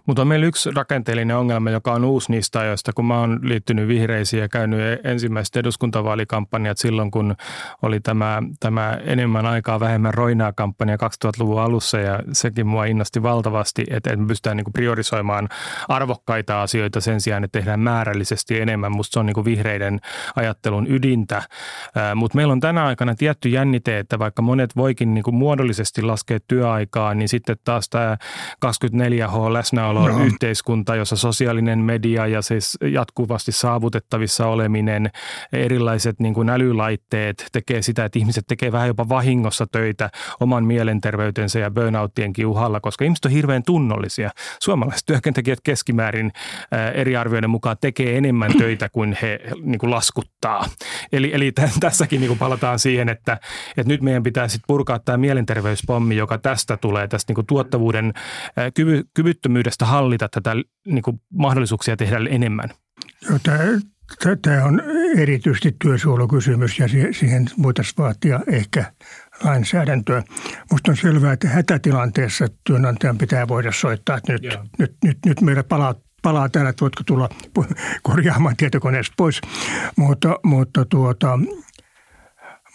Mutta 0.06 0.22
on 0.22 0.28
meillä 0.28 0.46
yksi 0.46 0.70
rakenteellinen 0.76 1.38
ongelma, 1.38 1.70
joka 1.70 1.94
on 1.94 2.06
uusi 2.06 2.32
niistä 2.32 2.60
ajoista, 2.60 2.94
kun 2.94 3.06
mä 3.06 3.20
oon 3.20 3.40
liittynyt 3.44 3.88
vihreisiin 3.88 4.42
ja 4.42 4.50
käynyt 4.50 4.80
ensimmäiset 5.04 5.56
eduskuntavaalikampanjat 5.56 6.78
silloin, 6.78 7.12
kun 7.12 7.36
oli 7.82 8.00
tämä, 8.00 8.44
tämä 8.60 8.98
enemmän 9.04 9.46
aikaa 9.46 9.80
vähemmän 9.80 10.14
roinaa 10.14 10.54
kampanja 10.54 10.96
2000-luvun 10.96 11.62
alussa 11.62 12.00
ja 12.00 12.20
sekin 12.32 12.68
mua 12.68 12.86
innosti 12.86 13.24
valtavasti, 13.24 13.84
että 13.90 14.16
me 14.16 14.28
pystytään 14.28 14.58
niin 14.58 14.74
priorisoimaan 14.74 15.50
arvokkaita 15.88 16.62
asioita 16.62 17.02
sen 17.02 17.22
sijaan, 17.22 17.44
että 17.44 17.60
tehdään 17.60 17.80
määrällisesti 17.80 18.60
enemmän. 18.60 18.92
Musta 18.92 19.14
se 19.14 19.20
on 19.20 19.26
niin 19.26 19.46
vihreiden 19.46 20.00
ajattelun 20.36 20.88
ydintä, 20.92 21.44
mutta 22.16 22.36
meillä 22.36 22.52
on 22.52 22.60
tänä 22.60 22.86
aikana 22.86 23.16
tietty 23.16 23.50
jännite, 23.50 24.00
että 24.00 24.20
vaikka 24.20 24.42
monet 24.42 24.76
voikin 24.76 25.14
niin 25.14 25.24
muodollisesti 25.32 26.02
laskea 26.02 26.40
työaikaa, 26.48 27.14
niin 27.14 27.30
sitten 27.30 27.58
taas 27.64 27.90
tämä 27.90 28.18
24H 28.66 29.54
läsnäolo 29.58 30.08
no. 30.08 30.24
yhteiskunta, 30.24 30.96
jossa 30.96 31.16
sosiaalinen 31.16 31.80
media 31.80 32.28
ja 32.28 32.42
siis 32.42 32.78
jatkuvasti 32.92 33.52
saavutettavissa 33.52 34.48
oleminen, 34.48 35.10
erilaiset 35.54 36.20
niin 36.20 36.34
kuin 36.34 36.50
älylaitteet 36.50 37.46
tekee 37.52 37.82
sitä, 37.82 38.06
että 38.06 38.20
ihmiset 38.20 38.46
tekee 38.48 38.72
vähän 38.72 38.88
jopa 38.88 39.10
vahingossa 39.10 39.68
töitä 39.72 40.10
oman 40.40 40.66
mielenterveytensä 40.66 41.60
ja 41.60 41.72
burnouttienkin 41.72 42.48
uhalla, 42.48 42.80
koska 42.80 43.06
ihmiset 43.06 43.26
on 43.26 43.32
hirveän 43.32 43.64
tunnollisia. 43.64 44.30
Suomalaiset 44.62 45.06
työkentekijät 45.06 45.60
keskimäärin 45.64 46.32
eri 46.94 47.16
arvioiden 47.16 47.50
mukaan 47.50 47.78
tekee 47.82 48.18
enemmän 48.18 48.52
töitä 48.64 48.90
kuin 48.90 49.18
he 49.22 49.40
niin 49.62 49.80
kuin 49.80 49.92
laskuttaa. 49.92 50.66
Eli, 51.12 51.32
eli 51.34 51.52
tässäkin 51.80 52.20
niin 52.20 52.28
kuin 52.30 52.40
palataan 52.40 52.80
siihen, 52.80 53.10
että, 53.10 53.40
että 53.78 53.94
nyt 53.94 54.02
meidän 54.02 54.24
pitää 54.24 54.48
sitten 54.48 54.68
purkaa 54.68 55.00
tämä 55.00 55.18
mielenterveyspommi, 55.18 56.16
joka 56.16 56.38
tästä 56.38 56.78
tulee, 56.78 57.08
tästä 57.08 57.30
niin 57.30 57.36
kuin 57.36 57.48
tuottavuuden 57.48 58.14
kyvy, 58.74 59.04
kyvyttömyydestä 59.14 59.47
kyvyttömyydestä 59.48 59.86
hallita 59.86 60.30
tätä 60.30 60.56
niin 60.86 61.02
kuin 61.02 61.22
mahdollisuuksia 61.34 61.98
tehdä 61.98 62.18
enemmän? 62.30 62.70
Joo, 63.30 63.40
tämä 64.42 64.66
on 64.66 64.82
erityisesti 65.18 65.76
työsuojelukysymys 65.82 66.80
ja 66.80 66.88
siihen 66.88 67.46
voitaisiin 67.64 67.96
vaatia 67.98 68.40
ehkä 68.48 68.94
lainsäädäntöä. 69.44 70.24
Minusta 70.70 70.92
on 70.92 70.98
selvää, 70.98 71.34
että 71.34 71.48
hätätilanteessa 71.48 72.48
työnantajan 72.64 73.18
pitää 73.18 73.48
voida 73.48 73.72
soittaa, 73.72 74.18
että 74.18 74.34
nyt, 74.34 74.44
nyt, 74.80 74.96
nyt, 75.04 75.18
nyt 75.26 75.42
meillä 75.42 75.64
palaa, 75.64 75.96
palaa 76.22 76.50
täällä, 76.50 76.70
että 76.70 76.82
voitko 76.82 77.04
tulla 77.04 77.30
korjaamaan 78.10 78.56
tietokoneesta 78.58 79.14
pois. 79.18 79.42
Mutta, 79.98 80.36
mutta, 80.44 80.86
tuota, 80.86 81.40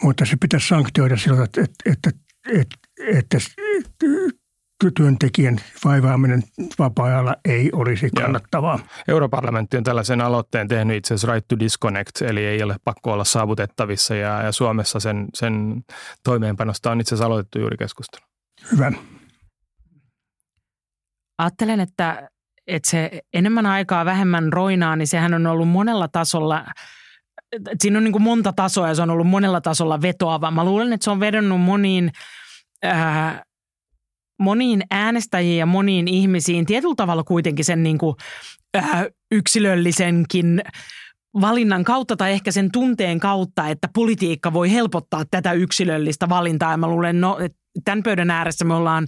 mutta 0.03 0.25
se 0.25 0.37
pitäisi 0.41 0.68
sanktioida 0.68 1.16
sillä, 1.16 1.45
että, 1.45 1.61
että, 1.61 1.91
että, 1.93 2.11
että, 2.49 3.39
että 3.79 4.41
työntekijän 4.91 5.61
vaivaaminen 5.85 6.43
vapaa-ajalla 6.78 7.37
ei 7.45 7.70
olisi 7.72 8.11
kannattavaa. 8.11 8.78
Joo. 8.78 8.87
Europarlamentti 9.09 9.76
on 9.76 9.85
tällaisen 9.85 10.20
aloitteen 10.20 10.68
tehnyt 10.68 10.97
itse 10.97 11.14
asiassa 11.14 11.35
Right 11.35 11.49
to 11.49 11.59
Disconnect, 11.59 12.22
eli 12.22 12.45
ei 12.45 12.62
ole 12.62 12.76
pakko 12.85 13.12
olla 13.12 13.24
saavutettavissa 13.24 14.14
ja, 14.14 14.43
ja 14.43 14.53
Suomessa 14.53 15.01
sen, 15.01 15.28
sen 15.35 15.83
toimeenpanosta 16.24 16.91
on 16.91 17.01
itse 17.01 17.14
asiassa 17.14 17.26
aloitettu 17.26 17.59
juuri 17.59 17.76
keskustelu. 17.76 18.24
Hyvä. 18.72 18.93
Ajattelen, 21.39 21.80
että, 21.80 22.28
että 22.66 22.91
se 22.91 23.20
enemmän 23.33 23.66
aikaa 23.66 24.05
vähemmän 24.05 24.53
roinaa, 24.53 24.97
niin 24.97 25.09
sehän 25.09 25.35
on 25.35 25.47
ollut 25.47 25.68
monella 25.68 26.09
tasolla 26.09 26.64
Siinä 27.80 27.99
on 27.99 28.05
niin 28.05 28.12
kuin 28.12 28.22
monta 28.22 28.53
tasoa 28.53 28.89
ja 28.89 28.95
se 28.95 29.03
on 29.03 29.11
ollut 29.11 29.26
monella 29.26 29.61
tasolla 29.61 30.03
vetoava. 30.03 30.51
Mä 30.51 30.64
luulen, 30.64 30.93
että 30.93 31.05
se 31.05 31.11
on 31.11 31.20
vedonnut 31.20 31.61
moniin 31.61 32.12
äh, 32.85 33.43
moniin 34.43 34.82
äänestäjiin 34.90 35.59
ja 35.59 35.66
moniin 35.66 36.09
ihmisiin 36.09 36.66
tietyllä 36.66 36.95
tavalla 36.97 37.24
kuitenkin 37.24 37.64
sen 37.64 37.82
niin 37.82 37.99
kuin, 37.99 38.16
äh, 38.76 39.05
yksilöllisenkin 39.30 40.62
valinnan 41.40 41.84
kautta 41.84 42.16
tai 42.16 42.32
ehkä 42.32 42.53
sen 42.53 42.72
tunteen 42.72 43.20
kautta, 43.20 43.68
että 43.68 43.88
politiikka 43.95 44.53
voi 44.53 44.72
helpottaa 44.72 45.24
tätä 45.30 45.53
yksilöllistä 45.53 46.28
valintaa. 46.28 46.70
Ja 46.70 46.76
mä 46.76 46.86
luulen, 46.86 47.20
no, 47.20 47.38
että 47.38 47.59
tämän 47.84 48.03
pöydän 48.03 48.30
ääressä 48.30 48.64
me 48.64 48.74
ollaan 48.74 49.07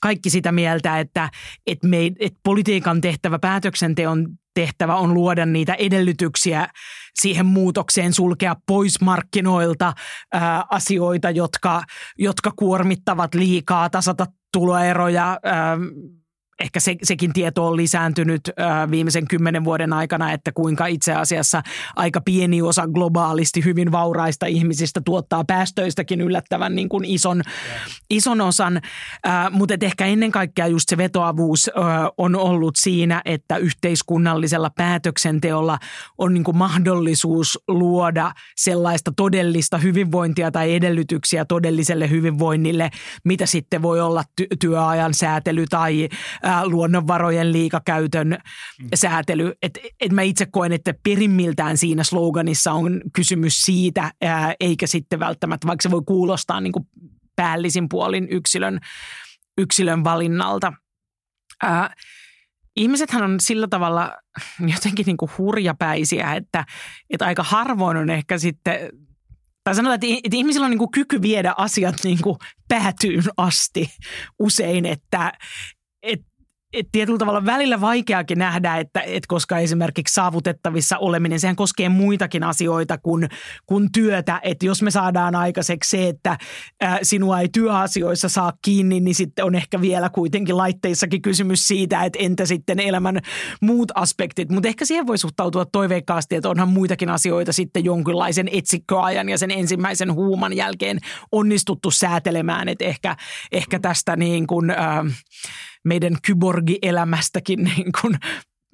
kaikki 0.00 0.30
sitä 0.30 0.52
mieltä, 0.52 1.00
että, 1.00 1.30
että, 1.66 1.88
me, 1.88 2.06
että 2.06 2.40
politiikan 2.44 3.00
tehtävä, 3.00 3.38
päätöksenteon 3.38 4.28
tehtävä 4.54 4.96
on 4.96 5.14
luoda 5.14 5.46
niitä 5.46 5.74
edellytyksiä 5.74 6.68
siihen 7.14 7.46
muutokseen, 7.46 8.12
sulkea 8.12 8.56
pois 8.66 9.00
markkinoilta 9.00 9.92
ää, 10.32 10.64
asioita, 10.70 11.30
jotka, 11.30 11.82
jotka 12.18 12.50
kuormittavat 12.56 13.34
liikaa, 13.34 13.90
tasata 13.90 14.26
tuloeroja, 14.52 15.38
ähm, 15.46 15.82
ehkä 16.62 16.80
se, 16.80 16.96
sekin 17.02 17.32
tieto 17.32 17.66
on 17.66 17.76
lisääntynyt 17.76 18.40
äh, 18.48 18.90
viimeisen 18.90 19.28
kymmenen 19.28 19.64
vuoden 19.64 19.92
aikana, 19.92 20.32
että 20.32 20.52
kuinka 20.52 20.86
itse 20.86 21.14
asiassa 21.14 21.62
aika 21.96 22.20
pieni 22.20 22.62
osa 22.62 22.86
globaalisti 22.86 23.64
hyvin 23.64 23.92
vauraista 23.92 24.46
ihmisistä 24.46 25.00
tuottaa 25.04 25.44
päästöistäkin 25.44 26.20
yllättävän 26.20 26.74
niin 26.74 26.88
kuin 26.88 27.04
ison, 27.04 27.42
ison 28.10 28.40
osan. 28.40 28.80
Äh, 29.26 29.50
mutta 29.50 29.74
ehkä 29.80 30.06
ennen 30.06 30.32
kaikkea 30.32 30.66
just 30.66 30.88
se 30.88 30.96
vetoavuus 30.96 31.68
äh, 31.68 31.84
on 32.18 32.36
ollut 32.36 32.74
siinä, 32.76 33.22
että 33.24 33.56
yhteiskunnallisella 33.56 34.70
päätöksenteolla 34.70 35.78
on 36.18 36.34
niin 36.34 36.44
kuin 36.44 36.56
mahdollisuus 36.56 37.58
luoda 37.68 38.32
sellaista 38.56 39.12
todellista 39.16 39.78
hyvinvointia 39.78 40.50
tai 40.50 40.74
edellytyksiä 40.74 41.44
todelliselle 41.44 42.10
hyvinvoinnille, 42.10 42.90
mitä 43.24 43.46
sitten 43.46 43.82
voi 43.82 44.00
olla 44.00 44.24
ty- 44.40 44.56
työajan 44.60 45.14
säätely 45.14 45.64
tai 45.70 46.08
luonnonvarojen 46.64 47.52
liikakäytön 47.52 48.28
mm. 48.28 48.88
säätely. 48.94 49.52
Et, 49.62 49.78
et 50.00 50.12
mä 50.12 50.22
itse 50.22 50.46
koen, 50.46 50.72
että 50.72 50.94
perimmiltään 51.02 51.76
siinä 51.76 52.04
sloganissa 52.04 52.72
on 52.72 53.00
kysymys 53.12 53.62
siitä, 53.62 54.12
eikä 54.60 54.86
sitten 54.86 55.20
välttämättä, 55.20 55.66
vaikka 55.66 55.82
se 55.82 55.90
voi 55.90 56.02
kuulostaa 56.06 56.60
niin 56.60 56.72
kuin 56.72 56.88
päällisin 57.36 57.88
puolin 57.88 58.28
yksilön, 58.30 58.80
yksilön 59.58 60.04
valinnalta. 60.04 60.72
Ää, 61.62 61.94
ihmisethän 62.76 63.22
on 63.22 63.40
sillä 63.40 63.68
tavalla 63.68 64.12
jotenkin 64.74 65.06
niin 65.06 65.16
kuin 65.16 65.30
hurjapäisiä, 65.38 66.34
että, 66.34 66.64
että 67.10 67.26
aika 67.26 67.42
harvoin 67.42 67.96
on 67.96 68.10
ehkä 68.10 68.38
sitten 68.38 68.90
tai 69.64 69.74
sanotaan, 69.74 69.94
että, 69.94 70.06
että 70.24 70.36
ihmisillä 70.36 70.64
on 70.64 70.70
niin 70.70 70.78
kuin 70.78 70.90
kyky 70.90 71.22
viedä 71.22 71.54
asiat 71.56 71.94
niin 72.04 72.18
kuin 72.22 72.36
päätyyn 72.68 73.24
asti 73.36 73.90
usein, 74.38 74.86
että, 74.86 75.32
että 76.02 76.26
et 76.26 76.31
tietyllä 76.92 77.18
tavalla 77.18 77.46
välillä 77.46 77.80
vaikeakin 77.80 78.38
nähdä, 78.38 78.76
että, 78.76 79.00
että 79.00 79.26
koska 79.28 79.58
esimerkiksi 79.58 80.14
saavutettavissa 80.14 80.98
oleminen, 80.98 81.40
sehän 81.40 81.56
koskee 81.56 81.88
muitakin 81.88 82.44
asioita 82.44 82.98
kuin, 82.98 83.28
kuin 83.66 83.92
työtä. 83.92 84.40
Että 84.42 84.66
jos 84.66 84.82
me 84.82 84.90
saadaan 84.90 85.34
aikaiseksi 85.34 85.90
se, 85.90 86.08
että 86.08 86.38
sinua 87.02 87.40
ei 87.40 87.48
työasioissa 87.48 88.28
saa 88.28 88.52
kiinni, 88.62 89.00
niin 89.00 89.14
sitten 89.14 89.44
on 89.44 89.54
ehkä 89.54 89.80
vielä 89.80 90.10
kuitenkin 90.10 90.56
laitteissakin 90.56 91.22
kysymys 91.22 91.68
siitä, 91.68 92.04
että 92.04 92.18
entä 92.22 92.46
sitten 92.46 92.80
elämän 92.80 93.20
muut 93.60 93.92
aspektit. 93.94 94.50
Mutta 94.50 94.68
ehkä 94.68 94.84
siihen 94.84 95.06
voi 95.06 95.18
suhtautua 95.18 95.64
toiveikkaasti, 95.64 96.36
että 96.36 96.48
onhan 96.48 96.68
muitakin 96.68 97.08
asioita 97.08 97.52
sitten 97.52 97.84
jonkinlaisen 97.84 98.48
etsikkoajan 98.52 99.28
ja 99.28 99.38
sen 99.38 99.50
ensimmäisen 99.50 100.14
huuman 100.14 100.52
jälkeen 100.52 100.98
onnistuttu 101.32 101.90
säätelemään. 101.90 102.68
Että 102.68 102.84
ehkä, 102.84 103.16
ehkä 103.52 103.78
tästä 103.78 104.16
niin 104.16 104.46
kuin... 104.46 104.70
Äh, 104.70 104.78
meidän 105.84 106.16
kyborgielämästäkin 106.26 107.64
niin 107.76 107.92
kuin 108.00 108.14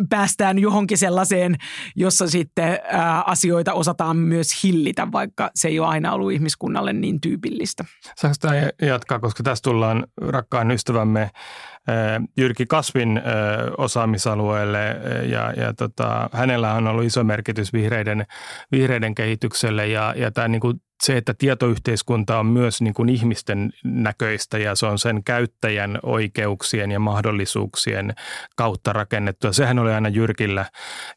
päästään 0.09 0.59
johonkin 0.59 0.99
sellaiseen, 0.99 1.57
jossa 1.97 2.27
sitten 2.27 2.79
ää, 2.91 3.23
asioita 3.23 3.73
osataan 3.73 4.17
myös 4.17 4.65
hillitä, 4.65 5.13
vaikka 5.13 5.51
se 5.55 5.69
ei 5.69 5.81
ole 5.81 5.89
aina 5.89 6.13
ollut 6.13 6.33
ihmiskunnalle 6.33 6.93
niin 6.93 7.21
tyypillistä. 7.21 7.85
Saanko 8.17 8.37
tämä 8.41 8.55
jatkaa, 8.83 9.19
koska 9.19 9.43
tässä 9.43 9.63
tullaan 9.63 10.07
rakkaan 10.21 10.71
ystävämme 10.71 11.31
Jyrki 12.37 12.67
Kasvin 12.67 13.23
osaamisalueelle 13.79 14.97
ja, 15.31 15.53
ja 15.57 15.75
tota, 15.75 16.31
hänellä 16.33 16.75
on 16.75 16.87
ollut 16.87 17.05
iso 17.05 17.25
merkitys 17.25 17.73
vihreiden, 17.73 18.27
vihreiden 18.73 19.15
kehitykselle 19.15 19.87
ja, 19.87 20.15
ja 20.17 20.31
tämä 20.31 20.49
niin 20.49 20.61
kuin 20.61 20.81
se, 21.03 21.17
että 21.17 21.35
tietoyhteiskunta 21.35 22.39
on 22.39 22.47
myös 22.47 22.81
niin 22.81 22.95
kuin 22.95 23.09
ihmisten 23.09 23.73
näköistä 23.85 24.59
ja 24.59 24.75
se 24.75 24.87
on 24.87 24.99
sen 24.99 25.25
käyttäjän 25.25 25.99
oikeuksien 26.03 26.91
ja 26.91 27.01
mahdollisuuksien 27.01 28.15
kautta 28.57 28.93
rakennettu. 28.93 29.47
Ja 29.47 29.53
sehän 29.53 29.79
oli 29.79 29.93
aina 29.93 30.09
Jyrkillä, 30.09 30.65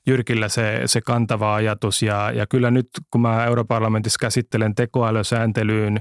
Jyrkillä 0.07 0.49
se, 0.49 0.81
se 0.85 1.01
kantava 1.01 1.55
ajatus 1.55 2.01
ja, 2.01 2.31
ja 2.31 2.47
kyllä 2.47 2.71
nyt 2.71 2.89
kun 3.11 3.21
mä 3.21 3.45
Europarlamentissa 3.45 4.19
käsittelen 4.21 4.75
tekoälysääntelyyn, 4.75 5.99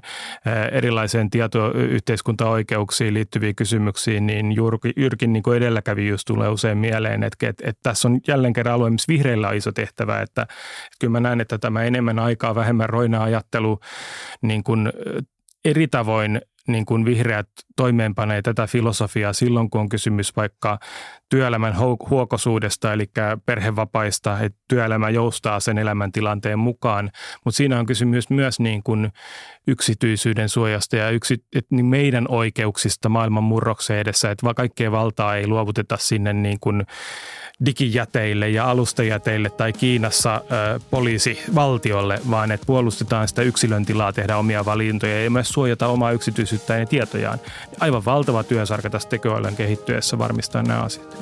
erilaiseen 0.72 1.30
tietoyhteiskuntaoikeuksiin 1.30 3.14
liittyviin 3.14 3.56
kysymyksiin, 3.56 4.26
niin 4.26 4.52
Jyrki, 4.56 4.92
Jyrkin 4.96 5.32
niin 5.32 5.54
edelläkävijyys 5.56 6.24
tulee 6.24 6.48
usein 6.48 6.78
mieleen, 6.78 7.22
että, 7.22 7.48
että, 7.48 7.68
että 7.68 7.80
tässä 7.82 8.08
on 8.08 8.20
jälleen 8.28 8.52
kerran 8.52 8.74
alue, 8.74 8.90
missä 8.90 9.08
vihreillä 9.08 9.48
on 9.48 9.56
iso 9.56 9.72
tehtävä, 9.72 10.20
että, 10.20 10.30
että 10.42 10.54
kyllä 11.00 11.12
mä 11.12 11.20
näen, 11.20 11.40
että 11.40 11.58
tämä 11.58 11.82
enemmän 11.82 12.18
aikaa, 12.18 12.54
vähemmän 12.54 12.88
roina 12.88 13.22
ajattelu 13.22 13.69
niin 14.42 14.64
kuin 14.64 14.92
eri 15.64 15.88
tavoin 15.88 16.40
niin 16.68 16.86
kuin 16.86 17.04
vihreät 17.04 17.48
toimeenpanee 17.76 18.42
tätä 18.42 18.66
filosofiaa 18.66 19.32
silloin, 19.32 19.70
kun 19.70 19.80
on 19.80 19.88
kysymys 19.88 20.36
vaikka 20.36 20.78
työelämän 21.30 21.78
huokosuudesta, 22.10 22.92
eli 22.92 23.10
perhevapaista, 23.46 24.40
että 24.40 24.58
työelämä 24.68 25.10
joustaa 25.10 25.60
sen 25.60 25.78
elämäntilanteen 25.78 26.58
mukaan. 26.58 27.10
Mutta 27.44 27.56
siinä 27.56 27.78
on 27.78 27.86
kysymys 27.86 28.30
myös 28.30 28.60
niin 28.60 28.82
kuin 28.82 29.12
yksityisyyden 29.66 30.48
suojasta 30.48 30.96
ja 30.96 31.10
yksi, 31.10 31.34
että 31.56 31.74
niin 31.74 31.86
meidän 31.86 32.26
oikeuksista 32.28 33.08
maailman 33.08 33.44
murroksen 33.44 33.98
edessä, 33.98 34.30
että 34.30 34.54
kaikkea 34.54 34.92
valtaa 34.92 35.36
ei 35.36 35.46
luovuteta 35.46 35.96
sinne 35.96 36.32
niin 36.32 36.58
kuin 36.60 36.86
digijäteille 37.66 38.48
ja 38.48 38.70
alustajäteille 38.70 39.50
tai 39.50 39.72
Kiinassa 39.72 40.34
ö, 40.34 40.80
poliisivaltiolle, 40.90 42.20
vaan 42.30 42.52
että 42.52 42.66
puolustetaan 42.66 43.28
sitä 43.28 43.42
yksilön 43.42 43.84
tilaa 43.84 44.12
tehdä 44.12 44.36
omia 44.36 44.64
valintoja 44.64 45.24
ja 45.24 45.30
myös 45.30 45.48
suojata 45.48 45.86
omaa 45.86 46.12
yksityisyyttä 46.12 46.76
ja 46.76 46.86
tietojaan. 46.86 47.38
Aivan 47.80 48.04
valtava 48.04 48.42
työsarka 48.42 48.90
tässä 48.90 49.08
tekoälyn 49.08 49.56
kehittyessä 49.56 50.18
varmistaa 50.18 50.62
nämä 50.62 50.80
asiat. 50.80 51.19